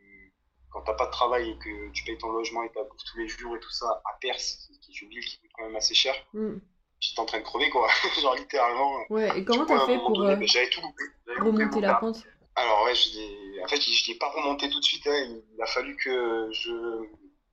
quand 0.70 0.82
t'as 0.82 0.94
pas 0.94 1.06
de 1.06 1.12
travail 1.12 1.50
et 1.50 1.58
que 1.58 1.90
tu 1.92 2.02
payes 2.02 2.18
ton 2.18 2.30
logement 2.32 2.64
et 2.64 2.72
ta 2.72 2.82
bouffe 2.82 3.04
tous 3.08 3.18
les 3.18 3.28
jours 3.28 3.54
et 3.54 3.60
tout 3.60 3.70
ça 3.70 4.02
à 4.04 4.18
Perse, 4.20 4.68
qui 4.82 4.90
est 4.90 5.00
une 5.02 5.08
ville 5.08 5.24
qui 5.24 5.38
coûte 5.38 5.50
quand 5.56 5.64
même 5.66 5.76
assez 5.76 5.94
cher, 5.94 6.14
Mm. 6.32 6.56
j'étais 6.98 7.20
en 7.20 7.26
train 7.26 7.38
de 7.38 7.44
crever, 7.44 7.70
quoi. 7.70 7.88
Genre, 8.20 8.34
littéralement. 8.34 9.04
Ouais, 9.08 9.38
et 9.38 9.44
comment 9.44 9.66
t'as 9.66 9.86
fait 9.86 9.96
pour 9.98 10.14
donné, 10.16 10.32
euh, 10.32 10.36
ben, 10.36 10.48
J'avais 10.48 10.68
tout 10.70 10.80
loupé. 10.80 11.04
Remonter 11.38 11.80
la 11.80 11.94
pente? 11.94 12.24
Alors, 12.56 12.84
ouais, 12.86 12.94
je 12.96 13.62
en 13.62 13.68
fait, 13.68 13.80
je 13.80 14.08
l'ai 14.10 14.18
pas 14.18 14.30
remonté 14.30 14.68
tout 14.68 14.80
de 14.80 14.84
suite. 14.84 15.06
hein. 15.06 15.40
Il 15.54 15.62
a 15.62 15.66
fallu 15.66 15.94
que 15.96 16.48
je, 16.52 16.72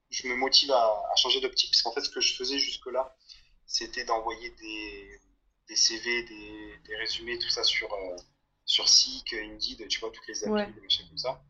je 0.09 0.27
me 0.27 0.35
motive 0.35 0.71
à, 0.71 0.83
à 1.11 1.15
changer 1.15 1.41
d'optique. 1.41 1.69
Parce 1.71 1.81
qu'en 1.83 1.91
fait, 1.91 2.01
ce 2.01 2.09
que 2.09 2.21
je 2.21 2.33
faisais 2.35 2.57
jusque-là, 2.57 3.15
c'était 3.71 4.03
d'envoyer 4.03 4.49
des, 4.51 5.19
des 5.67 5.75
CV, 5.75 6.23
des, 6.23 6.77
des 6.85 6.95
résumés, 6.97 7.39
tout 7.39 7.49
ça 7.49 7.63
sur, 7.63 7.91
euh, 7.93 8.15
sur 8.65 8.89
Seek, 8.89 9.33
Indeed, 9.33 9.87
tu 9.87 9.99
vois, 9.99 10.11
toutes 10.11 10.27
les 10.27 10.43
applis, 10.43 10.51
Ouais. 10.53 10.71
des 10.73 10.81
machins 10.81 11.07
comme 11.07 11.17
ça. 11.17 11.41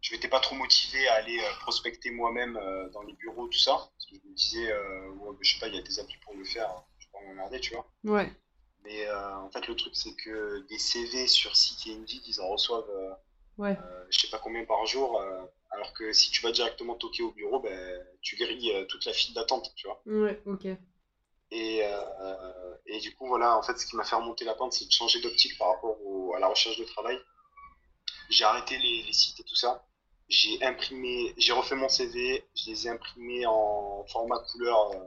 Je 0.00 0.12
m'étais 0.12 0.28
pas 0.28 0.40
trop 0.40 0.54
motivé 0.56 1.06
à 1.08 1.14
aller 1.14 1.38
euh, 1.38 1.52
prospecter 1.60 2.10
moi-même 2.10 2.56
euh, 2.56 2.88
dans 2.90 3.02
les 3.02 3.12
bureaux, 3.14 3.46
tout 3.48 3.58
ça. 3.58 3.72
Parce 3.72 4.06
que 4.10 4.16
je 4.16 4.28
me 4.28 4.34
disais, 4.34 4.70
euh, 4.72 5.08
ouais, 5.10 5.36
je 5.40 5.52
sais 5.54 5.58
pas, 5.60 5.68
il 5.68 5.74
y 5.74 5.78
a 5.78 5.82
des 5.82 5.98
applis 6.00 6.18
pour 6.18 6.34
le 6.34 6.44
faire. 6.44 6.70
hein. 6.70 6.84
Je 6.98 7.06
vais 7.06 7.12
pas 7.12 7.20
m'emmerder, 7.28 7.60
tu 7.60 7.74
vois. 7.74 7.86
Ouais. 8.04 8.30
Mais 8.84 9.08
en 9.10 9.48
fait, 9.50 9.66
le 9.68 9.76
truc, 9.76 9.94
c'est 9.94 10.14
que 10.16 10.66
des 10.68 10.78
CV 10.78 11.26
sur 11.28 11.54
Seek 11.56 11.86
et 11.86 11.94
Indeed, 11.94 12.22
ils 12.26 12.40
en 12.40 12.48
reçoivent. 12.48 12.90
Ouais. 13.58 13.76
euh, 13.78 14.04
je 14.10 14.18
sais 14.18 14.28
pas 14.30 14.38
combien 14.38 14.64
par 14.64 14.86
jour, 14.86 15.20
euh, 15.20 15.44
alors 15.70 15.92
que 15.92 16.12
si 16.12 16.30
tu 16.30 16.42
vas 16.42 16.50
directement 16.52 16.94
toquer 16.96 17.22
au 17.22 17.30
bureau, 17.32 17.60
ben, 17.60 18.02
tu 18.22 18.34
grilles 18.36 18.72
euh, 18.72 18.86
toute 18.86 19.04
la 19.04 19.12
file 19.12 19.34
d'attente, 19.34 19.72
tu 19.76 19.86
vois. 19.86 20.02
Ouais, 20.06 20.40
ok. 20.46 20.66
Et, 21.52 21.80
euh, 21.84 22.74
et 22.86 22.98
du 22.98 23.14
coup, 23.14 23.28
voilà, 23.28 23.56
en 23.56 23.62
fait, 23.62 23.78
ce 23.78 23.86
qui 23.86 23.94
m'a 23.96 24.04
fait 24.04 24.16
remonter 24.16 24.44
la 24.44 24.54
pente, 24.54 24.72
c'est 24.72 24.86
de 24.86 24.90
changer 24.92 25.20
d'optique 25.20 25.56
par 25.58 25.68
rapport 25.68 25.96
au- 26.04 26.34
à 26.34 26.40
la 26.40 26.48
recherche 26.48 26.78
de 26.78 26.84
travail. 26.84 27.18
J'ai 28.30 28.42
arrêté 28.44 28.76
les, 28.78 29.04
les 29.04 29.12
sites 29.12 29.38
et 29.38 29.44
tout 29.44 29.54
ça. 29.54 29.86
J'ai 30.28 30.60
imprimé, 30.64 31.32
j'ai 31.36 31.52
refait 31.52 31.76
mon 31.76 31.88
CV, 31.88 32.44
je 32.56 32.70
les 32.70 32.86
ai 32.88 32.90
imprimés 32.90 33.46
en 33.46 34.04
format 34.06 34.40
couleur 34.50 34.90
euh, 34.90 35.04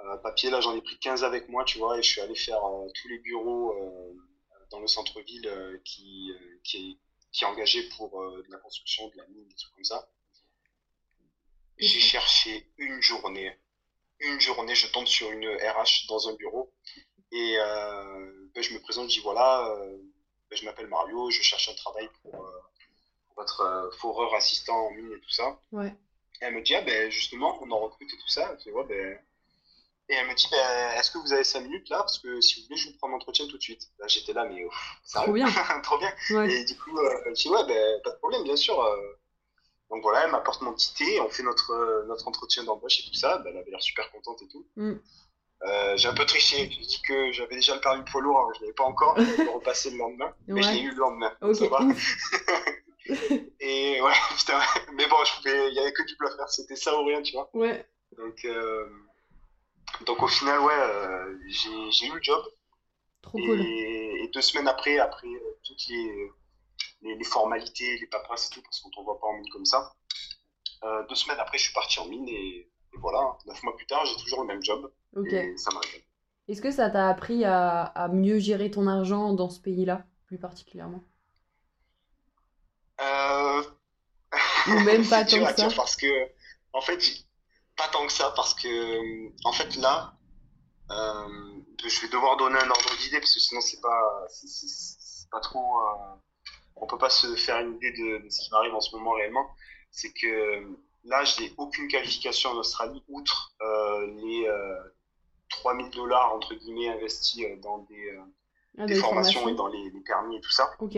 euh, 0.00 0.16
papier. 0.18 0.50
Là, 0.50 0.60
j'en 0.60 0.74
ai 0.74 0.82
pris 0.82 0.98
15 0.98 1.24
avec 1.24 1.48
moi, 1.48 1.64
tu 1.64 1.78
vois, 1.78 1.98
et 1.98 2.02
je 2.02 2.08
suis 2.10 2.20
allé 2.20 2.34
faire 2.34 2.64
euh, 2.64 2.88
tous 2.94 3.08
les 3.08 3.18
bureaux 3.18 3.74
dans 4.70 4.80
le 4.80 4.86
centre-ville 4.86 5.80
qui, 5.84 6.30
qui, 6.62 6.76
est, 6.76 6.98
qui 7.32 7.44
est 7.44 7.46
engagé 7.46 7.88
pour 7.96 8.10
de 8.20 8.50
la 8.50 8.58
construction, 8.58 9.08
de 9.08 9.16
la 9.16 9.26
mine, 9.28 9.46
des 9.48 9.54
trucs 9.54 9.72
comme 9.74 9.84
ça. 9.84 10.10
J'ai 11.78 12.00
cherché 12.00 12.70
une 12.76 13.00
journée. 13.00 13.56
Une 14.20 14.40
journée, 14.40 14.74
je 14.74 14.88
tombe 14.88 15.06
sur 15.06 15.30
une 15.30 15.48
RH 15.48 16.06
dans 16.08 16.28
un 16.28 16.34
bureau 16.34 16.72
et 17.30 17.56
euh, 17.58 18.50
ben, 18.54 18.62
je 18.62 18.72
me 18.74 18.80
présente, 18.80 19.10
je 19.10 19.16
dis 19.16 19.20
voilà, 19.22 19.68
euh, 19.68 19.98
ben, 20.50 20.56
je 20.56 20.64
m'appelle 20.64 20.86
Mario, 20.86 21.30
je 21.30 21.42
cherche 21.42 21.68
un 21.68 21.74
travail 21.74 22.08
pour, 22.22 22.34
euh, 22.34 22.62
pour 23.34 23.60
euh, 23.60 23.90
foreur 23.92 24.34
assistant 24.34 24.86
en 24.86 24.90
mine 24.92 25.12
et 25.12 25.20
tout 25.20 25.30
ça. 25.30 25.60
Ouais. 25.72 25.94
Et 26.40 26.44
elle 26.44 26.54
me 26.54 26.62
dit, 26.62 26.74
ah 26.74 26.80
ben 26.80 27.10
justement, 27.10 27.58
on 27.62 27.70
en 27.70 27.80
recrute 27.80 28.12
et 28.12 28.16
tout 28.16 28.28
ça. 28.28 28.56
Je 28.58 28.64
dis, 28.64 28.70
Ouais, 28.70 28.84
ben... 28.84 29.18
Et 30.10 30.14
elle 30.14 30.26
me 30.26 30.34
dit, 30.34 30.46
ben, 30.50 30.98
est-ce 30.98 31.10
que 31.10 31.18
vous 31.18 31.34
avez 31.34 31.44
5 31.44 31.60
minutes 31.60 31.90
là? 31.90 31.98
Parce 31.98 32.18
que 32.18 32.40
si 32.40 32.60
vous 32.60 32.66
voulez, 32.66 32.78
je 32.78 32.88
vous 32.88 32.96
prends 32.96 33.08
l'entretien 33.08 33.46
tout 33.46 33.58
de 33.58 33.62
suite. 33.62 33.90
Là, 33.98 34.08
j'étais 34.08 34.32
là, 34.32 34.46
mais 34.46 34.64
ouf, 34.64 35.00
Trop 35.12 35.32
bien. 35.32 35.46
Trop 35.82 35.98
bien. 35.98 36.10
Ouais. 36.30 36.50
Et 36.50 36.64
du 36.64 36.78
coup, 36.78 36.96
euh, 36.96 37.22
je 37.26 37.32
dis, 37.32 37.48
ouais, 37.50 37.66
ben, 37.66 38.00
pas 38.02 38.12
de 38.12 38.16
problème, 38.16 38.42
bien 38.44 38.56
sûr. 38.56 38.80
Donc 39.90 40.02
voilà, 40.02 40.24
elle 40.24 40.30
m'apporte 40.30 40.60
mon 40.62 40.74
petit 40.74 40.94
thé, 40.94 41.20
on 41.20 41.28
fait 41.28 41.42
notre, 41.42 42.04
notre 42.06 42.28
entretien 42.28 42.64
d'embauche 42.64 43.00
et 43.00 43.08
tout 43.08 43.14
ça. 43.14 43.38
Ben, 43.38 43.50
elle 43.50 43.58
avait 43.58 43.70
l'air 43.70 43.82
super 43.82 44.10
contente 44.10 44.42
et 44.42 44.48
tout. 44.48 44.66
Mm. 44.76 44.94
Euh, 45.62 45.96
j'ai 45.96 46.08
un 46.08 46.14
peu 46.14 46.24
triché, 46.24 46.70
je 46.70 46.76
lui 46.76 46.84
ai 46.84 46.86
dit 46.86 47.02
que 47.02 47.32
j'avais 47.32 47.56
déjà 47.56 47.74
le 47.74 47.80
permis 47.80 48.04
poids 48.04 48.20
lourd, 48.20 48.38
alors 48.38 48.54
je 48.54 48.60
ne 48.60 48.64
l'avais 48.64 48.74
pas 48.74 48.84
encore, 48.84 49.18
je 49.18 49.24
vais 49.24 49.44
le 49.44 49.50
repasser 49.50 49.90
le 49.90 49.98
lendemain, 49.98 50.32
mais 50.46 50.62
je 50.62 50.70
l'ai 50.70 50.80
eu 50.82 50.90
le 50.90 50.98
lendemain. 50.98 51.32
Ok, 51.40 51.56
Ça 51.56 51.68
va. 51.68 51.80
Et 53.60 54.00
ouais, 54.00 54.12
putain, 54.36 54.60
mais 54.94 55.06
bon, 55.08 55.16
il 55.46 55.74
y 55.74 55.78
avait 55.80 55.92
que 55.92 56.06
du 56.06 56.14
bluff 56.16 56.32
c'était 56.48 56.76
ça 56.76 56.96
ou 57.00 57.04
rien, 57.04 57.22
tu 57.22 57.32
vois. 57.32 57.50
Ouais. 57.54 57.84
Donc, 58.16 58.44
euh, 58.44 58.86
donc 60.06 60.22
au 60.22 60.28
final, 60.28 60.60
ouais, 60.60 60.78
euh, 60.78 61.38
j'ai, 61.48 62.06
eu 62.06 62.12
le 62.14 62.22
job. 62.22 62.44
Trop 63.22 63.38
Et, 63.38 63.46
cool. 63.46 63.60
et 63.60 64.30
deux 64.32 64.42
semaines 64.42 64.68
après, 64.68 64.98
après 64.98 65.26
toutes 65.64 65.88
les, 65.88 66.30
les, 67.02 67.16
les 67.16 67.24
formalités, 67.24 67.98
les 67.98 68.06
paperasses 68.08 68.48
et 68.48 68.50
tout, 68.54 68.62
parce 68.62 68.80
qu'on 68.80 68.90
t'envoie 68.90 69.18
pas 69.20 69.26
en 69.28 69.34
mine 69.34 69.48
comme 69.50 69.64
ça, 69.66 69.92
euh, 70.84 71.06
deux 71.08 71.14
semaines 71.14 71.40
après, 71.40 71.58
je 71.58 71.64
suis 71.64 71.72
parti 71.74 71.98
en 72.00 72.06
mine 72.06 72.28
et, 72.28 72.58
et 72.94 72.98
voilà, 72.98 73.36
neuf 73.46 73.62
mois 73.62 73.76
plus 73.76 73.86
tard, 73.86 74.04
j'ai 74.06 74.16
toujours 74.16 74.42
le 74.42 74.46
même 74.48 74.62
job 74.64 74.92
Ok. 75.16 75.32
et 75.32 75.56
ça 75.56 75.70
m'arrive. 75.72 76.02
Est-ce 76.48 76.60
que 76.60 76.72
ça 76.72 76.90
t'a 76.90 77.08
appris 77.08 77.44
à, 77.44 77.82
à 77.84 78.08
mieux 78.08 78.40
gérer 78.40 78.72
ton 78.72 78.88
argent 78.88 79.34
dans 79.34 79.48
ce 79.50 79.60
pays-là, 79.60 80.04
plus 80.26 80.38
particulièrement? 80.38 81.04
Euh, 83.00 83.62
Ou 84.66 84.78
même 84.78 85.08
pas 85.08 85.24
tant 85.24 85.44
que 85.44 85.50
ça? 85.52 85.68
parce 85.76 85.96
que, 85.96 86.06
en 86.72 86.80
fait, 86.80 87.00
pas 87.76 87.88
tant 87.88 88.06
que 88.06 88.12
ça, 88.12 88.32
parce 88.36 88.54
que, 88.54 88.68
en 89.46 89.52
fait, 89.52 89.76
là, 89.76 90.14
euh, 90.90 91.62
je 91.86 92.00
vais 92.02 92.08
devoir 92.08 92.36
donner 92.38 92.58
un 92.58 92.70
ordre 92.70 92.96
d'idée, 92.98 93.20
parce 93.20 93.34
que 93.34 93.40
sinon, 93.40 93.60
c'est 93.60 93.80
pas, 93.80 94.26
c'est 94.30 95.30
pas 95.30 95.40
trop, 95.40 95.78
euh, 95.80 96.16
on 96.80 96.86
peut 96.86 96.98
pas 96.98 97.10
se 97.10 97.34
faire 97.36 97.58
une 97.60 97.76
idée 97.76 97.92
de, 97.92 98.24
de 98.24 98.28
ce 98.28 98.40
qui 98.40 98.50
m'arrive 98.50 98.74
en 98.74 98.80
ce 98.80 98.94
moment 98.96 99.12
réellement. 99.12 99.46
C'est 99.90 100.12
que 100.12 100.66
là, 101.04 101.24
je 101.24 101.42
n'ai 101.42 101.52
aucune 101.56 101.88
qualification 101.88 102.50
en 102.50 102.56
Australie, 102.56 103.02
outre 103.08 103.52
euh, 103.62 104.06
les 104.22 104.46
euh, 104.46 104.76
3000 105.50 105.90
dollars, 105.90 106.34
entre 106.34 106.54
guillemets, 106.54 106.88
investis 106.88 107.44
euh, 107.44 107.56
dans 107.56 107.78
des, 107.78 108.10
euh, 108.10 108.20
Ah, 108.78 108.86
des 108.86 108.94
des 108.94 109.00
formations 109.00 109.48
et 109.48 109.54
dans 109.54 109.68
les, 109.68 109.90
les 109.90 110.00
permis 110.00 110.36
et 110.36 110.40
tout 110.40 110.50
ça. 110.50 110.70
Ok. 110.78 110.96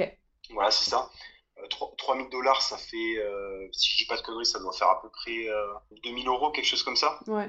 Voilà, 0.51 0.71
c'est 0.71 0.91
ça. 0.91 1.11
Euh, 1.59 1.67
3 1.69 1.95
3000 1.97 2.29
dollars, 2.31 2.61
ça 2.63 2.77
fait, 2.77 3.17
si 3.73 3.91
je 3.91 3.97
dis 3.99 4.07
pas 4.07 4.17
de 4.17 4.23
conneries, 4.23 4.47
ça 4.47 4.59
doit 4.59 4.73
faire 4.73 4.89
à 4.89 5.01
peu 5.01 5.09
près 5.11 5.49
euh, 5.49 5.75
2000 6.03 6.27
euros, 6.29 6.51
quelque 6.51 6.67
chose 6.67 6.83
comme 6.83 6.97
ça. 6.97 7.21
Ouais. 7.27 7.47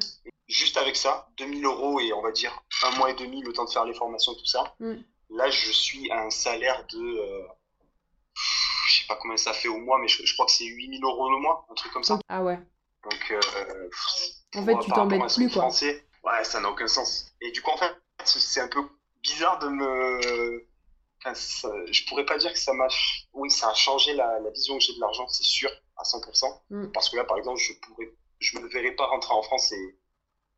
Juste 0.47 0.77
avec 0.77 0.97
ça, 0.97 1.29
2000 1.37 1.65
euros 1.65 1.99
et 1.99 2.11
on 2.13 2.21
va 2.21 2.31
dire 2.31 2.61
un 2.83 2.97
mois 2.97 3.09
et 3.09 3.13
demi, 3.13 3.41
le 3.41 3.53
temps 3.53 3.65
de 3.65 3.69
faire 3.69 3.85
les 3.85 3.93
formations, 3.93 4.33
tout 4.33 4.45
ça. 4.45 4.75
Mm. 4.79 4.95
Là, 5.29 5.49
je 5.49 5.71
suis 5.71 6.11
à 6.11 6.23
un 6.23 6.29
salaire 6.29 6.85
de, 6.91 7.47
je 8.35 8.99
sais 9.01 9.07
pas 9.07 9.15
combien 9.21 9.37
ça 9.37 9.53
fait 9.53 9.67
au 9.67 9.77
mois, 9.77 9.99
mais 9.99 10.07
je, 10.07 10.25
je 10.25 10.33
crois 10.33 10.45
que 10.45 10.51
c'est 10.51 10.65
8000 10.65 11.03
euros 11.03 11.29
le 11.31 11.39
mois, 11.39 11.65
un 11.69 11.73
truc 11.73 11.91
comme 11.91 12.03
ça. 12.03 12.19
Ah 12.27 12.43
ouais. 12.43 12.59
Donc, 13.03 13.31
euh, 13.31 13.89
En 14.55 14.65
fait, 14.65 14.77
tu 14.79 14.89
par 14.89 14.99
rapport 14.99 15.09
t'embêtes 15.09 15.35
plus, 15.35 15.49
quoi. 15.49 15.63
français, 15.63 16.05
ouais, 16.23 16.43
ça 16.43 16.59
n'a 16.59 16.69
aucun 16.69 16.87
sens. 16.87 17.33
Et 17.41 17.51
du 17.51 17.61
coup, 17.61 17.71
en 17.71 17.77
fait, 17.77 17.93
c'est 18.25 18.61
un 18.61 18.67
peu 18.67 18.81
bizarre 19.23 19.59
de 19.59 19.69
me. 19.69 20.67
Enfin, 21.19 21.33
ça- 21.35 21.71
je 21.91 22.05
pourrais 22.05 22.25
pas 22.25 22.37
dire 22.37 22.51
que 22.53 22.59
ça 22.59 22.73
m'a. 22.73 22.87
Oui, 23.33 23.49
ça 23.51 23.69
a 23.69 23.73
changé 23.73 24.13
la, 24.13 24.39
la 24.39 24.49
vision 24.51 24.75
que 24.77 24.83
j'ai 24.83 24.93
de 24.95 24.99
l'argent, 24.99 25.27
c'est 25.27 25.43
sûr, 25.43 25.69
à 25.97 26.03
100%. 26.03 26.47
Mm. 26.69 26.87
Parce 26.93 27.09
que 27.09 27.17
là, 27.17 27.23
par 27.23 27.37
exemple, 27.37 27.59
je 27.59 27.73
pourrais, 27.81 28.11
je 28.39 28.57
me 28.59 28.67
verrais 28.67 28.91
pas 28.91 29.05
rentrer 29.07 29.33
en 29.33 29.41
France 29.43 29.71
et, 29.71 29.99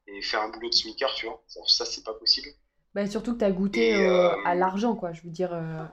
et 0.07 0.21
faire 0.21 0.41
un 0.41 0.49
boulot 0.49 0.69
de 0.69 0.73
smicard, 0.75 1.13
tu 1.15 1.25
vois. 1.27 1.41
Ça, 1.47 1.59
ça, 1.67 1.85
c'est 1.85 2.03
pas 2.03 2.13
possible. 2.13 2.47
Bah, 2.93 3.07
surtout 3.07 3.33
que 3.33 3.39
t'as 3.39 3.51
goûté 3.51 3.89
Et, 3.89 4.05
euh, 4.05 4.31
euh, 4.31 4.35
à 4.45 4.55
l'argent, 4.55 4.95
quoi. 4.95 5.13
Je 5.13 5.21
veux 5.23 5.29
dire, 5.31 5.53
euh, 5.53 5.83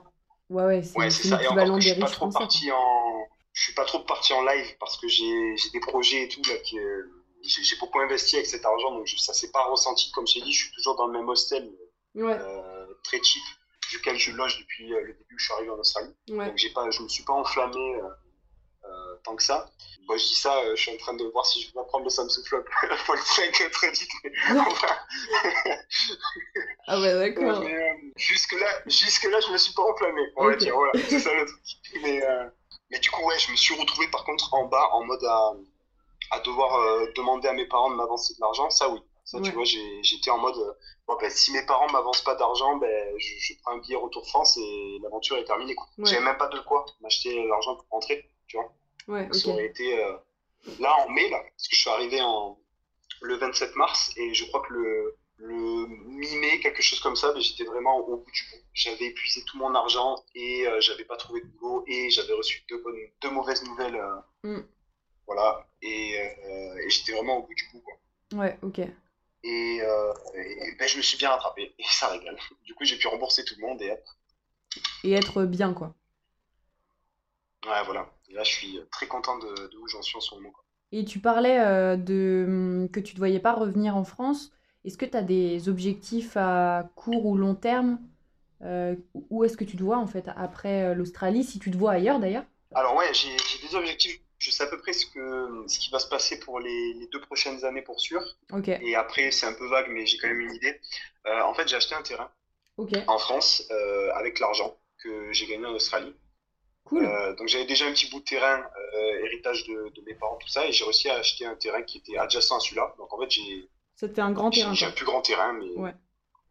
ouais, 0.51 0.63
ouais, 0.65 0.81
c'est 0.83 0.97
Ouais, 0.97 1.09
ça. 1.09 1.41
Et 1.43 1.47
encore 1.47 1.75
que 1.75 1.81
je 1.81 1.89
suis 1.89 1.99
pas 1.99 2.09
trop 2.09 2.29
parti 2.29 2.71
en, 2.71 3.25
je 3.53 3.61
suis 3.63 3.73
pas 3.73 3.85
trop 3.85 3.99
parti 3.99 4.33
en 4.33 4.43
live 4.43 4.75
parce 4.79 4.97
que 4.97 5.07
j'ai, 5.07 5.55
j'ai 5.57 5.69
des 5.71 5.79
projets 5.79 6.23
et 6.23 6.27
tout 6.29 6.41
là 6.47 6.55
que 6.57 7.09
j'ai 7.43 7.63
j'ai 7.63 7.75
beaucoup 7.77 7.99
investi 7.99 8.35
avec 8.35 8.45
cet 8.47 8.63
argent, 8.65 8.91
donc 8.91 9.07
je- 9.07 9.17
ça 9.17 9.33
s'est 9.33 9.51
pas 9.51 9.63
ressenti. 9.65 10.11
Comme 10.11 10.27
je 10.27 10.35
t'ai 10.35 10.41
dit, 10.41 10.53
je 10.53 10.63
suis 10.65 10.71
toujours 10.75 10.95
dans 10.95 11.07
le 11.07 11.13
même 11.13 11.27
hostel 11.29 11.69
Ouais, 12.13 12.37
euh, 12.37 12.85
très 13.03 13.21
cheap, 13.23 13.41
duquel 13.89 14.17
je 14.17 14.31
loge 14.31 14.59
depuis 14.59 14.93
euh, 14.93 15.01
le 15.01 15.13
début 15.13 15.35
où 15.35 15.39
je 15.39 15.45
suis 15.45 15.53
arrivé 15.53 15.69
en 15.71 15.77
Australie. 15.79 16.13
ouais. 16.29 16.45
Donc 16.47 16.57
j'ai 16.57 16.69
pas, 16.71 16.89
je 16.91 17.01
me 17.01 17.07
suis 17.07 17.23
pas 17.23 17.33
enflammé 17.33 17.95
euh, 18.85 19.15
tant 19.23 19.35
que 19.35 19.43
ça. 19.43 19.69
Moi 20.07 20.17
je 20.17 20.23
dis 20.23 20.35
ça, 20.35 20.57
euh, 20.59 20.75
je 20.75 20.81
suis 20.81 20.91
en 20.91 20.97
train 20.97 21.13
de 21.13 21.23
voir 21.25 21.45
si 21.45 21.61
je 21.61 21.67
vais 21.67 21.73
pas 21.73 21.83
prendre 21.85 22.03
le 22.03 22.09
Samsung 22.09 22.43
Flop 22.45 22.63
Fold 23.05 23.19
5 23.21 23.71
très 23.71 23.91
vite. 23.91 24.09
Mais, 24.23 24.31
enfin, 24.59 24.95
Ah 26.87 26.99
ouais, 26.99 27.13
d'accord. 27.13 27.61
euh, 27.61 27.93
jusque 28.17 28.53
là, 28.53 28.67
jusque 28.87 29.23
là, 29.25 29.39
je 29.39 29.51
me 29.51 29.57
suis 29.57 29.73
pas 29.73 29.83
enflammé. 29.83 30.21
On 30.35 30.45
va 30.45 30.55
dire, 30.55 30.75
voilà, 30.75 30.91
c'est 31.07 31.19
ça 31.19 31.33
le 31.33 31.45
truc. 31.45 31.61
Mais, 32.01 32.23
euh, 32.23 32.49
mais 32.89 32.99
du 32.99 33.09
coup, 33.11 33.23
ouais, 33.25 33.37
je 33.39 33.51
me 33.51 33.55
suis 33.55 33.75
retrouvé 33.75 34.07
par 34.09 34.23
contre 34.25 34.53
en 34.53 34.65
bas, 34.65 34.89
en 34.91 35.03
mode 35.05 35.23
à, 35.23 35.53
à 36.31 36.39
devoir 36.41 37.07
demander 37.15 37.47
à 37.47 37.53
mes 37.53 37.67
parents 37.67 37.89
de 37.91 37.95
m'avancer 37.95 38.33
de 38.33 38.39
l'argent. 38.41 38.69
Ça, 38.69 38.89
oui. 38.89 38.99
Ça, 39.23 39.39
tu 39.39 39.51
vois, 39.51 39.63
j'étais 39.63 40.31
en 40.31 40.39
mode, 40.39 40.55
bon, 41.07 41.15
ben, 41.21 41.29
si 41.29 41.53
mes 41.53 41.65
parents 41.65 41.89
m'avancent 41.91 42.23
pas 42.23 42.35
d'argent, 42.35 42.75
ben, 42.77 43.13
je, 43.17 43.27
je 43.39 43.53
prends 43.61 43.73
un 43.73 43.77
billet 43.77 43.95
retour 43.95 44.27
France 44.27 44.57
et 44.57 44.99
l'aventure 45.03 45.37
est 45.37 45.45
terminée. 45.45 45.75
Ouais. 45.97 46.05
J'avais 46.05 46.25
même 46.25 46.37
pas 46.37 46.47
de 46.47 46.59
quoi 46.61 46.85
m'acheter 47.01 47.45
l'argent 47.47 47.75
pour 47.75 47.85
rentrer, 47.91 48.27
tu 48.47 48.57
vois. 48.57 48.73
Ouais, 49.07 49.27
Ça 49.31 49.47
ok. 49.47 49.53
aurait 49.53 49.65
été 49.65 50.03
euh, 50.03 50.13
là 50.79 50.95
en 51.05 51.09
mai, 51.09 51.29
là, 51.29 51.39
parce 51.41 51.67
que 51.67 51.75
je 51.75 51.81
suis 51.81 51.89
arrivé 51.89 52.21
en, 52.21 52.57
le 53.21 53.35
27 53.35 53.75
mars 53.75 54.11
et 54.17 54.33
je 54.33 54.45
crois 54.45 54.61
que 54.67 54.73
le, 54.73 55.17
le 55.37 55.87
mi-mai, 55.87 56.59
quelque 56.59 56.81
chose 56.81 56.99
comme 56.99 57.15
ça, 57.15 57.31
ben, 57.33 57.39
j'étais 57.41 57.63
vraiment 57.65 57.97
au 57.99 58.17
bout 58.17 58.31
du 58.31 58.43
bout. 58.51 58.57
J'avais 58.73 59.05
épuisé 59.05 59.43
tout 59.45 59.57
mon 59.57 59.73
argent 59.75 60.23
et 60.35 60.67
euh, 60.67 60.79
j'avais 60.81 61.05
pas 61.05 61.17
trouvé 61.17 61.41
de 61.41 61.47
boulot 61.47 61.83
et 61.87 62.09
j'avais 62.09 62.33
reçu 62.33 62.63
deux, 62.69 62.81
bonnes, 62.81 62.97
deux 63.21 63.29
mauvaises 63.31 63.63
nouvelles. 63.63 63.95
euh, 63.95 64.15
Mm. 64.43 64.61
Voilà, 65.27 65.67
et, 65.83 66.17
euh, 66.19 66.75
et 66.83 66.89
j'étais 66.89 67.11
vraiment 67.13 67.37
au 67.37 67.43
bout 67.43 67.53
du 67.53 67.63
bout. 67.71 67.81
Quoi. 67.81 68.39
Ouais, 68.39 68.57
ok. 68.63 68.79
Et, 69.43 69.77
et, 69.77 70.75
ben, 70.79 70.87
je 70.87 70.97
me 70.97 71.01
suis 71.01 71.17
bien 71.17 71.29
rattrapé 71.29 71.73
et 71.77 71.83
ça 71.89 72.07
régale. 72.09 72.37
Du 72.63 72.73
coup, 72.75 72.83
j'ai 72.85 72.97
pu 72.97 73.07
rembourser 73.07 73.45
tout 73.45 73.53
le 73.59 73.65
monde 73.67 73.81
et 73.81 73.91
hop. 73.91 74.03
Et 75.03 75.13
être 75.13 75.43
bien, 75.45 75.73
quoi. 75.73 75.93
ouais, 77.65 77.83
voilà. 77.85 78.09
Et 78.31 78.33
là, 78.33 78.43
je 78.43 78.51
suis 78.51 78.79
très 78.91 79.07
content 79.07 79.37
de, 79.37 79.47
de 79.67 79.77
où 79.77 79.87
j'en 79.87 80.01
suis 80.01 80.17
en 80.17 80.21
ce 80.21 80.33
moment. 80.33 80.51
quoi. 80.51 80.63
Et 80.91 81.05
tu 81.05 81.19
parlais 81.19 81.59
euh, 81.59 81.95
de 81.97 82.45
hum, 82.47 82.89
que 82.91 82.99
tu 82.99 83.11
ne 83.11 83.15
te 83.15 83.17
voyais 83.19 83.39
pas 83.39 83.53
revenir 83.53 83.95
en 83.95 84.03
France. 84.03 84.51
Est-ce 84.83 84.97
que 84.97 85.05
tu 85.05 85.15
as 85.17 85.21
des 85.23 85.69
objectifs 85.69 86.35
à 86.37 86.89
court 86.95 87.25
ou 87.25 87.37
long 87.37 87.55
terme? 87.55 87.99
Euh, 88.63 88.95
où 89.29 89.43
est-ce 89.43 89.57
que 89.57 89.63
tu 89.65 89.77
te 89.77 89.83
vois 89.83 89.97
en 89.97 90.07
fait 90.07 90.29
après 90.35 90.85
euh, 90.85 90.95
l'Australie, 90.95 91.43
si 91.43 91.59
tu 91.59 91.71
te 91.71 91.77
vois 91.77 91.93
ailleurs 91.93 92.19
d'ailleurs? 92.19 92.45
Alors 92.73 92.95
ouais, 92.95 93.13
j'ai 93.13 93.35
des 93.67 93.75
objectifs. 93.75 94.19
Je 94.39 94.49
sais 94.51 94.63
à 94.63 94.67
peu 94.67 94.77
près 94.79 94.93
ce 94.93 95.05
que 95.05 95.63
ce 95.67 95.79
qui 95.79 95.89
va 95.91 95.99
se 95.99 96.07
passer 96.07 96.39
pour 96.39 96.59
les, 96.59 96.93
les 96.95 97.07
deux 97.07 97.21
prochaines 97.21 97.63
années 97.65 97.81
pour 97.83 97.99
sûr. 98.01 98.21
Ok, 98.51 98.69
Et 98.79 98.95
après, 98.95 99.31
c'est 99.31 99.45
un 99.45 99.53
peu 99.53 99.67
vague, 99.67 99.87
mais 99.89 100.05
j'ai 100.05 100.17
quand 100.17 100.27
même 100.27 100.41
une 100.41 100.55
idée. 100.55 100.79
Euh, 101.27 101.41
en 101.43 101.53
fait, 101.53 101.67
j'ai 101.67 101.75
acheté 101.75 101.93
un 101.95 102.01
terrain 102.01 102.31
en 103.07 103.17
France 103.19 103.63
euh, 103.71 104.11
avec 104.15 104.39
l'argent 104.39 104.77
que 105.03 105.33
j'ai 105.33 105.47
gagné 105.47 105.65
en 105.67 105.73
Australie. 105.75 106.15
Cool. 106.91 107.05
Euh, 107.05 107.33
donc 107.35 107.47
j'avais 107.47 107.65
déjà 107.65 107.85
un 107.85 107.91
petit 107.93 108.09
bout 108.09 108.19
de 108.19 108.25
terrain, 108.25 108.63
euh, 108.95 109.25
héritage 109.25 109.65
de, 109.67 109.89
de 109.95 110.01
mes 110.05 110.13
parents, 110.15 110.37
tout 110.37 110.47
ça, 110.47 110.65
et 110.67 110.71
j'ai 110.71 110.83
réussi 110.83 111.09
à 111.09 111.15
acheter 111.15 111.45
un 111.45 111.55
terrain 111.55 111.81
qui 111.81 111.97
était 111.99 112.17
adjacent 112.17 112.51
à 112.55 112.59
celui-là. 112.59 112.93
Donc 112.97 113.11
en 113.13 113.19
fait, 113.19 113.29
j'ai 113.31 113.69
fait 113.97 114.19
un 114.19 114.31
grand 114.31 114.49
terrain 114.51 114.73
j'ai 114.73 114.85
un 114.85 114.91
plus 114.91 115.05
grand 115.05 115.21
terrain, 115.21 115.53
mais 115.53 115.69
Ouais. 115.75 115.93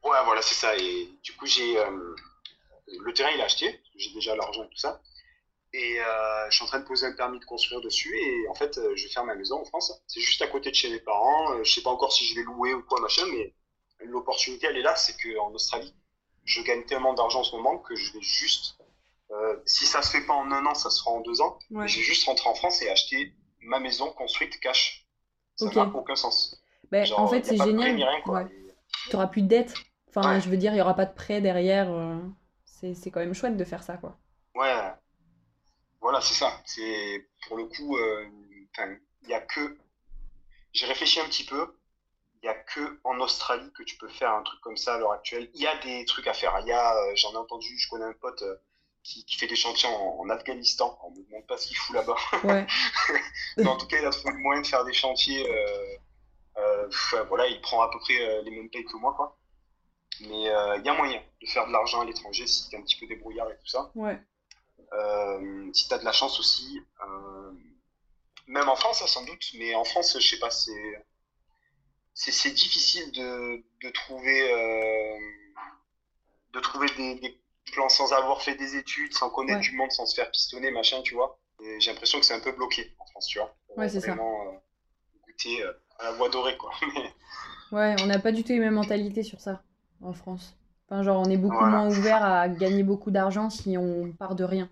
ouais, 0.05 0.19
voilà, 0.25 0.43
c'est 0.43 0.55
ça. 0.55 0.77
Et 0.77 1.09
du 1.23 1.33
coup, 1.37 1.47
j'ai 1.47 1.79
euh, 1.79 2.15
le 3.01 3.13
terrain, 3.13 3.31
il 3.31 3.41
est 3.41 3.45
acheté, 3.45 3.81
j'ai 3.97 4.13
déjà 4.13 4.35
l'argent 4.35 4.65
et 4.65 4.69
tout 4.69 4.77
ça. 4.79 5.01
Et 5.73 5.99
je 6.49 6.55
suis 6.57 6.65
en 6.65 6.67
train 6.67 6.81
de 6.81 6.85
poser 6.85 7.07
un 7.07 7.13
permis 7.13 7.39
de 7.39 7.45
construire 7.45 7.81
dessus, 7.81 8.13
et 8.19 8.49
en 8.49 8.55
fait, 8.55 8.75
je 8.97 9.05
vais 9.05 9.11
faire 9.11 9.25
ma 9.25 9.37
maison 9.37 9.61
en 9.61 9.65
France. 9.65 9.93
C'est 10.09 10.21
juste 10.21 10.43
à 10.43 10.49
côté 10.49 10.71
de 10.71 10.75
chez 10.75 10.91
mes 10.91 10.99
parents. 10.99 11.63
Je 11.63 11.73
sais 11.73 11.83
pas 11.83 11.91
encore 11.91 12.13
si 12.13 12.25
je 12.27 12.35
vais 12.35 12.43
louer 12.43 12.75
ou 12.75 12.83
quoi, 12.83 13.01
machin, 13.01 13.25
mais 13.31 13.55
l'opportunité, 14.01 14.67
elle 14.67 14.79
est 14.79 14.83
là. 14.83 14.97
C'est 14.97 15.15
qu'en 15.23 15.53
Australie, 15.53 15.95
je 16.45 16.61
gagne 16.63 16.85
tellement 16.87 17.15
d'argent 17.15 17.41
en 17.41 17.45
ce 17.45 17.55
moment 17.55 17.79
que 17.79 17.95
je 17.95 18.13
vais 18.13 18.21
juste, 18.21 18.80
si 19.67 19.87
ça 19.87 20.03
se 20.03 20.11
fait 20.11 20.27
pas 20.27 20.35
en 20.35 20.51
un 20.51 20.65
an, 20.67 20.75
ça 20.75 20.91
se 20.91 21.01
fera 21.03 21.13
en 21.13 21.21
deux 21.21 21.41
ans. 21.41 21.59
Ouais. 21.71 21.87
Je 21.89 21.99
vais 21.99 22.03
juste 22.03 22.25
rentrer 22.27 22.49
en 22.49 22.55
France 22.55 22.83
et 22.83 22.91
acheter 22.91 23.35
ma 23.61 23.79
maison 23.79 24.11
construite 24.13 24.59
cash. 24.61 25.07
Ça 25.57 25.67
n'a 25.67 25.85
aucun 25.95 26.17
sens. 26.17 26.61
Ben, 26.91 27.05
Genre, 27.05 27.21
en 27.21 27.29
fait, 27.29 27.45
c'est 27.45 27.57
génial. 27.57 27.97
Ouais. 28.27 28.47
Tu 29.09 29.13
n'auras 29.13 29.27
plus 29.29 29.43
de 29.43 29.49
dette. 29.49 29.75
Enfin, 30.09 30.35
Ouais. 30.35 30.41
je 30.41 30.49
veux 30.49 30.57
dire, 30.57 30.73
il 30.73 30.77
n'y 30.77 30.81
aura 30.81 30.95
pas 30.95 31.05
de 31.07 31.15
prêt 31.15 31.41
derrière. 31.41 31.91
euh, 31.93 32.19
C'est 32.65 33.11
quand 33.11 33.21
même 33.21 33.35
chouette 33.35 33.57
de 33.57 33.65
faire 33.65 33.83
ça, 33.83 33.97
quoi. 33.99 34.19
Ouais, 34.55 34.75
voilà, 36.01 36.21
c'est 36.21 36.35
ça. 36.35 36.51
C'est 36.65 37.29
pour 37.47 37.57
le 37.57 37.67
coup, 37.67 37.97
euh, 37.97 38.27
il 39.23 39.29
y 39.29 39.35
a 39.35 39.41
que. 39.41 39.79
J'ai 40.73 40.87
réfléchi 40.87 41.21
un 41.21 41.27
petit 41.27 41.45
peu. 41.45 41.77
Il 42.43 42.47
y 42.47 42.49
a 42.49 42.55
que 42.55 42.99
en 43.05 43.21
Australie 43.21 43.71
que 43.77 43.83
tu 43.83 43.97
peux 43.99 44.09
faire 44.09 44.33
un 44.33 44.43
truc 44.43 44.61
comme 44.63 44.77
ça 44.79 44.95
à 44.95 44.99
l'heure 44.99 45.13
actuelle. 45.13 45.51
Il 45.55 45.61
y 45.61 45.67
a 45.67 45.77
des 45.83 46.05
trucs 46.07 46.27
à 46.27 46.33
faire. 46.33 46.57
Il 46.63 46.69
y 46.69 46.73
a, 46.73 46.97
euh, 46.97 47.13
j'en 47.17 47.33
ai 47.33 47.37
entendu, 47.37 47.77
je 47.79 47.89
connais 47.91 48.07
un 48.07 48.15
pote 48.15 48.41
euh, 48.43 48.57
qui, 49.03 49.25
qui 49.25 49.37
fait 49.39 49.47
des 49.47 49.57
chantiers 49.57 49.89
en, 49.89 50.19
en 50.21 50.29
Afghanistan. 50.31 50.99
On 51.05 51.11
me 51.11 51.25
demande 51.25 51.47
pas 51.47 51.57
ce 51.59 51.67
qu'il 51.69 51.77
fout 51.77 51.95
là-bas. 51.95 52.17
Ouais, 52.45 52.67
Mais 53.57 53.67
en 53.67 53.77
tout 53.77 53.87
cas, 53.87 53.99
il 53.99 54.07
a 54.07 54.11
trouvé 54.11 54.33
le 54.35 54.41
moyen 54.41 54.61
de 54.63 54.67
faire 54.67 54.85
des 54.85 54.93
chantiers. 54.93 55.49
Euh, 55.51 55.97
euh, 56.59 57.25
voilà, 57.29 57.47
il 57.47 57.61
prend 57.61 57.83
à 57.83 57.91
peu 57.91 57.99
près 58.01 58.21
euh, 58.21 58.43
les 58.43 58.51
mêmes 58.51 58.69
payes 58.71 58.85
que 58.85 58.97
moi, 58.97 59.15
quoi. 59.17 59.37
Mais 60.21 60.45
il 60.79 60.83
y 60.85 60.89
a 60.89 60.95
moyen 60.95 61.23
de 61.41 61.47
faire 61.49 61.67
de 61.67 61.73
l'argent 61.73 62.03
à 62.03 62.05
l'étranger 62.05 62.47
si 62.47 62.69
tu 62.69 62.77
es 62.77 62.79
un 62.79 62.83
petit 62.83 62.97
peu 62.99 63.07
débrouillard 63.07 63.51
et 63.51 63.57
tout 63.57 63.67
ça. 63.67 63.91
ouais. 63.95 64.21
Si 65.73 65.89
tu 65.89 65.95
as 65.95 65.99
de 65.99 66.05
la 66.05 66.13
chance 66.13 66.39
aussi, 66.41 66.79
même 68.47 68.69
en 68.69 68.77
France, 68.77 69.01
hein, 69.03 69.07
sans 69.07 69.25
doute, 69.25 69.45
mais 69.55 69.75
en 69.75 69.85
France, 69.85 70.19
je 70.19 70.29
sais 70.29 70.39
pas, 70.39 70.51
c'est 70.51 71.07
c'est 72.13 72.33
c'est 72.33 72.51
difficile 72.51 73.11
de, 73.13 73.65
de 73.83 73.91
trouver 73.91 74.53
euh, 74.53 75.19
de 76.53 76.61
trouver 76.61 76.89
des, 76.97 77.15
des 77.21 77.41
plans 77.71 77.89
sans 77.89 78.13
avoir 78.13 78.43
fait 78.43 78.55
des 78.55 78.77
études, 78.77 79.15
sans 79.15 79.31
connaître 79.31 79.59
Ouais. 79.59 79.61
du 79.61 79.73
monde, 79.73 79.91
sans 79.93 80.07
se 80.07 80.15
faire 80.15 80.31
pistonner, 80.31 80.71
machin, 80.71 81.03
tu 81.03 81.15
vois. 81.15 81.39
Et 81.63 81.81
j'ai 81.81 81.91
l'impression 81.91 82.19
que 82.21 82.27
c'est 82.27 82.35
un 82.35 82.41
peu 82.41 82.53
bloqué 82.53 82.95
en 82.99 83.07
France, 83.07 83.27
tu 83.27 83.39
vois. 83.39 83.55
Ouais, 83.77 83.89
c'est 83.89 84.01
ça. 84.01 84.13
vraiment 84.13 84.43
euh, 84.49 84.57
goûter 85.27 85.63
euh, 85.63 85.73
à 85.99 86.05
la 86.05 86.13
voie 86.13 86.29
dorée, 86.29 86.57
quoi. 86.57 86.73
Ouais, 87.73 87.97
on 88.03 88.07
n'a 88.07 88.19
pas 88.19 88.33
du 88.33 88.43
tout 88.43 88.53
les 88.53 88.59
mêmes 88.59 88.75
mentalités 88.75 89.23
sur 89.23 89.41
ça 89.41 89.63
en 90.03 90.13
France. 90.13 90.57
Enfin, 90.89 91.03
genre, 91.03 91.21
on 91.25 91.31
est 91.31 91.37
beaucoup 91.37 91.57
Voilà. 91.59 91.77
moins 91.79 91.89
ouvert 91.89 92.23
à 92.25 92.49
gagner 92.49 92.83
beaucoup 92.83 93.11
d'argent 93.11 93.49
si 93.51 93.77
on 93.79 94.13
part 94.13 94.35
de 94.35 94.45
rien. 94.45 94.69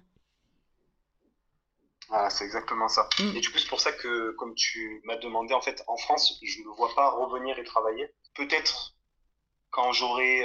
Voilà, 2.09 2.31
c'est 2.31 2.45
exactement 2.45 2.89
ça. 2.89 3.09
Mm. 3.19 3.37
Et 3.37 3.41
du 3.41 3.51
coup, 3.51 3.59
c'est 3.59 3.69
pour 3.69 3.81
ça 3.81 3.93
que, 3.93 4.33
comme 4.33 4.55
tu 4.55 5.01
m'as 5.05 5.17
demandé, 5.17 5.55
en 5.55 5.61
fait, 5.61 5.85
en 5.87 5.97
France, 5.97 6.39
je 6.43 6.61
ne 6.63 6.69
vois 6.77 6.95
pas 6.95 7.11
revenir 7.11 7.59
et 7.59 7.65
travailler. 7.65 8.11
Peut-être 8.35 8.95
quand 9.71 9.93
j'aurai 9.93 10.45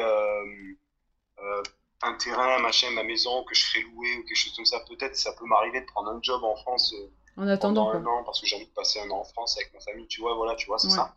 un 2.04 2.14
terrain, 2.16 2.60
machin, 2.60 2.92
ma 2.92 3.04
maison, 3.04 3.44
que 3.44 3.56
je 3.56 3.66
ferai 3.66 3.82
louer 3.84 4.18
ou 4.18 4.24
quelque 4.24 4.36
chose 4.36 4.56
comme 4.56 4.66
ça, 4.66 4.80
peut-être 4.82 5.16
ça 5.16 5.34
peut 5.34 5.46
m'arriver 5.46 5.82
de 5.82 5.86
prendre 5.86 6.10
un 6.10 6.20
job 6.22 6.44
en 6.44 6.56
France 6.58 6.94
en 7.38 7.48
attendant, 7.48 7.92
pendant 7.92 8.12
un 8.12 8.20
an 8.20 8.24
parce 8.24 8.42
que 8.42 8.48
j'ai 8.48 8.56
envie 8.56 8.68
de 8.68 8.74
passer 8.74 9.00
un 9.00 9.10
an 9.10 9.20
en 9.20 9.24
France 9.24 9.58
avec 9.58 9.74
ma 9.74 9.80
famille, 9.80 10.08
tu 10.08 10.22
vois, 10.22 10.36
voilà, 10.36 10.56
tu 10.56 10.68
vois, 10.68 10.78
c'est 10.78 10.90
ça. 10.90 11.16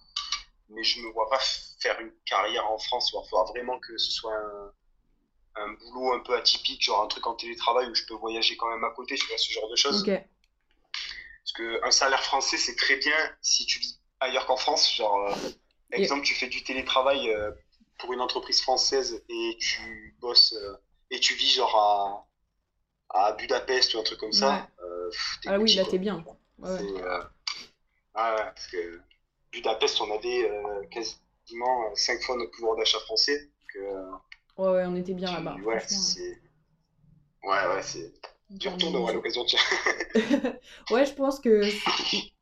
Mais 0.68 0.82
je 0.82 1.00
me 1.00 1.12
vois 1.12 1.28
pas 1.28 1.38
faire 1.80 2.00
une 2.00 2.12
carrière 2.24 2.68
en 2.70 2.78
France. 2.78 3.12
Il 3.12 3.28
faudra 3.28 3.44
vraiment 3.44 3.78
que 3.78 3.96
ce 3.98 4.10
soit 4.10 4.34
un, 4.34 4.72
un, 5.62 5.72
boulot 5.74 6.12
un 6.14 6.20
peu 6.20 6.34
atypique, 6.36 6.82
genre 6.82 7.02
un 7.02 7.06
truc 7.06 7.26
en 7.26 7.34
télétravail 7.34 7.88
où 7.88 7.94
je 7.94 8.04
peux 8.06 8.14
voyager 8.14 8.56
quand 8.56 8.68
même 8.68 8.82
à 8.82 8.90
côté, 8.90 9.14
tu 9.16 9.26
vois, 9.26 9.38
ce 9.38 9.52
genre 9.52 9.68
de 9.68 9.76
choses. 9.76 10.04
Parce 10.04 11.52
qu'un 11.52 11.90
salaire 11.92 12.22
français, 12.22 12.56
c'est 12.56 12.74
très 12.74 12.96
bien 12.96 13.16
si 13.40 13.66
tu 13.66 13.78
vis 13.78 14.00
ailleurs 14.18 14.46
qu'en 14.46 14.56
France. 14.56 14.92
Genre, 14.92 15.16
euh, 15.28 15.50
exemple, 15.92 16.24
tu 16.24 16.34
fais 16.34 16.48
du 16.48 16.64
télétravail 16.64 17.30
euh, 17.30 17.52
pour 17.98 18.12
une 18.12 18.20
entreprise 18.20 18.60
française 18.60 19.22
et 19.28 19.56
tu 19.58 20.16
bosses 20.20 20.52
euh, 20.54 20.76
et 21.10 21.20
tu 21.20 21.34
vis 21.34 21.52
genre 21.52 22.28
à, 23.10 23.28
à 23.28 23.32
Budapest 23.32 23.94
ou 23.94 23.98
un 23.98 24.02
truc 24.02 24.18
comme 24.18 24.32
ça. 24.32 24.68
ah 25.46 25.58
oui, 25.58 25.74
là, 25.74 25.84
t'es 25.84 25.98
bien. 25.98 26.24
Ouais. 26.58 26.78
Ah 28.14 28.34
ouais, 28.34 28.44
parce 28.44 28.66
que 28.68 29.00
Budapest, 29.52 30.00
on 30.00 30.10
avait 30.10 30.50
quasiment 30.90 31.94
5 31.94 32.22
fois 32.22 32.36
notre 32.36 32.50
pouvoir 32.52 32.76
d'achat 32.76 32.98
français. 33.00 33.50
Ouais, 34.56 34.68
ouais, 34.70 34.84
on 34.86 34.96
était 34.96 35.14
bien 35.14 35.32
là-bas. 35.32 35.56
Ouais, 35.64 35.80
c'est. 35.86 36.40
Ouais, 37.42 37.66
ouais, 37.68 37.82
c'est. 37.82 38.12
Du 38.48 38.68
retour 38.68 39.08
à 39.08 39.12
l'occasion, 39.12 39.44
tiens. 39.44 39.58
ouais, 40.90 41.04
je 41.04 41.12
pense 41.14 41.40
que. 41.40 41.62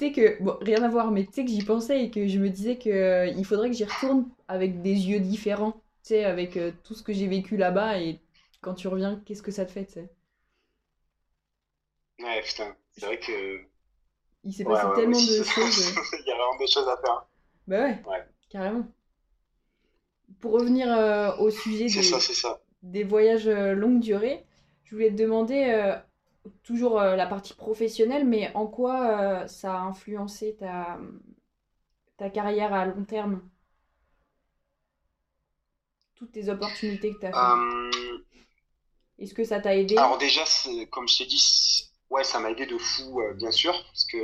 Sais 0.00 0.12
que. 0.12 0.42
Bon, 0.42 0.56
rien 0.62 0.82
à 0.82 0.88
voir, 0.88 1.10
mais 1.10 1.26
tu 1.26 1.32
sais 1.34 1.44
que 1.44 1.50
j'y 1.50 1.62
pensais 1.62 2.04
et 2.04 2.10
que 2.10 2.26
je 2.26 2.38
me 2.38 2.48
disais 2.48 2.78
qu'il 2.78 2.92
euh, 2.92 3.26
il 3.26 3.44
faudrait 3.44 3.68
que 3.68 3.76
j'y 3.76 3.84
retourne 3.84 4.30
avec 4.48 4.80
des 4.80 4.94
yeux 4.94 5.20
différents. 5.20 5.72
Tu 6.02 6.14
sais, 6.14 6.24
avec 6.24 6.56
euh, 6.56 6.72
tout 6.84 6.94
ce 6.94 7.02
que 7.02 7.12
j'ai 7.12 7.26
vécu 7.26 7.58
là-bas 7.58 8.00
et 8.00 8.18
quand 8.62 8.72
tu 8.72 8.88
reviens, 8.88 9.20
qu'est-ce 9.26 9.42
que 9.42 9.50
ça 9.50 9.66
te 9.66 9.72
fait, 9.72 9.84
tu 9.84 9.92
sais? 9.92 10.10
Ouais, 12.18 12.40
putain, 12.40 12.74
c'est 12.92 13.04
vrai 13.04 13.18
que. 13.18 13.60
Il 14.42 14.54
s'est 14.54 14.64
passé 14.64 14.86
tellement 14.94 15.20
de 15.20 15.26
choses. 15.44 15.94
Il 16.18 16.26
y 16.26 16.32
a 16.32 16.36
vraiment 16.36 16.58
des 16.58 16.66
choses 16.66 16.88
à 16.88 16.96
faire. 16.96 17.26
Bah 17.66 17.84
ouais, 17.84 18.02
carrément 18.48 18.86
pour 20.40 20.52
revenir 20.52 20.90
euh, 20.90 21.36
au 21.36 21.50
sujet 21.50 21.86
des, 21.86 22.10
des 22.82 23.04
voyages 23.04 23.48
longue 23.48 24.00
durée, 24.00 24.44
je 24.84 24.94
voulais 24.94 25.10
te 25.10 25.16
demander 25.16 25.94
toujours 26.62 27.00
la 27.00 27.26
partie 27.26 27.54
professionnelle, 27.54 28.26
mais 28.26 28.50
en 28.54 28.66
quoi 28.66 29.46
ça 29.48 29.74
a 29.74 29.80
influencé 29.80 30.56
ta, 30.58 30.98
ta 32.16 32.30
carrière 32.30 32.72
à 32.72 32.86
long 32.86 33.04
terme? 33.04 33.42
Toutes 36.14 36.32
tes 36.32 36.48
opportunités 36.48 37.14
que 37.14 37.20
tu 37.20 37.26
as 37.26 37.32
faites. 37.32 38.14
Est-ce 39.18 39.34
que 39.34 39.44
ça 39.44 39.60
t'a 39.60 39.76
aidé? 39.76 39.96
Alors 39.96 40.18
déjà, 40.18 40.42
comme 40.90 41.08
je 41.08 41.18
t'ai 41.18 41.26
dit, 41.26 41.90
ouais, 42.10 42.24
ça 42.24 42.40
m'a 42.40 42.50
aidé 42.50 42.66
de 42.66 42.78
fou, 42.78 43.20
bien 43.36 43.50
sûr, 43.50 43.72
parce 43.72 44.04
que 44.04 44.18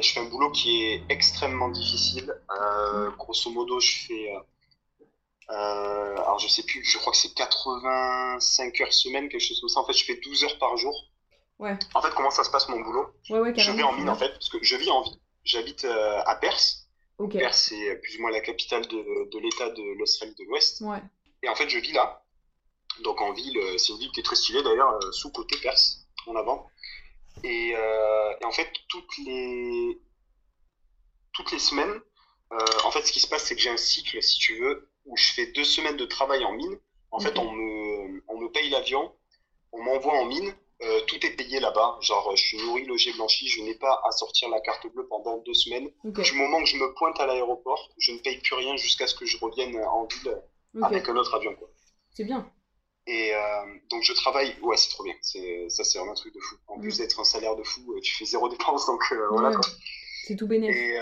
je 0.00 0.12
fais 0.12 0.20
un 0.20 0.28
boulot 0.28 0.50
qui 0.50 0.84
est 0.84 1.02
extrêmement 1.08 1.70
difficile. 1.70 2.32
Mm. 2.50 3.16
grosso 3.16 3.50
modo, 3.50 3.80
je 3.80 4.06
fais 4.06 4.32
euh, 5.50 6.16
alors, 6.16 6.38
je 6.38 6.48
sais 6.48 6.62
plus, 6.62 6.84
je 6.84 6.98
crois 6.98 7.12
que 7.12 7.18
c'est 7.18 7.34
85 7.34 8.80
heures 8.80 8.92
semaine, 8.92 9.28
quelque 9.28 9.40
chose 9.40 9.60
comme 9.60 9.68
ça. 9.68 9.80
En 9.80 9.86
fait, 9.86 9.94
je 9.94 10.04
fais 10.04 10.16
12 10.16 10.44
heures 10.44 10.58
par 10.58 10.76
jour. 10.76 10.94
Ouais. 11.58 11.76
En 11.94 12.02
fait, 12.02 12.10
comment 12.14 12.30
ça 12.30 12.44
se 12.44 12.50
passe 12.50 12.68
mon 12.68 12.80
boulot? 12.80 13.12
Ouais, 13.30 13.40
ouais, 13.40 13.54
Je 13.56 13.70
vais 13.72 13.82
en 13.82 13.92
mine, 13.92 14.08
en 14.08 14.14
fait, 14.14 14.30
parce 14.30 14.48
que 14.48 14.58
je 14.62 14.76
vis 14.76 14.90
en 14.90 15.02
ville. 15.02 15.18
J'habite 15.44 15.84
euh, 15.84 16.20
à 16.24 16.36
Perth. 16.36 16.86
Okay. 17.18 17.38
Perth, 17.38 17.54
c'est 17.54 17.96
plus 18.00 18.16
ou 18.16 18.20
moins 18.20 18.30
la 18.30 18.40
capitale 18.40 18.86
de, 18.86 19.30
de 19.30 19.38
l'État 19.38 19.70
de 19.70 19.98
l'Australie 19.98 20.34
de 20.38 20.44
l'Ouest. 20.44 20.82
Et 21.42 21.48
en 21.48 21.54
fait, 21.54 21.68
je 21.68 21.78
vis 21.78 21.92
là. 21.92 22.24
Donc, 23.02 23.20
en 23.20 23.32
ville, 23.32 23.58
euh, 23.58 23.78
c'est 23.78 23.92
une 23.92 23.98
ville 23.98 24.10
qui 24.12 24.20
est 24.20 24.24
très 24.24 24.36
stylée 24.36 24.62
d'ailleurs, 24.62 24.98
sous 25.12 25.30
côté 25.30 25.56
Perth, 25.62 25.98
en 26.26 26.36
avant. 26.36 26.70
Et, 27.44 27.70
et, 27.70 28.44
en 28.44 28.52
fait, 28.52 28.68
toutes 28.88 29.18
les, 29.18 30.00
toutes 31.32 31.52
les 31.52 31.58
semaines, 31.58 32.00
en 32.84 32.90
fait, 32.90 33.02
ce 33.02 33.12
qui 33.12 33.20
se 33.20 33.28
passe, 33.28 33.44
c'est 33.44 33.54
que 33.54 33.60
j'ai 33.60 33.70
un 33.70 33.76
cycle, 33.76 34.22
si 34.22 34.38
tu 34.38 34.58
veux, 34.58 34.88
où 35.06 35.16
je 35.16 35.32
fais 35.32 35.46
deux 35.46 35.64
semaines 35.64 35.96
de 35.96 36.04
travail 36.06 36.44
en 36.44 36.52
mine. 36.52 36.78
En 37.10 37.20
fait, 37.20 37.38
on 37.38 37.50
me, 37.50 38.22
on 38.28 38.38
me 38.38 38.48
paye 38.50 38.68
l'avion, 38.70 39.14
on 39.72 39.82
m'envoie 39.82 40.14
en 40.14 40.26
mine, 40.26 40.54
euh, 40.82 41.00
tout 41.06 41.24
est 41.24 41.30
payé 41.30 41.60
là-bas. 41.60 41.98
Genre, 42.00 42.36
je 42.36 42.42
suis 42.42 42.58
nourri, 42.58 42.84
logé, 42.84 43.12
blanchi, 43.12 43.48
je 43.48 43.62
n'ai 43.62 43.74
pas 43.74 44.00
à 44.06 44.10
sortir 44.12 44.48
la 44.48 44.60
carte 44.60 44.86
bleue 44.92 45.06
pendant 45.08 45.38
deux 45.38 45.54
semaines. 45.54 45.90
Du 46.04 46.32
moment 46.32 46.60
que 46.60 46.66
je 46.66 46.76
me 46.76 46.94
pointe 46.94 47.18
à 47.20 47.26
l'aéroport, 47.26 47.90
je 47.98 48.12
ne 48.12 48.18
paye 48.18 48.38
plus 48.38 48.54
rien 48.54 48.76
jusqu'à 48.76 49.06
ce 49.06 49.14
que 49.14 49.26
je 49.26 49.38
revienne 49.38 49.76
en 49.84 50.06
ville 50.06 50.42
avec 50.82 51.08
un 51.08 51.16
autre 51.16 51.34
avion. 51.34 51.54
C'est 52.12 52.24
bien. 52.24 52.50
Et 53.06 53.34
euh, 53.34 53.38
donc 53.90 54.02
je 54.02 54.12
travaille, 54.12 54.54
ouais, 54.60 54.76
c'est 54.76 54.90
trop 54.90 55.02
bien. 55.02 55.14
Ça, 55.22 55.84
c'est 55.84 55.98
vraiment 55.98 56.12
un 56.12 56.14
truc 56.14 56.34
de 56.34 56.40
fou. 56.40 56.56
En 56.66 56.78
plus 56.78 56.94
mm. 56.94 56.98
d'être 56.98 57.20
un 57.20 57.24
salaire 57.24 57.56
de 57.56 57.62
fou, 57.62 57.80
euh, 57.94 58.00
tu 58.02 58.14
fais 58.14 58.26
zéro 58.26 58.48
dépense, 58.48 58.86
donc 58.86 59.02
voilà 59.30 59.52
quoi. 59.52 59.64
C'est 60.24 60.36
tout 60.36 60.46
bénéfique. 60.46 61.00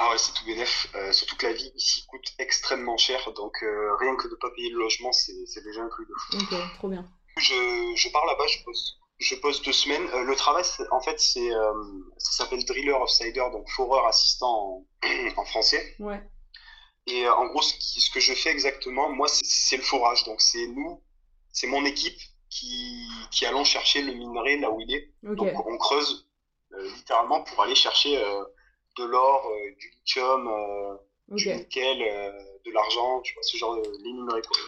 Ah 0.00 0.10
ouais, 0.10 0.18
c'est 0.18 0.32
tout 0.32 0.44
bénef. 0.44 0.86
Euh, 0.94 1.10
surtout 1.12 1.36
que 1.36 1.46
la 1.46 1.52
vie 1.52 1.72
ici 1.74 2.06
coûte 2.06 2.32
extrêmement 2.38 2.96
cher, 2.96 3.32
donc 3.32 3.62
euh, 3.62 3.96
rien 3.96 4.14
que 4.14 4.28
de 4.28 4.36
pas 4.36 4.50
payer 4.50 4.70
le 4.70 4.78
logement, 4.78 5.10
c'est 5.12 5.62
déjà 5.64 5.82
un 5.82 5.88
truc 5.88 6.08
de 6.08 6.14
fou. 6.14 6.36
Ok, 6.36 6.74
trop 6.74 6.88
bien. 6.88 7.04
Je, 7.36 7.92
je 7.96 8.08
pars 8.10 8.24
là-bas, 8.26 8.46
je 8.46 8.62
pose, 8.64 8.98
je 9.18 9.34
pose 9.36 9.62
deux 9.62 9.72
semaines. 9.72 10.06
Euh, 10.14 10.24
le 10.24 10.36
travail, 10.36 10.64
en 10.90 11.00
fait, 11.00 11.18
c'est 11.20 11.50
ça 12.18 12.44
s'appelle 12.44 12.64
driller 12.64 12.92
offsider, 12.92 13.40
donc 13.52 13.68
foreur 13.70 14.06
assistant 14.06 14.84
en, 15.02 15.06
en, 15.36 15.44
français. 15.44 15.96
Ouais. 15.98 16.20
Et 17.06 17.28
en 17.28 17.46
gros, 17.46 17.62
ce, 17.62 17.74
ce, 17.78 18.10
que 18.10 18.20
je 18.20 18.34
fais 18.34 18.50
exactement, 18.50 19.08
moi, 19.10 19.28
c'est 19.28 19.76
le 19.76 19.82
forage. 19.82 20.24
Donc 20.24 20.40
c'est 20.40 20.66
nous, 20.68 21.02
c'est 21.52 21.66
mon 21.66 21.84
équipe 21.84 22.18
qui, 22.50 23.06
qui 23.30 23.46
allons 23.46 23.64
chercher 23.64 24.02
le 24.02 24.12
minerai 24.12 24.58
là 24.58 24.70
où 24.70 24.80
il 24.80 24.94
est. 24.94 25.10
Donc 25.22 25.52
on 25.66 25.78
creuse 25.78 26.28
littéralement 26.96 27.42
pour 27.42 27.62
aller 27.62 27.74
chercher 27.74 28.22
de 28.98 29.04
l'or, 29.04 29.46
euh, 29.46 29.74
du 29.78 29.90
lithium, 29.90 30.48
euh, 30.48 30.96
du 31.28 31.54
nickel, 31.54 32.02
euh, 32.02 32.32
de 32.64 32.70
l'argent, 32.72 33.20
tu 33.22 33.34
vois, 33.34 33.42
ce 33.42 33.56
genre 33.56 33.76
de 33.76 33.82
les 33.82 34.12
minerais 34.12 34.42
quoi. 34.42 34.58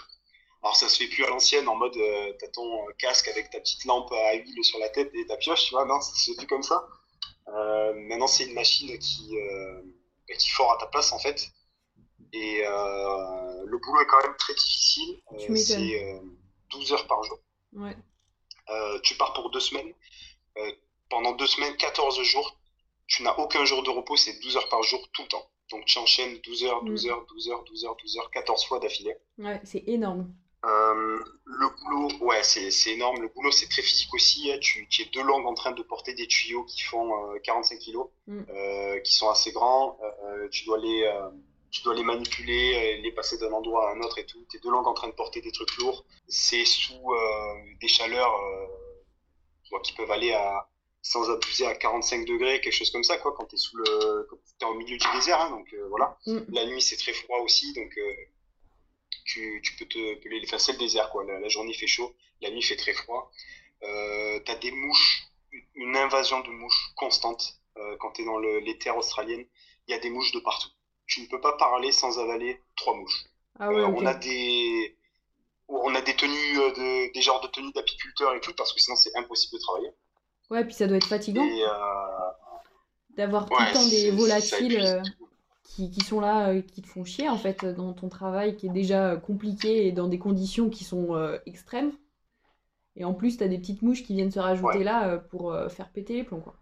Alors 0.62 0.76
ça 0.76 0.88
se 0.88 0.98
fait 0.98 1.08
plus 1.08 1.24
à 1.24 1.28
l'ancienne 1.28 1.68
en 1.68 1.74
mode 1.74 1.96
t'as 2.38 2.48
ton 2.48 2.86
casque 2.98 3.28
avec 3.28 3.50
ta 3.50 3.60
petite 3.60 3.84
lampe 3.86 4.12
à 4.12 4.34
huile 4.34 4.64
sur 4.64 4.78
la 4.78 4.90
tête 4.90 5.10
et 5.14 5.26
ta 5.26 5.36
pioche, 5.36 5.64
tu 5.64 5.70
vois, 5.70 5.86
non, 5.86 6.00
ça 6.00 6.12
se 6.14 6.30
fait 6.30 6.36
plus 6.36 6.46
comme 6.46 6.62
ça. 6.62 6.86
maintenant 7.46 8.26
c'est 8.26 8.44
une 8.44 8.54
machine 8.54 8.98
qui, 8.98 9.36
bah, 10.28 10.34
qui 10.38 10.50
fort 10.50 10.72
à 10.72 10.76
ta 10.76 10.86
place 10.86 11.12
en 11.12 11.18
fait. 11.18 11.48
Et 12.32 12.62
le 12.62 13.78
boulot 13.78 14.02
est 14.02 14.06
quand 14.06 14.22
même 14.22 14.36
très 14.36 14.54
difficile. 14.54 15.22
c'est 15.56 16.20
12 16.70 16.92
heures 16.92 17.06
par 17.06 17.22
jour. 17.24 17.38
Ouais. 17.72 17.96
tu 19.02 19.14
pars 19.14 19.32
pour 19.32 19.50
deux 19.50 19.60
semaines. 19.60 19.94
pendant 21.08 21.32
deux 21.32 21.46
semaines, 21.46 21.74
14 21.76 22.22
jours, 22.22 22.60
tu 23.10 23.22
n'as 23.24 23.34
aucun 23.36 23.64
jour 23.64 23.82
de 23.82 23.90
repos, 23.90 24.16
c'est 24.16 24.40
12 24.40 24.56
heures 24.56 24.68
par 24.68 24.82
jour 24.82 25.00
tout 25.12 25.22
le 25.22 25.28
temps. 25.28 25.50
Donc 25.70 25.84
tu 25.84 25.98
enchaînes 25.98 26.38
12 26.44 26.64
heures, 26.64 26.82
12 26.84 27.04
mm. 27.04 27.10
heures, 27.10 27.26
12 27.26 27.48
heures, 27.48 27.64
12 27.64 27.84
heures, 27.84 27.96
12 27.96 28.18
heures, 28.18 28.30
14 28.30 28.64
fois 28.64 28.78
d'affilée. 28.78 29.16
Ouais, 29.38 29.60
c'est 29.64 29.82
énorme. 29.86 30.32
Euh, 30.64 31.18
le 31.44 31.68
boulot, 31.68 32.08
ouais, 32.20 32.42
c'est 32.42 32.92
énorme. 32.92 33.20
Le 33.22 33.28
boulot, 33.28 33.50
c'est 33.50 33.68
très 33.68 33.82
physique 33.82 34.12
aussi. 34.12 34.52
Hein. 34.52 34.58
Tu, 34.60 34.86
tu, 34.88 35.02
es 35.02 35.04
deux 35.06 35.22
langues 35.22 35.46
en 35.46 35.54
train 35.54 35.72
de 35.72 35.82
porter 35.82 36.14
des 36.14 36.26
tuyaux 36.26 36.64
qui 36.64 36.82
font 36.82 37.12
45 37.42 37.74
euh, 37.74 37.78
kilos, 37.78 38.08
mm. 38.26 38.40
euh, 38.50 39.00
qui 39.00 39.14
sont 39.14 39.30
assez 39.30 39.52
grands. 39.52 39.98
tu, 40.50 40.64
dois 40.64 40.78
les, 40.78 41.10
tu 41.70 41.82
dois 41.82 41.94
les 41.94 42.04
manipuler, 42.04 43.00
les 43.02 43.12
passer 43.12 43.38
d'un 43.38 43.52
endroit 43.52 43.90
à 43.90 43.94
un 43.94 44.00
autre 44.00 44.18
et 44.18 44.26
tout. 44.26 44.44
Tu 44.50 44.58
es 44.58 44.60
deux 44.60 44.70
langues 44.70 44.86
en 44.86 44.94
train 44.94 45.08
de 45.08 45.14
porter 45.14 45.40
des 45.40 45.52
trucs 45.52 45.74
lourds. 45.78 46.04
C'est 46.28 46.64
sous 46.64 47.14
des 47.80 47.88
chaleurs 47.88 48.34
qui 49.82 49.92
peuvent 49.92 50.10
aller 50.10 50.32
à 50.32 50.66
sans 51.02 51.30
abuser 51.30 51.66
à 51.66 51.74
45 51.74 52.26
degrés, 52.26 52.60
quelque 52.60 52.74
chose 52.74 52.90
comme 52.90 53.04
ça, 53.04 53.16
quoi, 53.16 53.32
quand 53.34 53.46
tu 53.46 53.54
es, 53.54 53.58
sous 53.58 53.74
le, 53.78 54.28
es 54.60 54.64
en 54.66 54.74
milieu 54.74 54.98
du 54.98 55.06
désert. 55.14 55.40
Hein, 55.40 55.48
donc 55.48 55.74
voilà. 55.88 56.18
Mm. 56.26 56.40
La 56.52 56.66
nuit, 56.66 56.82
c'est 56.82 56.98
très 56.98 57.14
froid 57.14 57.38
aussi, 57.38 57.72
donc 57.72 57.96
tu, 59.24 59.60
tu, 59.62 59.76
peux 59.76 59.86
te. 59.86 60.28
les 60.28 60.42
Enfin, 60.44 60.58
c'est 60.58 60.72
le 60.72 60.78
désert, 60.78 61.10
quoi. 61.10 61.24
La, 61.24 61.48
journée 61.48 61.74
fait 61.74 61.86
chaud, 61.86 62.14
la 62.40 62.50
nuit 62.50 62.62
fait 62.62 62.76
très 62.76 62.92
froid. 62.92 63.30
Euh, 63.82 64.40
tu 64.44 64.52
as 64.52 64.56
des 64.56 64.70
mouches, 64.70 65.28
une 65.74 65.96
invasion 65.96 66.40
de 66.40 66.50
mouches 66.50 66.92
constante 66.96 67.60
euh, 67.76 67.96
quand 67.98 68.12
tu 68.12 68.22
es 68.22 68.24
dans 68.24 68.38
le, 68.38 68.58
les 68.60 68.78
terres 68.78 68.96
australiennes. 68.96 69.46
Il 69.86 69.92
y 69.92 69.94
a 69.94 69.98
des 69.98 70.10
mouches 70.10 70.32
de 70.32 70.40
partout. 70.40 70.68
Tu 71.06 71.22
ne 71.22 71.26
peux 71.26 71.40
pas 71.40 71.56
parler 71.56 71.92
sans 71.92 72.18
avaler 72.18 72.60
trois 72.76 72.94
mouches. 72.94 73.24
Ah 73.58 73.70
ouais, 73.70 73.82
On 73.82 74.06
a 74.06 74.14
des. 74.14 74.96
On 75.68 75.94
a 75.94 76.00
des 76.00 76.16
tenues, 76.16 76.54
de, 76.54 77.12
des 77.12 77.22
genres 77.22 77.40
de 77.40 77.46
tenues 77.46 77.72
d'apiculteurs 77.72 78.34
et 78.34 78.40
tout, 78.40 78.52
parce 78.54 78.72
que 78.72 78.80
sinon 78.80 78.96
c'est 78.96 79.14
impossible 79.16 79.54
de 79.56 79.62
travailler. 79.62 79.90
Ouais, 80.50 80.64
puis 80.64 80.74
ça 80.74 80.86
doit 80.88 80.96
être 80.96 81.06
fatigant. 81.06 81.46
Euh, 81.46 82.30
D'avoir 83.10 83.46
tout 83.48 83.56
le 83.58 83.72
temps 83.72 83.86
des 83.86 84.10
volatiles 84.10 84.80
euh, 84.80 85.02
qui, 85.70 85.90
qui, 85.90 86.04
sont 86.04 86.20
là, 86.20 86.48
euh, 86.48 86.62
qui 86.62 86.82
te 86.82 86.88
font 86.88 87.04
chier 87.04 87.28
en 87.28 87.38
fait 87.38 87.64
dans 87.64 87.92
ton 87.92 88.08
travail 88.08 88.56
qui 88.56 88.66
est 88.66 88.70
déjà 88.70 89.16
compliqué 89.16 89.86
et 89.86 89.92
dans 89.92 90.08
des 90.08 90.18
conditions 90.18 90.68
qui 90.68 90.84
sont 90.84 91.38
extrêmes. 91.46 91.92
Et 92.96 93.04
en 93.04 93.14
plus, 93.14 93.38
tu 93.38 93.44
as 93.44 93.48
des 93.48 93.58
petites 93.58 93.82
mouches 93.82 94.02
qui 94.02 94.14
viennent 94.14 94.32
se 94.32 94.40
rajouter 94.40 94.82
là 94.84 95.18
pour 95.18 95.54
faire 95.70 95.90
péter 95.90 96.14
les 96.14 96.24
plombs. 96.24 96.40
Quoi. 96.40 96.56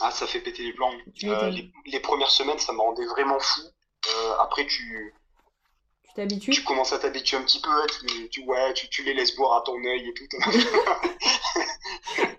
Ah, 0.00 0.10
ça 0.10 0.26
fait 0.26 0.40
péter 0.40 0.62
les 0.62 0.72
plombs. 0.72 0.92
les, 1.22 1.72
les, 1.86 2.00
premières 2.00 2.30
semaines, 2.30 2.58
ça 2.58 2.72
me 2.72 2.80
rendait 2.80 3.06
vraiment 3.06 3.38
fou. 3.40 3.62
Euh, 4.08 4.36
après, 4.40 4.66
tu, 4.66 5.14
Tu 6.04 6.12
t'habitues? 6.14 6.50
tu 6.50 6.64
commences 6.64 6.92
à 6.92 6.98
t'habituer 6.98 7.38
un 7.38 7.42
petit 7.42 7.60
peu, 7.60 7.70
tu, 7.86 8.28
tu, 8.28 8.42
ouais, 8.44 8.74
tu, 8.74 8.88
tu 8.90 9.02
les 9.04 9.14
laisses 9.14 9.34
boire 9.36 9.56
à 9.56 9.62
ton 9.62 9.76
œil 9.84 10.08
et 10.08 10.14
tout. 10.14 10.26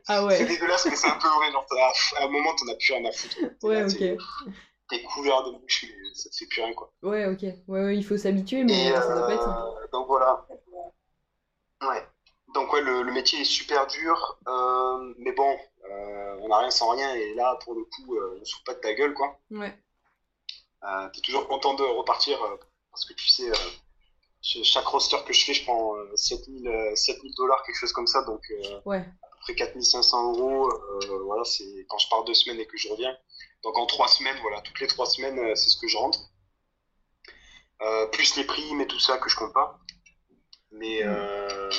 Ah 0.10 0.22
C'est 0.30 0.44
ouais, 0.44 0.46
dégueulasse, 0.46 0.86
mais 0.86 0.96
c'est 0.96 1.10
un 1.10 1.18
peu 1.18 1.28
vrai. 1.28 1.52
Genre, 1.52 1.66
à 2.18 2.24
un 2.24 2.30
moment, 2.30 2.56
t'en 2.56 2.72
as 2.72 2.76
plus 2.76 2.94
rien 2.94 3.04
à 3.04 3.12
foutre. 3.12 3.36
Ouais, 3.62 3.82
là, 3.82 3.88
ok. 3.88 4.24
T'es- 4.90 5.04
couvert 5.04 5.44
de 5.44 5.52
bouche, 5.52 5.86
mais 5.88 6.14
ça 6.14 6.30
te 6.30 6.36
fait 6.36 6.46
plus 6.48 6.62
rien, 6.62 6.74
quoi. 6.74 6.92
Ouais, 7.04 7.26
ok. 7.26 7.42
Ouais, 7.68 7.84
ouais, 7.86 7.98
il 7.98 8.04
faut 8.04 8.18
s'habituer, 8.18 8.64
mais 8.64 8.88
Et, 8.88 8.96
ça 8.96 9.14
doit 9.14 9.26
pas 9.28 9.34
être 9.34 9.44
simple. 9.44 9.60
euh, 9.84 9.88
donc 9.92 10.08
voilà. 10.08 10.46
Ouais. 11.82 12.06
Donc 12.54 12.72
ouais, 12.74 12.82
le, 12.82 13.02
le 13.04 13.12
métier 13.12 13.42
est 13.42 13.44
super 13.44 13.88
dur, 13.88 14.38
euh, 14.48 15.14
mais 15.18 15.32
bon, 15.34 15.58
euh, 15.92 16.38
on 16.42 16.48
n'a 16.50 16.60
rien 16.60 16.72
sans 16.72 16.90
rien, 16.92 17.14
et 17.14 17.34
là, 17.36 17.58
pour 17.64 17.74
le 17.76 17.84
coup, 17.84 18.16
euh, 18.16 18.38
on 18.42 18.46
se 18.46 18.56
fout 18.56 18.66
pas 18.66 18.74
de 18.74 18.80
ta 18.80 18.94
gueule, 18.94 19.14
quoi. 19.14 19.40
Ouais, 19.52 19.78
Euh, 20.84 21.10
t'es 21.10 21.22
toujours 21.22 21.48
content 21.48 21.74
de 21.74 21.84
repartir, 21.84 22.42
euh, 22.44 22.56
parce 22.92 23.06
que 23.06 23.14
tu 23.14 23.28
sais, 23.28 23.50
euh, 23.50 23.54
ch- 24.42 24.64
chaque 24.66 24.86
roster 24.88 25.18
que 25.26 25.34
je 25.34 25.46
fais, 25.46 25.54
je 25.54 25.64
prends 25.66 25.96
euh, 25.98 26.12
7000 26.16 26.68
euh, 26.68 26.96
7000 26.96 27.34
dollars, 27.36 27.64
quelque 27.64 27.78
chose 27.78 27.94
comme 27.94 28.08
ça, 28.08 28.24
donc 28.24 28.44
euh, 28.52 28.82
ouais, 28.86 29.06
près 29.48 29.56
4500 29.56 30.34
euros, 30.34 30.70
euh, 30.70 31.24
voilà, 31.26 31.44
c'est 31.46 31.86
quand 31.90 31.98
je 31.98 32.10
pars 32.10 32.24
deux 32.26 32.34
semaines 32.34 32.60
et 32.60 32.66
que 32.68 32.78
je 32.78 32.90
reviens. 32.90 33.16
Donc 33.64 33.78
en 33.78 33.86
trois 33.86 34.08
semaines, 34.08 34.38
voilà, 34.42 34.62
toutes 34.62 34.80
les 34.80 34.88
trois 34.88 35.06
semaines, 35.06 35.40
euh, 35.40 35.56
c'est 35.56 35.70
ce 35.70 35.78
que 35.78 35.88
je 35.88 35.98
rentre. 35.98 36.20
Euh, 37.82 38.08
plus 38.08 38.36
les 38.36 38.44
primes 38.44 38.82
et 38.82 38.88
tout 38.88 39.00
ça 39.00 39.18
que 39.18 39.30
je 39.30 39.36
compte 39.36 39.54
pas. 39.54 39.80
Mais, 40.72 41.02
Mm. 41.04 41.08
euh, 41.08 41.70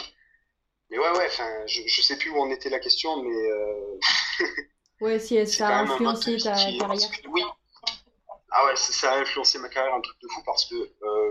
mais 0.90 0.98
ouais, 0.98 1.10
ouais, 1.10 1.26
enfin, 1.26 1.48
je, 1.66 1.82
je 1.86 2.02
sais 2.02 2.16
plus 2.16 2.30
où 2.30 2.38
en 2.40 2.50
était 2.50 2.70
la 2.70 2.78
question, 2.78 3.22
mais 3.22 3.50
ouais, 5.00 5.18
si 5.18 5.46
ça 5.46 5.68
a 5.68 5.82
influencé 5.82 6.36
ta 6.38 6.52
carrière. 6.52 7.10
Oui. 7.28 7.42
Ah 8.50 8.64
ouais, 8.64 8.76
ça, 8.76 8.92
ça 8.94 9.12
a 9.12 9.18
influencé 9.18 9.58
ma 9.58 9.68
carrière 9.68 9.94
un 9.94 10.00
truc 10.00 10.16
de 10.22 10.28
fou 10.28 10.40
parce 10.46 10.64
que 10.64 10.74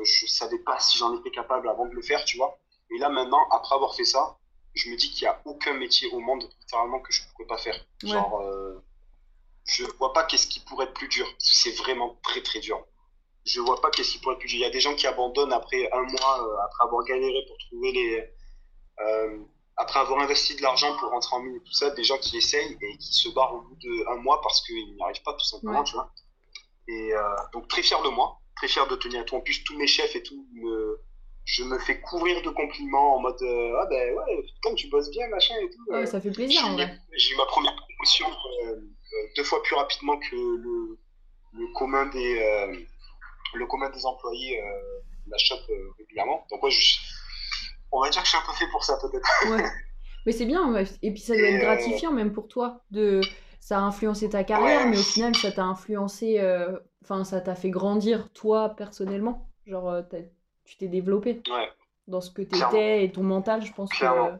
je 0.03 0.25
savais 0.27 0.59
pas 0.59 0.79
si 0.79 0.97
j'en 0.99 1.17
étais 1.19 1.31
capable 1.31 1.67
avant 1.67 1.87
de 1.87 1.93
le 1.95 2.01
faire, 2.03 2.23
tu 2.25 2.37
vois. 2.37 2.59
Et 2.91 2.99
là 2.99 3.09
maintenant, 3.09 3.43
après 3.51 3.73
avoir 3.75 3.95
fait 3.95 4.05
ça, 4.05 4.37
je 4.77 4.89
me 4.89 4.95
dis 4.95 5.09
qu'il 5.11 5.23
y 5.23 5.27
a 5.27 5.41
aucun 5.45 5.73
métier 5.73 6.09
au 6.11 6.19
monde 6.19 6.43
littéralement 6.61 6.99
que 6.99 7.11
je 7.11 7.21
pourrais 7.31 7.47
pas 7.47 7.57
faire. 7.57 7.75
Ouais. 8.03 8.09
Genre, 8.09 8.41
euh, 8.41 8.83
je 9.65 9.83
vois 9.97 10.13
pas 10.13 10.23
qu'est-ce 10.23 10.47
qui 10.47 10.59
pourrait 10.61 10.85
être 10.85 10.93
plus 10.93 11.07
dur. 11.07 11.27
C'est 11.39 11.71
vraiment 11.77 12.17
très 12.23 12.41
très 12.41 12.59
dur. 12.59 12.85
Je 13.45 13.59
vois 13.61 13.79
pas 13.81 13.89
qu'est-ce 13.91 14.11
qui 14.11 14.19
pourrait 14.19 14.35
être 14.35 14.39
plus 14.39 14.49
dur. 14.49 14.57
Il 14.59 14.61
y 14.61 14.65
a 14.65 14.69
des 14.69 14.79
gens 14.79 14.95
qui 14.95 15.07
abandonnent 15.07 15.53
après 15.53 15.89
un 15.91 16.03
mois, 16.03 16.43
euh, 16.47 16.57
après 16.65 16.83
avoir 16.85 17.03
galéré 17.05 17.45
pour 17.47 17.57
trouver 17.57 17.91
les, 17.91 18.33
euh, 18.99 19.37
après 19.77 19.99
avoir 19.99 20.19
investi 20.21 20.55
de 20.55 20.61
l'argent 20.61 20.95
pour 20.97 21.09
rentrer 21.11 21.35
en 21.35 21.39
mine 21.39 21.55
et 21.55 21.63
tout 21.63 21.73
ça, 21.73 21.89
des 21.91 22.03
gens 22.03 22.17
qui 22.17 22.37
essayent 22.37 22.77
et 22.81 22.97
qui 22.97 23.13
se 23.13 23.29
barrent 23.29 23.55
au 23.55 23.61
bout 23.61 23.75
d'un 23.75 24.15
mois 24.15 24.41
parce 24.41 24.61
qu'ils 24.65 24.93
n'y 24.95 25.01
arrivent 25.03 25.21
pas 25.23 25.33
tout 25.33 25.45
simplement, 25.45 25.79
Ouais. 25.79 25.85
tu 25.85 25.93
vois. 25.93 26.11
Et 26.89 27.11
donc 27.53 27.67
très 27.67 27.83
fier 27.83 28.01
de 28.01 28.09
moi, 28.09 28.39
très 28.55 28.67
fier 28.67 28.87
de 28.87 28.95
tenir 28.95 29.23
tout. 29.25 29.35
En 29.35 29.41
plus, 29.41 29.63
tous 29.63 29.77
mes 29.77 29.87
chefs 29.87 30.15
et 30.15 30.23
tout, 30.23 30.47
me, 30.53 30.99
je 31.47 31.63
me 31.63 31.79
fais 31.79 31.99
couvrir 32.01 32.41
de 32.43 32.49
compliments 32.51 33.17
en 33.17 33.21
mode 33.21 33.41
euh, 33.41 33.79
ah 33.81 33.87
ben 33.89 34.13
ouais, 34.15 34.43
putain 34.43 34.75
tu 34.75 34.89
bosses 34.89 35.11
bien 35.11 35.27
machin 35.29 35.55
et 35.63 35.69
tout. 35.71 35.93
Ouais, 35.93 36.03
Euh, 36.03 36.05
ça 36.05 36.21
fait 36.21 36.29
j'ai 36.29 36.35
plaisir 36.35 36.61
eu, 36.67 36.73
vrai. 36.73 36.99
j'ai 37.17 37.33
eu 37.33 37.37
ma 37.37 37.45
première 37.47 37.75
promotion 37.75 38.27
euh, 38.65 38.81
deux 39.37 39.43
fois 39.45 39.63
plus 39.63 39.75
rapidement 39.75 40.19
que 40.19 40.35
le, 40.35 40.99
le 41.53 41.67
commun 41.73 42.07
des 42.07 42.39
euh, 42.43 42.75
le 43.55 43.65
commun 43.67 43.89
des 43.91 44.05
employés 44.05 44.61
la 45.27 45.37
chope 45.39 45.61
euh, 45.69 45.89
régulièrement. 45.99 46.45
Donc 46.51 46.63
ouais, 46.63 46.71
je, 46.71 46.99
on 47.91 48.01
va 48.01 48.09
dire 48.09 48.21
que 48.21 48.27
je 48.27 48.31
suis 48.35 48.39
un 48.39 48.45
peu 48.47 48.53
fait 48.53 48.69
pour 48.71 48.83
ça 48.83 48.97
peut-être. 49.01 49.27
Ouais. 49.49 49.63
Mais 50.25 50.33
c'est 50.33 50.45
bien, 50.45 50.71
ouais. 50.73 50.83
et 51.01 51.11
puis 51.11 51.21
ça 51.21 51.35
doit 51.37 51.47
Et, 51.47 51.53
être 51.55 51.61
gratifiant 51.61 52.11
même 52.11 52.33
pour 52.33 52.49
toi. 52.49 52.83
De... 52.91 53.21
Ça 53.61 53.77
a 53.79 53.81
influencé 53.81 54.29
ta 54.29 54.43
carrière, 54.43 54.81
Ouais. 54.81 54.89
mais 54.91 54.99
au 54.99 55.03
final, 55.03 55.35
ça 55.35 55.51
t'a 55.51 55.63
influencé, 55.63 56.39
enfin, 57.03 57.23
ça 57.23 57.41
t'a 57.41 57.55
fait 57.55 57.69
grandir 57.69 58.31
toi 58.33 58.69
personnellement. 58.75 59.49
Genre, 59.65 60.01
t'as- 60.09 60.17
tu 60.67 60.77
t'es 60.77 60.87
développé 60.87 61.41
Ouais. 61.49 61.71
dans 62.07 62.21
ce 62.21 62.29
que 62.29 62.41
Clairement. 62.43 62.69
t'étais 62.71 63.05
et 63.05 63.11
ton 63.11 63.23
mental, 63.23 63.65
je 63.65 63.73
pense 63.73 63.89
que 63.89 64.05
euh, 64.05 64.35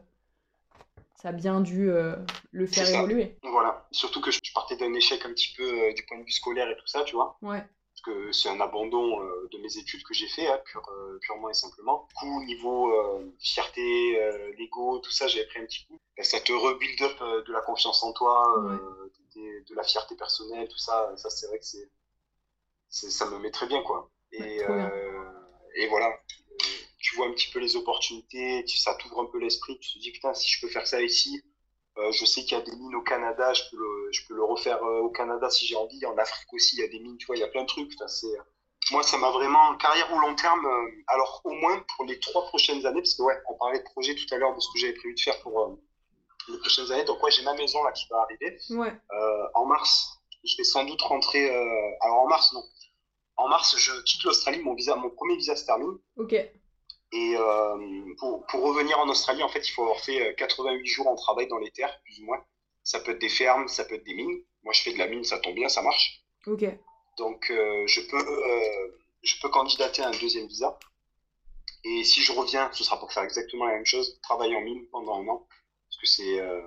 ça 1.16 1.30
a 1.30 1.32
bien 1.32 1.60
dû 1.60 1.90
euh, 1.90 2.14
le 2.52 2.66
faire 2.66 2.88
évoluer. 2.88 3.36
Voilà. 3.42 3.86
Surtout 3.90 4.20
que 4.20 4.30
je 4.30 4.38
partais 4.54 4.76
d'un 4.76 4.92
échec 4.94 5.24
un 5.24 5.30
petit 5.30 5.52
peu 5.56 5.64
euh, 5.64 5.92
du 5.94 6.04
point 6.04 6.18
de 6.18 6.24
vue 6.24 6.30
scolaire 6.30 6.68
et 6.70 6.76
tout 6.76 6.86
ça, 6.86 7.02
tu 7.04 7.16
vois. 7.16 7.36
Ouais, 7.42 7.64
Parce 7.94 8.02
que 8.04 8.30
c'est 8.32 8.50
un 8.50 8.60
abandon 8.60 9.18
de 9.50 9.58
mes 9.58 9.76
études 9.78 10.02
que 10.04 10.12
j'ai 10.14 10.28
fait, 10.28 10.46
hein, 10.46 10.60
pure, 10.66 10.88
purement 11.22 11.48
et 11.50 11.54
simplement. 11.54 12.06
Du 12.10 12.14
coup, 12.14 12.44
niveau 12.44 12.92
fierté, 13.40 14.20
l'ego, 14.58 14.98
tout 14.98 15.10
ça, 15.10 15.26
j'avais 15.26 15.46
pris 15.46 15.60
un 15.60 15.64
petit 15.64 15.84
coup. 15.86 15.98
Et 16.18 16.22
ça 16.22 16.38
te 16.40 16.52
rebuild 16.52 17.00
up 17.02 17.18
de 17.46 17.52
la 17.52 17.62
confiance 17.62 18.02
en 18.04 18.12
toi, 18.12 18.44
de 19.34 19.74
la 19.74 19.82
fierté 19.82 20.14
personnelle, 20.16 20.68
tout 20.68 20.78
ça. 20.78 21.12
Ça, 21.16 21.30
c'est 21.30 21.46
vrai 21.46 21.58
que 21.58 21.64
c'est, 21.64 23.10
ça 23.10 23.26
me 23.30 23.38
met 23.38 23.50
très 23.50 23.66
bien, 23.66 23.82
quoi. 23.82 24.10
Et, 24.32 24.58
Ouais, 24.60 24.66
euh, 24.68 25.22
et 25.78 25.86
voilà. 25.86 26.12
Tu 27.00 27.14
vois 27.16 27.26
un 27.28 27.32
petit 27.32 27.50
peu 27.50 27.60
les 27.60 27.76
opportunités, 27.76 28.64
tu, 28.64 28.76
ça 28.76 28.94
t'ouvre 28.96 29.20
un 29.20 29.26
peu 29.26 29.38
l'esprit. 29.38 29.78
Tu 29.78 29.94
te 29.94 29.98
dis, 30.00 30.10
putain, 30.10 30.34
si 30.34 30.48
je 30.48 30.60
peux 30.60 30.68
faire 30.68 30.86
ça 30.86 31.00
ici, 31.00 31.40
euh, 31.98 32.12
je 32.12 32.24
sais 32.24 32.42
qu'il 32.42 32.52
y 32.52 32.60
a 32.60 32.64
des 32.64 32.74
mines 32.76 32.94
au 32.94 33.02
Canada, 33.02 33.52
je 33.52 33.62
peux 33.70 33.76
le, 33.76 34.08
je 34.12 34.26
peux 34.26 34.34
le 34.34 34.44
refaire 34.44 34.82
euh, 34.84 35.00
au 35.00 35.10
Canada 35.10 35.48
si 35.50 35.66
j'ai 35.66 35.76
envie. 35.76 36.04
En 36.06 36.16
Afrique 36.18 36.52
aussi, 36.52 36.76
il 36.76 36.80
y 36.80 36.84
a 36.84 36.88
des 36.88 36.98
mines, 36.98 37.16
tu 37.16 37.26
vois, 37.26 37.36
il 37.36 37.40
y 37.40 37.44
a 37.44 37.48
plein 37.48 37.62
de 37.62 37.68
trucs. 37.68 37.92
C'est... 38.06 38.26
Moi, 38.90 39.02
ça 39.02 39.18
m'a 39.18 39.30
vraiment, 39.30 39.76
carrière 39.76 40.12
au 40.12 40.18
long 40.18 40.34
terme, 40.34 40.64
euh, 40.64 41.04
alors 41.08 41.40
au 41.44 41.52
moins 41.52 41.84
pour 41.94 42.04
les 42.04 42.18
trois 42.20 42.44
prochaines 42.46 42.84
années, 42.86 43.00
parce 43.00 43.14
que 43.14 43.22
ouais, 43.22 43.36
on 43.48 43.54
parlait 43.54 43.78
de 43.78 43.84
projet 43.84 44.14
tout 44.14 44.32
à 44.32 44.38
l'heure, 44.38 44.54
de 44.54 44.60
ce 44.60 44.68
que 44.72 44.78
j'avais 44.78 44.94
prévu 44.94 45.14
de 45.14 45.20
faire 45.20 45.40
pour 45.42 45.78
les 46.48 46.58
prochaines 46.58 46.90
années. 46.92 47.04
Donc 47.04 47.22
ouais, 47.22 47.30
j'ai 47.30 47.42
ma 47.42 47.54
maison 47.54 47.82
là 47.84 47.92
qui 47.92 48.06
va 48.10 48.22
arriver. 48.22 48.58
ouais, 48.70 48.92
en 49.54 49.66
mars, 49.66 50.20
je 50.44 50.56
vais 50.56 50.64
sans 50.64 50.84
doute 50.84 51.02
rentrer. 51.02 51.50
alors 52.00 52.20
en 52.20 52.28
mars, 52.28 52.52
non. 52.52 52.62
En 53.38 53.48
mars, 53.48 53.76
je 53.78 53.92
quitte 54.02 54.24
l'Australie. 54.24 54.60
Mon 54.60 54.74
visa, 54.74 54.94
mon 54.96 55.10
premier 55.10 55.36
visa 55.36 55.56
se 55.56 55.64
termine. 55.64 55.96
ok, 56.16 56.32
Et 56.32 57.36
euh, 57.36 58.14
pour, 58.18 58.44
pour 58.46 58.62
revenir 58.62 58.98
en 58.98 59.08
Australie, 59.08 59.42
en 59.42 59.48
fait, 59.48 59.66
il 59.66 59.70
faut 59.72 59.82
avoir 59.84 60.00
fait 60.00 60.20
euh, 60.30 60.34
88 60.34 60.86
jours 60.86 61.06
en 61.08 61.14
travail 61.16 61.46
dans 61.48 61.58
les 61.58 61.70
terres, 61.70 61.98
plus 62.04 62.20
ou 62.20 62.24
moins. 62.26 62.44
Ça 62.84 63.00
peut 63.00 63.12
être 63.12 63.18
des 63.20 63.28
fermes, 63.28 63.66
ça 63.68 63.84
peut 63.84 63.94
être 63.94 64.04
des 64.04 64.14
mines. 64.14 64.42
Moi, 64.64 64.72
je 64.72 64.82
fais 64.82 64.92
de 64.92 64.98
la 64.98 65.06
mine, 65.06 65.24
ça 65.24 65.38
tombe 65.38 65.54
bien, 65.54 65.68
ça 65.68 65.82
marche. 65.82 66.24
ok, 66.46 66.64
Donc, 67.16 67.50
euh, 67.50 67.86
je, 67.86 68.00
peux, 68.02 68.18
euh, 68.18 68.98
je 69.22 69.34
peux 69.40 69.48
candidater 69.48 70.02
à 70.02 70.08
un 70.08 70.18
deuxième 70.18 70.46
visa. 70.48 70.78
Et 71.84 72.02
si 72.04 72.20
je 72.22 72.32
reviens, 72.32 72.70
ce 72.72 72.82
sera 72.84 72.98
pour 72.98 73.12
faire 73.12 73.22
exactement 73.22 73.66
la 73.66 73.74
même 73.74 73.86
chose, 73.86 74.18
travailler 74.22 74.56
en 74.56 74.62
mine 74.62 74.84
pendant 74.90 75.22
un 75.22 75.28
an. 75.28 75.46
Parce 75.88 76.00
que 76.02 76.06
c'est 76.06 76.40
euh, 76.40 76.60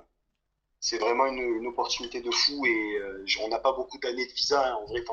c'est 0.79 0.97
vraiment 0.97 1.25
une, 1.27 1.37
une 1.59 1.67
opportunité 1.67 2.21
de 2.21 2.31
fou. 2.31 2.65
Et 2.65 2.95
euh, 2.97 3.25
on 3.41 3.49
n'a 3.49 3.59
pas 3.59 3.73
beaucoup 3.73 3.97
d'années 3.99 4.25
de 4.25 4.31
visa. 4.31 4.69
hein. 4.71 4.75
En 4.81 4.85
vrai, 4.85 5.03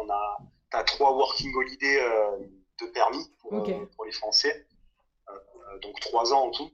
tu 0.70 0.76
as, 0.76 0.84
trois 0.84 1.12
working 1.12 1.54
holiday 1.54 2.00
euh, 2.00 2.38
de 2.80 2.86
permis 2.86 3.24
pour, 3.40 3.54
euh, 3.54 3.86
pour 3.96 4.04
les 4.04 4.12
Français. 4.12 4.66
Euh, 5.28 5.78
donc, 5.80 6.00
trois 6.00 6.32
ans 6.32 6.46
en 6.46 6.50
tout. 6.50 6.70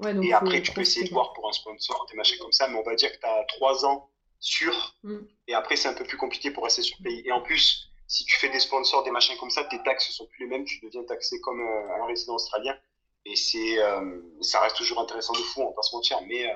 ouais, 0.00 0.14
donc 0.14 0.24
Et 0.24 0.32
après, 0.32 0.62
tu 0.62 0.72
peux 0.72 0.80
essayer 0.80 1.06
de 1.06 1.12
voir 1.12 1.32
pour 1.32 1.48
un 1.48 1.52
sponsor, 1.52 2.06
des 2.10 2.16
machins 2.16 2.38
comme 2.38 2.52
ça, 2.52 2.68
mais 2.68 2.78
on 2.78 2.82
va 2.82 2.94
dire 2.94 3.12
que 3.12 3.18
tu 3.18 3.26
as 3.26 3.44
trois 3.44 3.84
ans 3.84 4.10
sûrs. 4.40 4.96
Mm. 5.02 5.18
Et 5.48 5.54
après, 5.54 5.76
c'est 5.76 5.88
un 5.88 5.94
peu 5.94 6.04
plus 6.04 6.16
compliqué 6.16 6.50
pour 6.50 6.64
rester 6.64 6.82
sur 6.82 6.96
le 7.00 7.04
pays. 7.04 7.22
Et 7.24 7.32
en 7.32 7.42
plus, 7.42 7.90
si 8.10 8.24
tu 8.24 8.36
fais 8.36 8.48
des 8.48 8.58
sponsors, 8.58 9.04
des 9.04 9.10
machins 9.12 9.36
comme 9.38 9.50
ça, 9.50 9.64
tes 9.64 9.80
taxes 9.84 10.10
sont 10.10 10.26
plus 10.26 10.44
les 10.44 10.50
mêmes. 10.50 10.64
Tu 10.64 10.80
deviens 10.80 11.04
taxé 11.04 11.40
comme 11.40 11.60
euh, 11.60 12.02
un 12.02 12.06
résident 12.06 12.34
australien. 12.34 12.76
Et 13.24 13.36
c'est, 13.36 13.78
euh, 13.78 14.20
ça 14.40 14.60
reste 14.60 14.76
toujours 14.76 14.98
intéressant 14.98 15.34
de 15.34 15.38
fou, 15.38 15.60
on 15.62 15.66
va 15.66 15.72
pas 15.72 15.82
se 15.82 15.94
mentir. 15.94 16.18
Mais 16.26 16.50
euh, 16.50 16.54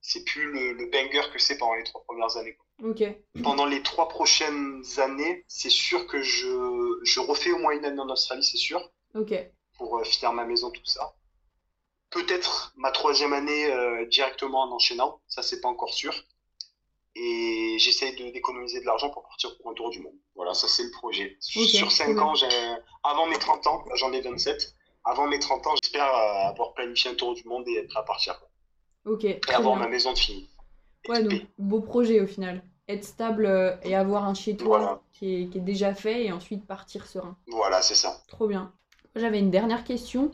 c'est 0.00 0.24
plus 0.24 0.52
le, 0.52 0.72
le 0.72 0.86
banger 0.86 1.30
que 1.32 1.38
c'est 1.38 1.56
pendant 1.56 1.74
les 1.74 1.84
trois 1.84 2.02
premières 2.04 2.36
années. 2.36 2.54
quoi. 2.54 2.66
Pendant 3.42 3.64
les 3.66 3.82
trois 3.82 4.08
prochaines 4.08 4.82
années, 4.98 5.44
c'est 5.48 5.70
sûr 5.70 6.06
que 6.06 6.20
je, 6.22 6.48
je 7.04 7.20
refais 7.20 7.50
au 7.52 7.58
moins 7.58 7.72
une 7.72 7.84
année 7.84 8.00
en 8.00 8.08
Australie, 8.08 8.44
c'est 8.44 8.56
sûr 8.56 8.80
pour 9.74 9.98
euh, 9.98 10.04
finir 10.04 10.32
ma 10.32 10.44
maison, 10.44 10.70
tout 10.70 10.84
ça. 10.84 11.14
Peut-être 12.10 12.72
ma 12.76 12.90
troisième 12.90 13.32
année 13.32 13.66
euh, 13.72 14.06
directement 14.06 14.62
en 14.62 14.72
enchaînant, 14.72 15.20
ça 15.28 15.42
c'est 15.42 15.60
pas 15.60 15.68
encore 15.68 15.94
sûr. 15.94 16.12
Et 17.14 17.76
j'essaye 17.78 18.14
d'économiser 18.32 18.80
de 18.80 18.86
l'argent 18.86 19.10
pour 19.10 19.22
partir 19.22 19.56
pour 19.58 19.70
un 19.70 19.74
tour 19.74 19.90
du 19.90 20.00
monde. 20.00 20.16
Voilà, 20.34 20.54
ça 20.54 20.66
c'est 20.66 20.82
le 20.82 20.90
projet. 20.90 21.36
Sur 21.40 21.66
trop 21.82 21.90
5 21.90 22.14
bien. 22.14 22.22
ans, 22.22 22.34
avant 23.04 23.26
mes 23.26 23.38
30 23.38 23.66
ans, 23.66 23.84
j'en 23.94 24.12
ai 24.12 24.20
27. 24.22 24.74
Avant 25.04 25.26
mes 25.26 25.38
30 25.38 25.66
ans, 25.66 25.74
j'espère 25.82 26.06
euh, 26.06 26.48
avoir 26.50 26.72
planifié 26.74 27.10
un 27.10 27.14
tour 27.14 27.34
du 27.34 27.44
monde 27.44 27.66
et 27.68 27.74
être 27.76 27.88
prêt 27.88 28.00
à 28.00 28.02
partir. 28.02 28.40
ok, 29.04 29.24
Et 29.24 29.40
avoir 29.50 29.76
bien. 29.76 29.84
ma 29.84 29.90
maison 29.90 30.12
de 30.12 30.18
fini. 30.18 30.48
Ouais, 31.08 31.22
donc 31.22 31.42
beau 31.58 31.80
projet 31.80 32.20
au 32.20 32.26
final. 32.26 32.64
Être 32.88 33.04
stable 33.04 33.46
euh, 33.46 33.76
et 33.82 33.94
avoir 33.94 34.24
un 34.24 34.34
chez 34.34 34.56
toi 34.56 34.78
Voilà. 34.78 35.00
qui, 35.12 35.34
est, 35.42 35.48
qui 35.48 35.58
est 35.58 35.62
déjà 35.62 35.94
fait 35.94 36.24
et 36.26 36.32
ensuite 36.32 36.66
partir 36.66 37.06
serein. 37.06 37.36
Voilà, 37.46 37.82
c'est 37.82 37.94
ça. 37.94 38.20
Trop 38.26 38.48
bien. 38.48 38.72
J'avais 39.16 39.38
une 39.40 39.50
dernière 39.50 39.84
question. 39.84 40.30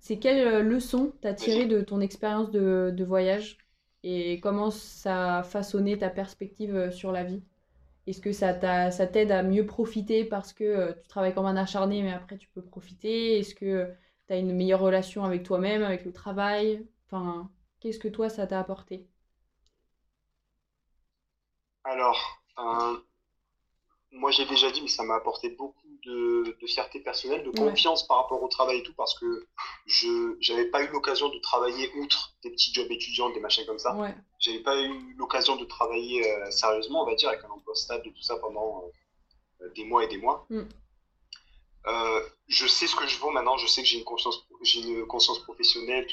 C'est 0.00 0.18
quelle 0.18 0.46
euh, 0.46 0.62
leçon 0.62 1.12
t'as 1.20 1.34
tiré 1.34 1.66
de 1.66 1.80
ton 1.82 2.00
expérience 2.00 2.50
de, 2.50 2.92
de 2.96 3.04
voyage 3.04 3.58
et 4.04 4.40
comment 4.40 4.70
ça 4.70 5.38
a 5.38 5.42
façonné 5.44 5.98
ta 5.98 6.10
perspective 6.10 6.74
euh, 6.74 6.90
sur 6.90 7.12
la 7.12 7.24
vie? 7.24 7.42
Est-ce 8.06 8.20
que 8.20 8.32
ça 8.32 8.54
t'a, 8.54 8.90
ça 8.90 9.06
t'aide 9.06 9.32
à 9.32 9.42
mieux 9.42 9.66
profiter 9.66 10.24
parce 10.24 10.52
que 10.52 10.92
tu 11.02 11.08
travailles 11.08 11.34
comme 11.34 11.46
un 11.46 11.56
acharné 11.56 12.02
mais 12.02 12.12
après 12.12 12.38
tu 12.38 12.48
peux 12.48 12.62
profiter? 12.62 13.38
Est-ce 13.38 13.54
que 13.54 13.88
tu 14.28 14.32
as 14.34 14.38
une 14.38 14.54
meilleure 14.54 14.80
relation 14.80 15.24
avec 15.24 15.42
toi-même, 15.44 15.82
avec 15.84 16.04
le 16.04 16.12
travail? 16.12 16.86
Enfin, 17.06 17.50
qu'est-ce 17.80 17.98
que 18.00 18.08
toi 18.08 18.28
ça 18.28 18.46
t'a 18.46 18.60
apporté? 18.60 19.06
Alors, 21.84 22.40
euh, 22.58 22.96
moi 24.12 24.30
j'ai 24.30 24.44
déjà 24.46 24.70
dit, 24.70 24.82
mais 24.82 24.88
ça 24.88 25.02
m'a 25.02 25.16
apporté 25.16 25.50
beaucoup 25.50 25.88
de, 26.04 26.56
de 26.60 26.66
fierté 26.66 27.00
personnelle, 27.00 27.44
de 27.44 27.50
confiance 27.50 28.06
par 28.06 28.18
rapport 28.18 28.42
au 28.42 28.48
travail 28.48 28.78
et 28.78 28.82
tout, 28.82 28.94
parce 28.94 29.18
que 29.18 29.46
je 29.86 30.52
n'avais 30.52 30.66
pas 30.66 30.82
eu 30.82 30.88
l'occasion 30.88 31.28
de 31.28 31.38
travailler 31.38 31.90
outre 31.96 32.34
des 32.42 32.50
petits 32.50 32.72
jobs 32.72 32.90
étudiants, 32.90 33.30
des 33.30 33.40
machins 33.40 33.66
comme 33.66 33.78
ça. 33.78 33.94
Ouais. 33.96 34.14
J'avais 34.38 34.60
pas 34.60 34.80
eu 34.80 35.14
l'occasion 35.16 35.56
de 35.56 35.64
travailler 35.64 36.28
euh, 36.30 36.50
sérieusement, 36.50 37.02
on 37.02 37.06
va 37.06 37.14
dire, 37.14 37.28
avec 37.28 37.44
un 37.44 37.50
emploi 37.50 37.74
stable 37.74 38.08
et 38.08 38.12
tout 38.12 38.22
ça 38.22 38.36
pendant 38.36 38.84
euh, 39.60 39.68
des 39.74 39.84
mois 39.84 40.04
et 40.04 40.08
des 40.08 40.18
mois. 40.18 40.46
Mm. 40.50 40.62
Je 42.48 42.66
sais 42.66 42.86
ce 42.86 42.94
que 42.94 43.06
je 43.06 43.18
vaux 43.18 43.30
maintenant, 43.30 43.56
je 43.56 43.66
sais 43.66 43.82
que 43.82 43.88
j'ai 43.88 43.98
une 43.98 44.04
conscience, 44.04 44.46
j'ai 44.62 44.80
une 44.80 45.06
conscience 45.06 45.38
professionnelle 45.40 46.06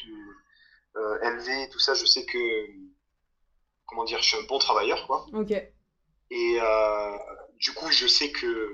élevée, 1.22 1.70
tout 1.70 1.80
ça. 1.80 1.94
Je 1.94 2.06
sais 2.06 2.26
que, 2.26 2.38
comment 3.90 4.04
dire, 4.06 4.22
je 4.22 4.28
suis 4.28 4.38
un 4.38 4.44
bon 4.48 4.60
travailleur, 4.60 5.06
quoi. 5.08 5.26
Ok. 5.34 5.52
Et 5.52 6.58
euh, 6.62 7.18
du 7.58 7.74
coup, 7.74 7.90
je 7.92 8.08
sais 8.08 8.32
que 8.32 8.72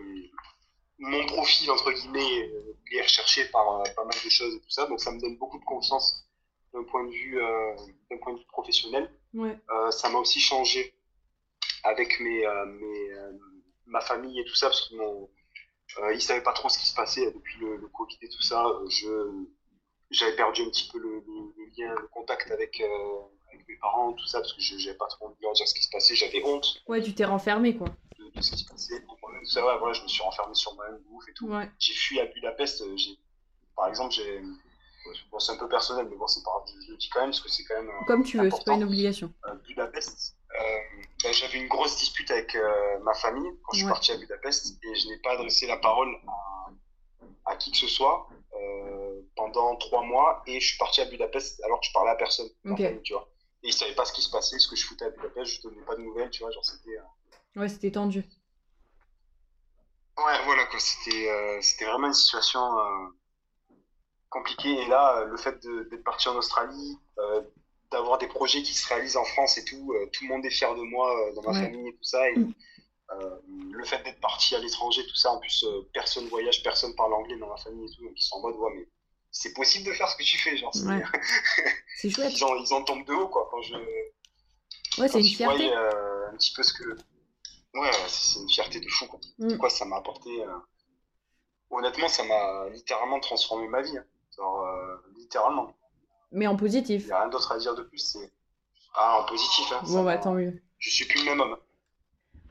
mon 0.99 1.25
profil, 1.27 1.71
entre 1.71 1.91
guillemets, 1.91 2.49
euh, 2.49 2.75
est 2.91 3.01
recherché 3.01 3.45
par 3.45 3.79
euh, 3.79 3.83
pas 3.95 4.03
mal 4.05 4.15
de 4.23 4.29
choses 4.29 4.55
et 4.55 4.59
tout 4.59 4.69
ça. 4.69 4.85
Donc, 4.87 4.99
ça 4.99 5.11
me 5.11 5.19
donne 5.19 5.37
beaucoup 5.37 5.59
de 5.59 5.65
confiance 5.65 6.27
d'un 6.73 6.83
point 6.83 7.05
de 7.05 7.11
vue, 7.11 7.39
d'un 8.09 8.17
point 8.17 8.33
de 8.33 8.39
vue 8.39 8.45
professionnel. 8.47 9.09
Ouais. 9.33 9.57
Ça 9.91 10.09
m'a 10.09 10.19
aussi 10.19 10.39
changé 10.41 10.93
avec 11.83 12.19
mes, 12.19 12.45
mes, 12.67 13.09
ma 13.85 14.01
famille 14.01 14.39
et 14.39 14.45
tout 14.45 14.55
ça, 14.55 14.67
parce 14.67 14.87
qu'ils 14.89 14.99
euh, 14.99 16.13
ils 16.13 16.21
savaient 16.21 16.43
pas 16.43 16.51
trop 16.51 16.67
ce 16.67 16.77
qui 16.79 16.87
se 16.87 16.95
passait 16.95 17.31
depuis 17.31 17.57
le, 17.59 17.77
le 17.77 17.87
Covid 17.87 18.17
et 18.21 18.27
tout 18.29 18.41
ça. 18.41 18.65
Je, 18.89 19.07
j'avais 20.11 20.35
perdu 20.35 20.63
un 20.63 20.69
petit 20.69 20.89
peu 20.91 20.99
le, 20.99 21.09
le- 21.09 21.53
le 21.57 21.65
lien, 21.77 21.95
le 21.95 22.07
contact 22.07 22.51
avec, 22.51 22.81
euh, 22.81 22.87
avec 23.55 23.67
mes 23.67 23.75
parents, 23.77 24.13
tout 24.13 24.25
ça, 24.27 24.39
parce 24.39 24.53
que 24.53 24.61
je 24.61 24.75
n'avais 24.75 24.97
pas 24.97 25.07
trop 25.07 25.27
envie 25.27 25.35
de 25.37 25.41
leur 25.43 25.53
dire 25.53 25.67
ce 25.67 25.73
qui 25.73 25.83
se 25.83 25.89
passait. 25.89 26.15
J'avais 26.15 26.43
honte 26.43 26.81
Ouais, 26.87 27.01
tu 27.01 27.13
t'es 27.13 27.25
renfermé, 27.25 27.75
quoi. 27.75 27.87
de, 28.19 28.29
de 28.29 28.41
ce 28.41 28.51
qui 28.51 28.59
se 28.59 28.69
passait. 28.69 28.99
Donc, 29.01 29.17
ça, 29.45 29.65
ouais, 29.65 29.77
voilà, 29.79 29.93
je 29.93 30.01
me 30.03 30.07
suis 30.07 30.21
renfermé 30.23 30.53
sur 30.55 30.73
moi-même 30.75 31.01
ouf 31.11 31.27
et 31.29 31.33
tout. 31.33 31.47
Ouais. 31.47 31.69
J'ai 31.79 31.93
fui 31.93 32.19
à 32.19 32.25
Budapest. 32.25 32.81
euh, 32.81 32.95
par 33.75 33.87
exemple, 33.89 34.13
j'ai, 34.13 34.41
bon, 35.31 35.39
c'est 35.39 35.51
un 35.51 35.57
peu 35.57 35.67
personnel, 35.67 36.07
mais 36.09 36.15
bon, 36.15 36.27
c'est 36.27 36.43
pas 36.43 36.51
grave, 36.51 36.63
je, 36.85 36.91
le 36.91 36.97
dis 36.97 37.09
quand 37.09 37.21
même, 37.21 37.29
parce 37.31 37.41
que 37.41 37.49
c'est 37.49 37.63
quand 37.65 37.75
même. 37.75 37.89
euh, 37.89 38.05
Comme 38.07 38.23
tu 38.23 38.37
veux, 38.37 38.43
c'est 38.45 38.49
pas 38.49 38.55
important. 38.55 38.75
une 38.77 38.83
obligation. 38.83 39.33
euh, 39.47 39.53
Budapest, 39.67 40.35
euh, 40.59 40.63
ben, 41.23 41.33
j'avais 41.33 41.57
une 41.59 41.67
grosse 41.67 41.97
dispute 41.97 42.31
avec 42.31 42.55
euh, 42.55 42.99
ma 42.99 43.13
famille 43.15 43.49
quand 43.63 43.73
je 43.73 43.77
suis 43.77 43.85
Ouais. 43.85 43.91
parti 43.91 44.11
à 44.13 44.17
Budapest 44.17 44.77
et 44.83 44.95
je 44.95 45.07
n'ai 45.09 45.17
pas 45.19 45.31
adressé 45.33 45.67
la 45.67 45.77
parole 45.77 46.15
à, 46.27 47.51
à 47.51 47.55
qui 47.57 47.71
que 47.71 47.77
ce 47.77 47.87
soit 47.87 48.27
euh, 48.55 49.21
pendant 49.35 49.75
trois 49.75 50.01
mois 50.03 50.41
et 50.47 50.59
je 50.61 50.67
suis 50.69 50.77
parti 50.77 51.01
à 51.01 51.05
Budapest 51.05 51.61
alors 51.65 51.81
que 51.81 51.87
je 51.87 51.91
parlais 51.91 52.11
à 52.11 52.15
personne, 52.15 52.47
ma 52.63 52.73
Ok. 52.73 52.81
famille, 52.81 53.01
tu 53.01 53.13
vois. 53.13 53.27
Et 53.65 53.69
ils 53.69 53.73
savaient 53.73 53.95
pas 53.95 54.05
ce 54.05 54.13
qui 54.13 54.21
se 54.21 54.29
passait, 54.29 54.59
ce 54.59 54.69
que 54.69 54.77
je 54.77 54.85
foutais 54.85 55.03
à 55.05 55.09
Budapest, 55.09 55.51
je 55.57 55.61
donnais 55.63 55.81
pas 55.83 55.97
de 55.97 56.01
nouvelles, 56.03 56.29
tu 56.29 56.41
vois, 56.43 56.51
genre 56.51 56.63
c'était... 56.65 56.97
euh, 56.97 57.01
Ouais, 57.55 57.69
c'était 57.69 57.91
tendu. 57.91 58.23
Ouais, 60.17 60.43
voilà 60.45 60.65
quoi, 60.65 60.79
c'était 60.79 61.29
euh, 61.29 61.61
c'était 61.61 61.85
vraiment 61.85 62.07
une 62.07 62.13
situation 62.13 62.59
euh, 62.79 63.07
compliquée. 64.29 64.81
Et 64.81 64.87
là, 64.87 65.23
le 65.25 65.37
fait 65.37 65.59
d'être 65.89 66.03
parti 66.03 66.27
en 66.29 66.35
Australie, 66.35 66.97
d'avoir 67.91 68.17
des 68.17 68.27
projets 68.27 68.61
qui 68.63 68.73
se 68.73 68.87
réalisent 68.87 69.17
en 69.17 69.23
France 69.25 69.57
et 69.57 69.65
tout, 69.65 69.93
tout 70.13 70.23
le 70.25 70.29
monde 70.29 70.45
est 70.45 70.49
fier 70.49 70.73
de 70.75 70.81
moi 70.81 71.31
dans 71.35 71.43
ma 71.43 71.51
Ouais. 71.51 71.59
famille 71.59 71.87
et 71.89 71.93
tout 71.95 72.03
ça. 72.03 72.29
Et 72.29 72.35
euh, 73.11 73.37
le 73.71 73.83
fait 73.85 74.03
d'être 74.03 74.21
parti 74.21 74.55
à 74.55 74.59
l'étranger, 74.59 75.05
tout 75.07 75.15
ça, 75.15 75.31
en 75.31 75.39
plus, 75.39 75.63
euh, 75.65 75.89
personne 75.93 76.27
voyage, 76.29 76.63
personne 76.63 76.95
parle 76.95 77.13
anglais 77.13 77.37
dans 77.37 77.49
ma 77.49 77.57
famille 77.57 77.85
et 77.85 77.95
tout, 77.95 78.03
donc 78.03 78.13
ils 78.17 78.23
sont 78.23 78.37
en 78.37 78.41
mode, 78.41 78.55
ouais, 78.57 78.71
mais 78.75 78.87
c'est 79.37 79.53
possible 79.53 79.85
de 79.85 79.91
faire 79.91 80.07
ce 80.09 80.15
que 80.15 80.23
tu 80.23 80.37
fais, 80.37 80.55
genre, 80.55 80.73
c'est- 80.73 80.85
Ouais. 80.85 81.03
C'est 81.97 82.09
chouette. 82.09 82.31
ils, 82.37 82.43
en, 82.43 82.55
ils 82.55 82.73
en 82.73 82.83
tombent 82.83 83.05
de 83.05 83.13
haut, 83.13 83.27
quoi, 83.27 83.47
quand 83.51 83.61
je, 83.61 83.73
Ouais, 84.97 85.07
c'est 85.09 85.19
une 85.19 85.25
fierté. 85.25 85.69
euh, 85.73 86.29
un 86.29 86.35
petit 86.37 86.53
peu 86.53 86.63
ce 86.63 86.73
que. 86.73 86.89
Ouais, 87.73 87.91
c'est 88.07 88.39
une 88.39 88.49
fierté 88.49 88.79
de 88.79 88.87
fou, 88.89 89.07
quoi. 89.07 89.19
Mm. 89.39 89.57
Quoi, 89.57 89.69
ça 89.69 89.83
m'a 89.85 89.97
apporté. 89.97 90.29
euh, 90.41 90.47
Honnêtement, 91.69 92.07
ça 92.07 92.23
m'a 92.23 92.69
littéralement 92.69 93.19
transformé 93.19 93.67
ma 93.67 93.81
vie. 93.81 93.97
hein. 93.97 94.05
Genre, 94.37 94.61
euh, 94.65 94.95
littéralement. 95.17 95.73
Mais 96.31 96.47
en 96.47 96.53
Il 96.53 96.57
positif. 96.57 97.05
n'y 97.05 97.11
a 97.11 97.19
rien 97.21 97.29
d'autre 97.29 97.51
à 97.51 97.57
dire 97.57 97.75
de 97.75 97.83
plus. 97.83 97.97
C'est. 97.97 98.31
Ah, 98.93 99.19
en 99.21 99.25
positif, 99.25 99.65
hein. 99.73 99.81
Bon, 99.87 100.03
bah 100.03 100.17
tant 100.17 100.33
mieux. 100.33 100.61
Je 100.79 100.89
suis 100.89 101.05
plus 101.05 101.19
le 101.19 101.25
même 101.31 101.41
homme. 101.41 101.57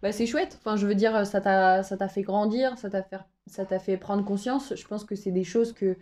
Bah, 0.02 0.12
c'est 0.12 0.26
chouette. 0.26 0.56
Enfin, 0.60 0.76
je 0.76 0.86
veux 0.86 0.94
dire, 0.94 1.26
ça 1.26 1.40
t'a, 1.40 1.82
ça 1.82 1.96
t'a 1.96 2.08
fait 2.08 2.22
grandir, 2.22 2.76
ça 2.76 2.90
t'a 2.90 3.02
fait, 3.02 3.16
ça 3.46 3.64
t'a 3.64 3.78
fait 3.78 3.96
prendre 3.96 4.22
conscience. 4.24 4.74
Je 4.74 4.86
pense 4.86 5.04
que 5.04 5.14
c'est 5.14 5.30
des 5.32 5.44
choses 5.44 5.72
que 5.72 5.96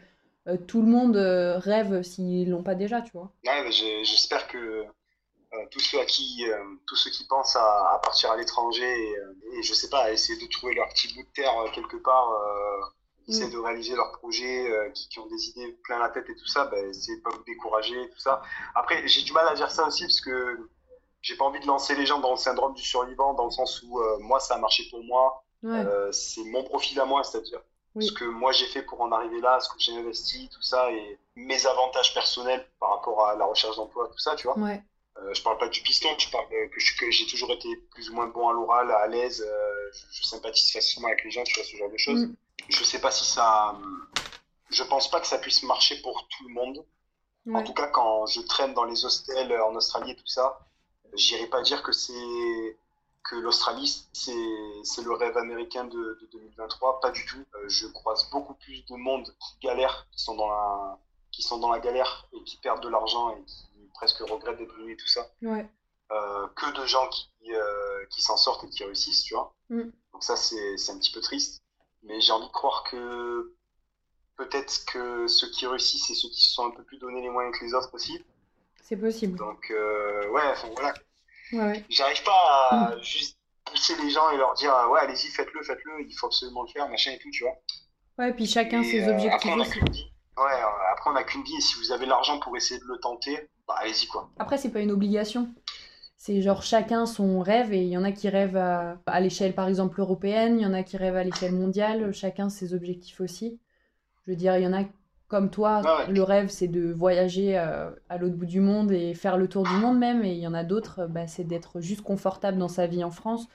euh, 0.49 0.57
tout 0.57 0.81
le 0.83 0.89
monde 0.89 1.17
euh, 1.17 1.59
rêve 1.59 2.03
s'ils 2.03 2.51
l'ont 2.51 2.63
pas 2.63 2.75
déjà, 2.75 3.03
tu 3.03 3.13
vois. 3.13 3.31
Ouais, 3.45 3.71
j'espère 3.71 4.47
que 4.49 4.59
euh, 4.59 5.67
tous 5.71 5.81
ceux 5.81 6.01
à 6.01 6.05
qui, 6.05 6.45
euh, 6.49 6.57
tous 6.87 6.97
ceux 6.97 7.11
qui 7.11 7.27
pensent 7.27 7.57
à, 7.57 7.95
à 7.95 8.01
partir 8.03 8.31
à 8.31 8.37
l'étranger 8.37 8.85
et, 8.85 9.59
et, 9.59 9.63
je 9.63 9.75
sais 9.75 9.89
pas, 9.91 10.05
à 10.05 10.11
essayer 10.13 10.39
de 10.41 10.49
trouver 10.51 10.75
leur 10.75 10.89
petit 10.89 11.13
bout 11.15 11.23
de 11.23 11.29
terre 11.35 11.53
quelque 11.75 11.97
part, 11.97 12.31
euh, 12.33 12.81
essayer 13.29 13.47
Mm. 13.49 13.53
de 13.53 13.59
réaliser 13.59 13.95
leurs 13.95 14.13
projets, 14.13 14.69
qui, 14.95 15.09
qui 15.09 15.19
ont 15.21 15.27
des 15.27 15.49
idées 15.51 15.73
plein 15.85 15.99
la 15.99 16.09
tête 16.09 16.29
et 16.29 16.35
tout 16.37 16.47
ça, 16.47 16.67
ben, 16.67 16.89
essayez 16.91 17.19
de 17.19 17.23
pas 17.23 17.31
vous 17.31 17.45
décourager, 17.45 17.95
tout 18.11 18.19
ça. 18.19 18.43
Après, 18.75 19.07
j'ai 19.07 19.23
du 19.23 19.33
mal 19.33 19.47
à 19.49 19.55
dire 19.55 19.71
ça 19.71 19.87
aussi 19.87 20.05
parce 20.05 20.21
que 20.21 20.59
j'ai 21.21 21.37
pas 21.37 21.45
envie 21.45 21.61
de 21.61 21.67
lancer 21.67 21.95
les 21.95 22.07
gens 22.07 22.19
dans 22.21 22.33
le 22.33 22.37
syndrome 22.37 22.75
du 22.75 22.83
survivant, 22.83 23.35
dans 23.35 23.45
le 23.45 23.51
sens 23.53 23.83
où 23.85 24.01
moi 24.21 24.41
ça 24.41 24.55
a 24.57 24.59
marché 24.59 24.85
pour 24.91 25.05
moi, 25.05 25.45
Ouais. 25.63 25.85
c'est 26.13 26.43
mon 26.45 26.65
profil 26.65 26.99
à 27.01 27.05
moi, 27.05 27.23
c'est-à-dire 27.23 27.61
Oui. 27.95 28.07
ce 28.07 28.13
que 28.13 28.25
moi 28.25 28.53
j'ai 28.53 28.67
fait 28.67 28.83
pour 28.83 29.01
en 29.03 29.13
arriver 29.13 29.41
là, 29.41 29.61
ce 29.61 29.69
que 29.69 29.75
j'ai 29.79 29.95
investi, 29.95 30.49
tout 30.49 30.63
ça, 30.63 30.91
et 30.91 31.19
mes 31.37 31.67
avantages 31.67 32.15
personnels 32.15 32.67
par 32.81 32.91
rapport 32.91 33.27
à 33.27 33.35
la 33.35 33.45
recherche 33.45 33.77
d'emploi, 33.77 34.09
tout 34.09 34.19
ça, 34.19 34.35
tu 34.35 34.47
vois. 34.47 34.59
Ouais. 34.59 34.83
Euh, 35.19 35.35
je 35.35 35.43
parle 35.43 35.59
pas 35.59 35.69
du 35.69 35.83
piston, 35.83 36.09
je 36.17 36.31
parle 36.31 36.47
que 36.49 37.11
j'ai 37.11 37.27
toujours 37.27 37.51
été 37.53 37.69
plus 37.91 38.09
ou 38.09 38.15
moins 38.15 38.27
bon 38.29 38.49
à 38.49 38.53
l'oral, 38.55 38.91
à 38.91 39.07
l'aise, 39.07 39.45
euh, 39.47 39.91
je, 39.93 40.21
je 40.21 40.23
sympathise 40.23 40.73
facilement 40.73 41.09
avec 41.09 41.23
les 41.25 41.31
gens, 41.31 41.45
tu 41.45 41.55
vois, 41.55 41.65
ce 41.65 41.77
genre 41.77 41.91
de 41.91 41.99
choses. 41.99 42.27
Mm. 42.27 42.35
Je 42.71 42.85
sais 42.85 43.01
pas 43.01 43.11
si 43.11 43.25
ça. 43.25 43.77
Je 44.71 44.83
pense 44.85 45.11
pas 45.11 45.21
que 45.21 45.27
ça 45.27 45.39
puisse 45.39 45.63
marcher 45.65 46.01
pour 46.01 46.27
tout 46.29 46.49
le 46.49 46.55
monde. 46.55 46.85
En 47.53 47.63
tout 47.65 47.75
cas, 47.75 47.89
quand 47.89 48.27
je 48.27 48.41
traîne 48.41 48.73
dans 48.73 48.85
les 48.85 49.05
hostels 49.05 49.53
en 49.61 49.75
Australie 49.75 50.13
et 50.13 50.17
tout 50.17 50.27
ça, 50.27 50.61
j'irai 51.15 51.47
pas 51.49 51.61
dire 51.63 51.83
que 51.83 51.91
c'est 51.93 52.77
que 53.25 53.37
l'Australie 53.37 54.07
c'est 54.13 54.33
le 55.03 55.13
rêve 55.13 55.37
américain 55.37 55.85
de, 55.85 56.19
de 56.21 56.29
2023, 56.33 57.01
pas 57.01 57.11
du 57.11 57.25
tout. 57.27 57.45
Euh, 57.55 57.69
je 57.69 57.87
croise 57.89 58.29
beaucoup 58.31 58.55
plus 58.55 58.85
de 58.87 58.97
monde 58.97 59.27
qui 59.39 59.67
galère, 59.67 60.07
qui 60.11 60.23
sont 60.23 60.35
dans 60.35 60.49
la 60.49 60.99
qui 61.31 61.43
sont 61.43 61.59
dans 61.59 61.71
la 61.73 61.79
galère 61.81 62.29
et 62.35 62.43
qui 62.45 62.59
perdent 62.59 62.83
de 62.83 62.89
l'argent 62.91 63.31
et 63.37 63.43
qui 63.45 63.89
presque 63.95 64.19
regrettent 64.19 64.59
d'être 64.59 64.75
venus 64.75 64.95
et 64.95 64.97
tout 64.97 65.09
ça, 65.09 65.27
Ouais. 65.41 65.67
euh, 66.11 66.47
que 66.57 66.79
de 66.79 66.85
gens 66.87 67.09
qui 67.09 67.31
euh, 67.51 68.05
qui 68.11 68.21
s'en 68.23 68.37
sortent 68.37 68.65
et 68.65 68.69
qui 68.69 68.85
réussissent, 68.85 69.23
tu 69.23 69.35
vois. 69.35 69.55
Mm. 69.71 69.85
Donc 70.13 70.23
ça 70.23 70.37
c'est 70.37 70.91
un 70.91 70.99
petit 70.99 71.13
peu 71.13 71.21
triste, 71.21 71.63
mais 72.03 72.21
j'ai 72.21 72.33
envie 72.33 72.49
de 72.49 72.53
croire 72.53 72.85
que 72.85 73.55
peut-être 74.37 74.85
que 74.87 75.27
ceux 75.27 75.49
qui 75.51 75.67
réussissent 75.67 76.07
c'est 76.07 76.15
ceux 76.15 76.29
qui 76.29 76.43
se 76.43 76.53
sont 76.53 76.67
un 76.67 76.71
peu 76.71 76.83
plus 76.83 76.99
donné 76.99 77.23
les 77.23 77.31
moyens 77.31 77.57
que 77.59 77.65
les 77.65 77.73
autres 77.75 77.95
aussi. 77.95 78.23
C'est 78.83 78.97
possible. 78.97 79.39
Donc, 79.39 79.71
ouais, 79.71 80.43
enfin 80.51 80.69
voilà. 80.75 80.93
Ouais. 81.53 81.85
J'arrive 81.91 82.23
pas 82.25 82.69
à 82.71 82.99
juste 83.03 83.37
pousser 83.65 83.95
les 84.03 84.11
gens 84.11 84.31
et 84.31 84.37
leur 84.37 84.55
dire, 84.55 84.73
ouais, 84.91 85.01
allez-y, 85.01 85.29
faites-le, 85.29 85.63
faites-le, 85.63 86.03
il 86.07 86.13
faut 86.15 86.27
absolument 86.27 86.63
le 86.63 86.69
faire, 86.69 86.89
machin 86.89 87.13
et 87.13 87.19
tout, 87.19 87.31
tu 87.31 87.45
vois. 87.45 87.55
Ouais, 88.19 88.33
puis 88.33 88.47
chacun 88.47 88.83
Et, 88.83 88.85
ses 88.85 89.03
euh, 89.09 89.13
objectifs 89.13 89.35
après, 89.35 89.51
on 89.51 89.59
a 89.59 89.63
aussi. 89.63 89.71
qu'une 89.73 89.91
vie. 89.91 90.11
Ouais, 90.37 90.45
euh, 90.45 90.93
après, 90.93 91.11
on 91.11 91.17
a 91.17 91.25
qu'une 91.25 91.43
vie 91.43 91.57
et 91.57 91.61
si 91.61 91.79
vous 91.79 91.93
avez 91.93 92.07
l'argent 92.07 92.39
pour 92.41 92.57
essayer 92.57 92.81
de 92.81 92.85
le 92.87 92.99
tenter, 92.99 93.49
bah, 93.69 93.75
allez-y, 93.79 94.07
quoi. 94.07 94.31
Après, 94.39 94.59
c'est 94.59 94.71
pas 94.71 94.81
une 94.81 94.91
obligation. 94.91 95.49
C'est 96.17 96.41
genre 96.41 96.63
chacun 96.63 97.05
son 97.07 97.41
rêve 97.41 97.73
et 97.73 97.83
il 97.83 97.89
y 97.89 97.97
en 97.97 98.05
a 98.05 98.13
qui 98.13 98.29
rêvent 98.29 98.57
à, 98.57 98.97
à 99.07 99.21
l'échelle 99.21 99.55
par 99.57 99.67
exemple 99.67 100.01
européenne, 100.01 100.61
il 100.61 100.63
y 100.63 100.67
en 100.67 100.73
a 100.73 100.85
qui 100.85 100.97
rêvent 100.97 101.17
à 101.17 101.25
l'échelle 101.25 101.53
mondiale, 101.53 102.13
chacun 102.15 102.49
ses 102.49 102.75
objectifs 102.75 103.21
aussi. 103.21 103.61
Je 104.25 104.31
veux 104.31 104.37
dire, 104.37 104.57
il 104.57 104.63
y 104.63 104.67
en 104.69 104.73
a 104.73 104.85
comme 105.33 105.51
toi, 105.51 105.85
Ah 105.85 105.97
ouais. 105.99 106.07
le 106.07 106.23
rêve 106.23 106.49
c'est 106.51 106.69
de 106.69 106.93
voyager 106.93 107.59
euh, 107.59 107.91
à 108.11 108.19
l'autre 108.19 108.37
bout 108.37 108.47
du 108.47 108.61
monde 108.61 108.93
et 108.93 109.15
faire 109.15 109.39
le 109.39 109.49
tour 109.49 109.67
du 109.67 109.77
monde 109.77 109.99
même, 109.99 110.25
et 110.25 110.33
il 110.35 110.39
y 110.41 110.47
en 110.47 110.55
a 110.55 110.65
d'autres, 110.65 111.01
euh, 111.01 111.09
bah, 111.09 111.27
c'est 111.29 111.45
d'être 111.45 111.81
juste 111.81 112.03
confortable 112.03 112.59
dans 112.59 112.69
sa 112.69 112.87
vie 112.87 113.05
en 113.05 113.11
France. 113.11 113.49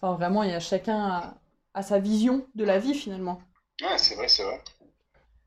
Enfin, 0.00 0.14
vraiment, 0.16 0.42
il 0.44 0.50
y 0.50 0.54
a 0.54 0.60
chacun 0.60 0.98
à, 1.04 1.34
à 1.74 1.82
sa 1.82 1.98
vision 2.00 2.46
de 2.56 2.64
la 2.64 2.78
vie 2.78 2.94
finalement. 2.94 3.40
Ouais, 3.82 3.98
c'est 3.98 4.14
vrai, 4.16 4.28
c'est 4.28 4.44
vrai. 4.44 4.62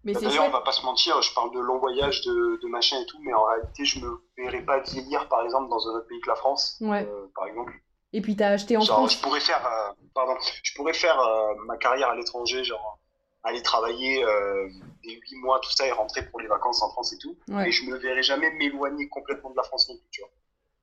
Mais 0.04 0.14
c'est 0.16 0.28
D'ailleurs, 0.28 0.46
on 0.46 0.52
va 0.52 0.62
pas 0.62 0.72
se 0.72 0.84
mentir, 0.86 1.22
je 1.22 1.34
parle 1.34 1.54
de 1.54 1.60
long 1.60 1.80
voyage, 1.80 2.22
de, 2.22 2.60
de 2.62 2.68
machin 2.68 3.00
et 3.02 3.06
tout, 3.06 3.18
mais 3.22 3.34
en 3.34 3.44
réalité, 3.46 3.86
je 3.86 4.00
me 4.00 4.22
verrais 4.38 4.64
pas 4.64 4.80
vieillir, 4.82 5.28
par 5.30 5.44
exemple, 5.44 5.70
dans 5.70 5.88
un 5.88 5.92
autre 5.98 6.08
pays 6.08 6.20
que 6.22 6.30
la 6.30 6.36
France, 6.36 6.80
Ouais. 6.82 7.06
euh, 7.06 7.28
par 7.36 7.48
exemple. 7.48 7.74
Et 8.14 8.22
puis 8.22 8.36
t'as 8.36 8.50
acheté 8.50 8.78
en 8.78 8.82
Genre, 8.82 9.00
France. 9.00 9.14
je 9.14 9.22
pourrais 9.22 9.40
faire, 9.40 9.66
euh, 9.66 9.92
pardon, 10.14 10.36
je 10.64 10.74
pourrais 10.76 10.94
faire 10.94 11.20
euh, 11.20 11.54
ma 11.66 11.78
carrière 11.78 12.10
à 12.10 12.16
l'étranger, 12.16 12.64
genre 12.64 12.99
aller 13.44 13.62
travailler 13.62 14.24
euh, 14.24 14.68
des 15.04 15.14
huit 15.14 15.36
mois, 15.38 15.60
tout 15.62 15.72
ça, 15.72 15.88
et 15.88 15.92
rentrer 15.92 16.26
pour 16.30 16.40
les 16.42 16.48
vacances 16.48 16.82
en 16.82 16.90
France 16.90 17.14
et 17.14 17.18
tout. 17.18 17.38
Ouais, 17.50 17.66
Mais 17.66 17.72
je 17.72 17.86
me 17.86 17.98
verrais 17.98 18.24
jamais 18.24 18.52
m'éloigner 18.52 19.08
complètement 19.10 19.50
de 19.52 19.56
la 19.56 19.64
France 19.64 19.90
non 19.90 19.96
plus, 19.96 20.08
tu 20.12 20.22
vois. 20.22 20.30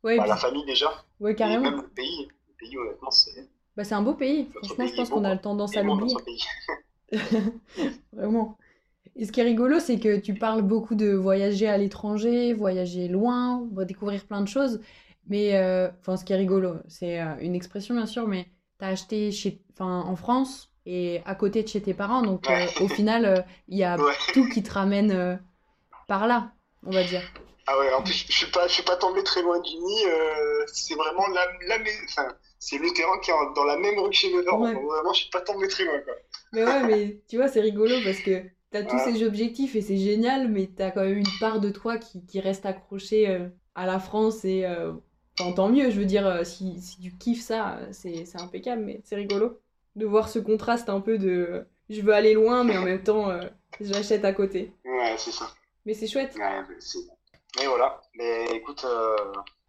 ouais, 0.04 0.16
Bah, 0.16 0.22
puis- 0.22 0.30
la 0.30 0.36
famille 0.36 0.64
déjà, 0.64 1.04
ouais, 1.20 1.32
et 1.32 1.34
carrément. 1.34 1.70
même 1.70 1.82
le 1.82 1.88
pays. 1.88 2.28
Le 2.48 2.54
pays, 2.58 2.78
honnêtement, 2.78 3.10
c'est 3.10 3.48
Bah, 3.76 3.84
c'est 3.84 3.94
un 3.94 4.02
beau 4.02 4.14
pays. 4.14 4.44
Notre 4.44 4.58
Franchement, 4.66 4.76
pays 4.84 4.88
je 4.92 4.96
pense 4.96 5.10
qu'on 5.10 5.24
a 5.24 5.34
le 5.34 5.40
tendance 5.40 5.76
à 5.76 5.82
l'oublier. 5.82 6.16
Vraiment. 8.12 8.56
Et 9.16 9.26
ce 9.26 9.32
qui 9.32 9.40
est 9.40 9.44
rigolo, 9.44 9.80
c'est 9.80 9.98
que 9.98 10.18
tu 10.18 10.34
parles 10.34 10.62
beaucoup 10.62 10.94
de 10.94 11.12
voyager 11.12 11.68
à 11.68 11.78
l'étranger, 11.78 12.52
voyager 12.54 13.08
loin, 13.08 13.66
découvrir 13.86 14.26
plein 14.26 14.42
de 14.42 14.48
choses. 14.48 14.80
Mais, 15.28 15.56
euh, 15.56 15.90
enfin, 16.00 16.16
ce 16.16 16.24
qui 16.24 16.32
est 16.32 16.36
rigolo, 16.36 16.76
c'est 16.88 17.20
euh, 17.20 17.36
une 17.40 17.54
expression 17.54 17.94
bien 17.94 18.06
sûr, 18.06 18.28
mais 18.28 18.46
as 18.80 18.88
acheté 18.88 19.32
chez, 19.32 19.62
enfin, 19.72 20.02
en 20.02 20.16
France 20.16 20.70
et 20.86 21.20
à 21.26 21.34
côté 21.34 21.62
de 21.62 21.68
chez 21.68 21.82
tes 21.82 21.94
parents. 21.94 22.22
Donc, 22.22 22.46
au 22.80 22.88
final, 22.88 23.44
il 23.68 23.78
y 23.78 23.84
a 23.84 23.96
tout 24.32 24.48
qui 24.48 24.62
te 24.62 24.72
ramène 24.72 25.40
par 26.08 26.26
là, 26.26 26.52
on 26.84 26.90
va 26.90 27.04
dire. 27.04 27.22
Ah 27.66 27.78
ouais, 27.78 27.92
en 27.92 28.02
plus, 28.02 28.24
je 28.28 28.32
suis 28.32 28.50
pas, 28.52 28.68
je 28.68 28.74
suis 28.74 28.84
pas 28.84 28.96
tombé 28.96 29.24
très 29.24 29.42
loin 29.42 29.58
du 29.60 29.76
nid. 29.76 30.04
c'est 30.66 30.94
vraiment 30.94 31.26
la, 31.28 31.44
la, 31.66 31.82
enfin, 32.04 32.28
c'est 32.58 32.78
le 32.78 32.88
terrain 32.92 33.18
qui 33.18 33.30
est 33.30 33.34
dans 33.54 33.64
la 33.64 33.76
même 33.76 33.98
rue 33.98 34.10
que 34.10 34.16
chez 34.16 34.34
mes 34.34 34.44
parents. 34.44 34.72
Vraiment, 34.72 35.12
je 35.12 35.20
suis 35.20 35.30
pas 35.30 35.40
tombé 35.40 35.68
très 35.68 35.84
loin, 35.84 35.98
quoi. 36.00 36.14
Mais 36.52 36.64
ouais, 36.64 36.82
mais 36.84 37.20
tu 37.28 37.36
vois, 37.36 37.48
c'est 37.48 37.60
rigolo 37.60 37.96
parce 38.04 38.18
que 38.20 38.42
tu 38.72 38.78
as 38.78 38.84
tous 38.84 38.98
ces 38.98 39.22
objectifs 39.24 39.76
et 39.76 39.82
c'est 39.82 39.96
génial, 39.96 40.48
mais 40.48 40.70
tu 40.74 40.82
as 40.82 40.90
quand 40.90 41.02
même 41.02 41.18
une 41.18 41.38
part 41.40 41.60
de 41.60 41.70
toi 41.70 41.98
qui, 41.98 42.24
qui 42.24 42.40
reste 42.40 42.66
accrochée 42.66 43.28
euh, 43.28 43.48
à 43.74 43.86
la 43.86 43.98
France 43.98 44.44
et 44.44 44.64
euh, 44.64 44.92
tant 45.36 45.68
mieux, 45.68 45.90
je 45.90 45.98
veux 45.98 46.06
dire, 46.06 46.26
euh, 46.26 46.44
si, 46.44 46.80
si 46.80 47.00
tu 47.00 47.16
kiffes 47.16 47.42
ça, 47.42 47.80
c'est 47.92 48.24
impeccable, 48.36 48.82
mais 48.82 49.00
c'est 49.04 49.16
rigolo 49.16 49.60
de 49.96 50.06
voir 50.06 50.28
ce 50.28 50.38
contraste 50.38 50.88
un 50.88 51.00
peu 51.00 51.18
de 51.18 51.66
je 51.88 52.00
veux 52.00 52.12
aller 52.12 52.34
loin, 52.34 52.64
mais 52.64 52.76
en 52.76 52.82
même 52.82 53.02
temps, 53.02 53.28
j'achète 53.80 54.24
à 54.24 54.32
côté. 54.32 54.72
Ouais, 54.84 55.14
c'est 55.18 55.32
ça. 55.32 55.48
Mais 55.84 55.94
c'est 55.94 56.06
chouette. 56.06 56.34
Ouais, 56.36 56.62
mais 57.58 57.66
voilà. 57.66 58.00
Mais 58.14 58.46
écoute, 58.56 58.84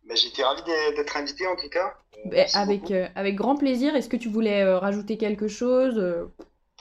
bah, 0.05 0.15
j'étais 0.15 0.43
ravi 0.43 0.63
d'être 0.95 1.15
invité 1.17 1.45
en 1.47 1.55
tout 1.55 1.69
cas. 1.69 1.93
Bah, 2.25 2.43
avec, 2.55 2.91
avec 3.15 3.35
grand 3.35 3.55
plaisir. 3.55 3.95
Est-ce 3.95 4.09
que 4.09 4.17
tu 4.17 4.29
voulais 4.29 4.63
rajouter 4.63 5.17
quelque 5.17 5.47
chose 5.47 6.27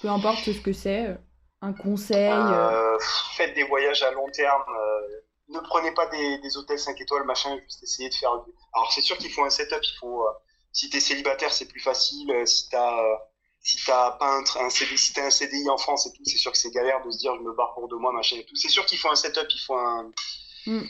peu 0.01 0.09
importe 0.09 0.45
ce 0.45 0.61
que 0.61 0.73
c'est, 0.73 1.07
euh, 1.07 1.15
un 1.63 1.73
conseil 1.73 2.31
euh. 2.31 2.95
Euh, 2.95 2.99
Faites 3.37 3.55
des 3.55 3.65
voyages 3.65 4.03
à 4.03 4.11
long 4.11 4.29
terme. 4.31 4.63
ne 5.49 5.61
prenez 5.61 5.93
pas 5.93 6.07
des, 6.07 6.39
des, 6.39 6.57
hôtels 6.57 6.79
5 6.79 7.01
étoiles, 7.01 7.25
machin, 7.25 7.57
juste 7.65 7.83
essayez 7.83 8.09
de 8.09 8.15
faire. 8.15 8.31
Alors, 8.75 8.93
c'est 8.93 9.01
sûr 9.01 9.17
qu'il 9.17 9.31
faut 9.31 9.45
un 9.45 9.51
setup. 9.51 9.83
Il 9.83 9.97
faut, 9.99 10.27
si 10.73 10.91
tu 10.91 10.99
es 10.99 11.01
célibataire, 11.01 11.53
c'est 11.53 11.69
plus 11.69 11.81
facile. 11.81 12.31
Si 12.47 12.69
tu 12.69 12.77
si 13.67 13.85
t'as 13.85 14.13
pas 14.13 14.39
un, 14.39 14.45
un 14.65 14.71
CDI, 14.71 14.97
si 14.97 15.19
as 15.19 15.25
un 15.25 15.31
CDI 15.31 15.69
en 15.69 15.77
France 15.77 16.07
et 16.07 16.13
tout, 16.13 16.23
c'est 16.25 16.39
sûr 16.39 16.53
que 16.53 16.59
c'est 16.59 16.71
galère 16.71 17.05
de 17.05 17.11
se 17.11 17.19
dire 17.19 17.35
je 17.35 17.41
me 17.41 17.53
barre 17.53 17.75
pour 17.75 17.89
deux 17.89 17.97
mois, 17.97 18.13
machin 18.13 18.37
et 18.37 18.45
tout. 18.45 18.55
C'est 18.55 18.69
sûr 18.69 18.87
qu'il 18.87 18.97
faut 18.97 19.11
un 19.11 19.17
setup, 19.17 19.49
il 19.53 19.59
faut 19.59 19.75
un, 19.75 20.13
mm. 20.67 20.83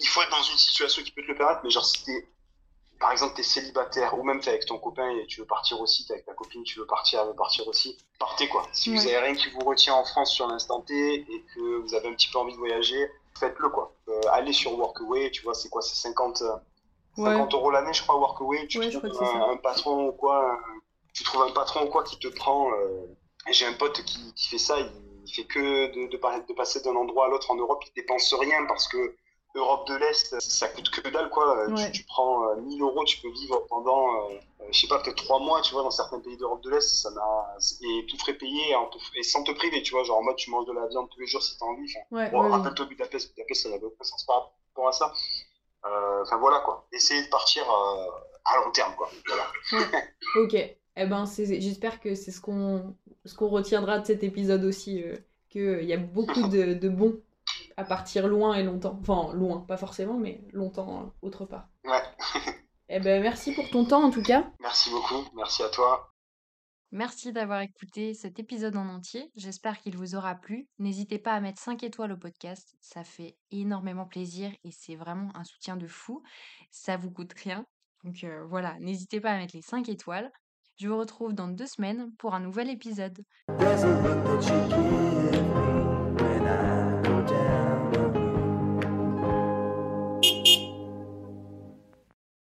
il 0.00 0.08
faut 0.08 0.22
être 0.22 0.30
dans 0.30 0.42
une 0.42 0.58
situation 0.58 1.04
qui 1.04 1.12
peut 1.12 1.22
te 1.22 1.28
le 1.28 1.36
permettre, 1.36 1.60
mais 1.62 1.70
genre 1.70 1.86
si 1.86 2.04
t'es 2.04 2.28
par 2.98 3.12
exemple, 3.12 3.34
tu 3.34 3.42
es 3.42 3.44
célibataire 3.44 4.18
ou 4.18 4.24
même 4.24 4.40
tu 4.40 4.48
es 4.48 4.52
avec 4.52 4.66
ton 4.66 4.78
copain 4.78 5.08
et 5.10 5.26
tu 5.26 5.40
veux 5.40 5.46
partir 5.46 5.80
aussi, 5.80 6.04
tu 6.04 6.10
es 6.10 6.14
avec 6.14 6.26
ta 6.26 6.32
copine, 6.32 6.64
tu 6.64 6.80
veux 6.80 6.86
partir, 6.86 7.20
elle 7.20 7.28
veut 7.28 7.34
partir 7.34 7.68
aussi, 7.68 7.96
partez 8.18 8.48
quoi. 8.48 8.66
Si 8.72 8.90
vous 8.90 9.06
avez 9.06 9.18
rien 9.18 9.34
qui 9.34 9.48
vous 9.50 9.60
retient 9.60 9.94
en 9.94 10.04
France 10.04 10.32
sur 10.32 10.48
l'instant 10.48 10.80
T 10.80 11.14
et 11.14 11.44
que 11.54 11.76
vous 11.76 11.94
avez 11.94 12.08
un 12.08 12.14
petit 12.14 12.30
peu 12.32 12.38
envie 12.38 12.54
de 12.54 12.58
voyager, 12.58 13.08
faites-le 13.38 13.68
quoi. 13.68 13.94
Euh, 14.08 14.20
allez 14.32 14.52
sur 14.52 14.76
Workaway, 14.76 15.30
tu 15.30 15.42
vois, 15.42 15.54
c'est 15.54 15.68
quoi, 15.68 15.82
c'est 15.82 15.94
50, 15.94 16.42
50 17.16 17.54
euros 17.54 17.70
l'année, 17.70 17.92
je 17.92 18.02
crois, 18.02 18.16
Workaway. 18.16 18.66
Tu 18.66 18.80
trouves 18.80 19.22
un, 19.22 19.56
patron 19.58 20.08
ou 20.08 20.12
quoi, 20.12 20.58
tu 21.16 21.24
trouves 21.24 21.42
un 21.42 21.52
patron 21.52 21.86
ou 21.86 21.88
quoi 21.88 22.04
qui 22.04 22.18
te 22.18 22.28
prend. 22.28 22.70
Euh, 22.72 23.06
j'ai 23.50 23.64
un 23.64 23.72
pote 23.72 24.02
qui, 24.02 24.34
qui, 24.34 24.48
fait 24.48 24.58
ça, 24.58 24.78
il, 24.78 24.90
il 25.24 25.32
fait 25.32 25.44
que 25.44 25.86
de, 25.92 26.10
de, 26.10 26.46
de 26.46 26.52
passer 26.52 26.80
d'un 26.82 26.94
endroit 26.94 27.26
à 27.26 27.28
l'autre 27.28 27.50
en 27.50 27.56
Europe, 27.56 27.82
il 27.86 27.92
dépense 27.94 28.34
rien 28.34 28.66
parce 28.66 28.86
que 28.88 29.16
Europe 29.54 29.88
de 29.88 29.94
l'Est, 29.94 30.38
ça 30.40 30.68
coûte 30.68 30.90
que 30.90 31.08
dalle, 31.08 31.30
quoi. 31.30 31.66
Tu, 31.90 32.04
prends 32.04 32.54
1000 32.56 32.82
euh, 32.82 32.84
euros, 32.84 33.04
tu 33.04 33.18
peux 33.20 33.30
vivre 33.30 33.66
pendant, 33.68 34.30
euh, 34.30 34.38
je 34.70 34.78
sais 34.78 34.86
pas, 34.86 34.98
peut-être 34.98 35.16
3 35.16 35.40
mois, 35.40 35.62
tu 35.62 35.72
vois, 35.72 35.82
dans 35.82 35.90
certains 35.90 36.20
pays 36.20 36.36
d'Europe 36.36 36.62
de 36.62 36.70
l'Est, 36.70 36.82
ça 36.82 37.10
n'a, 37.10 37.56
et 37.82 38.06
tout 38.06 38.18
frais 38.18 38.34
payé 38.34 38.74
et 39.14 39.22
sans 39.22 39.42
te 39.42 39.52
priver, 39.52 39.82
tu 39.82 39.92
vois, 39.92 40.04
genre 40.04 40.18
en 40.18 40.22
mode 40.22 40.36
tu 40.36 40.50
manges 40.50 40.66
de 40.66 40.72
la 40.72 40.86
viande 40.88 41.08
tous 41.08 41.20
les 41.20 41.26
jours 41.26 41.42
si 41.42 41.56
t'as 41.58 41.64
envie. 41.64 41.92
bon, 42.10 42.50
rappelle-toi 42.50 42.84
Budapest, 42.86 43.30
Budapest, 43.34 43.62
ça 43.62 43.70
n'avait 43.70 43.84
aucun 43.84 44.04
sens 44.04 44.24
par 44.24 44.52
rapport 44.68 44.88
à 44.88 44.92
ça. 44.92 45.12
Euh, 45.86 46.22
enfin 46.22 46.36
voilà, 46.36 46.60
quoi. 46.60 46.86
Essayez 46.92 47.22
de 47.24 47.28
partir 47.28 47.64
à 48.44 48.56
long 48.58 48.70
terme, 48.72 48.94
quoi. 48.96 49.08
Voilà. 49.26 49.46
ok. 50.36 50.76
Eh 50.96 51.06
ben, 51.06 51.24
j'espère 51.26 52.00
que 52.00 52.14
c'est 52.14 52.30
ce 52.30 52.40
qu'on 52.40 52.96
ce 53.24 53.34
qu'on 53.34 53.48
retiendra 53.48 53.98
de 53.98 54.06
cet 54.06 54.22
épisode 54.24 54.64
aussi, 54.64 55.02
qu'il 55.48 55.84
y 55.84 55.92
a 55.92 55.98
beaucoup 55.98 56.48
de, 56.48 56.74
de 56.74 56.88
bons 56.88 57.20
à 57.76 57.84
partir 57.84 58.26
loin 58.26 58.54
et 58.54 58.62
longtemps. 58.62 58.98
Enfin, 59.00 59.32
loin, 59.34 59.60
pas 59.60 59.76
forcément, 59.76 60.18
mais 60.18 60.40
longtemps 60.52 61.02
euh, 61.02 61.26
autre 61.26 61.44
part. 61.44 61.68
Ouais. 61.84 62.02
eh 62.88 63.00
ben, 63.00 63.22
merci 63.22 63.52
pour 63.54 63.68
ton 63.70 63.84
temps 63.84 64.02
en 64.02 64.10
tout 64.10 64.22
cas. 64.22 64.50
Merci 64.60 64.90
beaucoup, 64.90 65.28
merci 65.34 65.62
à 65.62 65.68
toi. 65.68 66.12
Merci 66.92 67.32
d'avoir 67.32 67.60
écouté 67.60 68.14
cet 68.14 68.38
épisode 68.38 68.76
en 68.76 68.88
entier. 68.88 69.30
J'espère 69.34 69.78
qu'il 69.78 69.96
vous 69.96 70.14
aura 70.14 70.36
plu. 70.36 70.68
N'hésitez 70.78 71.18
pas 71.18 71.32
à 71.32 71.40
mettre 71.40 71.60
5 71.60 71.82
étoiles 71.82 72.12
au 72.12 72.16
podcast. 72.16 72.76
Ça 72.80 73.02
fait 73.04 73.36
énormément 73.50 74.06
plaisir 74.06 74.52
et 74.64 74.70
c'est 74.70 74.94
vraiment 74.94 75.30
un 75.34 75.44
soutien 75.44 75.76
de 75.76 75.88
fou. 75.88 76.22
Ça 76.70 76.96
vous 76.96 77.10
coûte 77.10 77.34
rien. 77.34 77.66
Donc 78.04 78.22
euh, 78.22 78.44
voilà, 78.46 78.78
n'hésitez 78.78 79.20
pas 79.20 79.32
à 79.32 79.36
mettre 79.36 79.56
les 79.56 79.62
5 79.62 79.88
étoiles. 79.88 80.30
Je 80.78 80.88
vous 80.88 80.98
retrouve 80.98 81.32
dans 81.32 81.48
deux 81.48 81.66
semaines 81.66 82.10
pour 82.18 82.34
un 82.34 82.40
nouvel 82.40 82.68
épisode. 82.68 83.24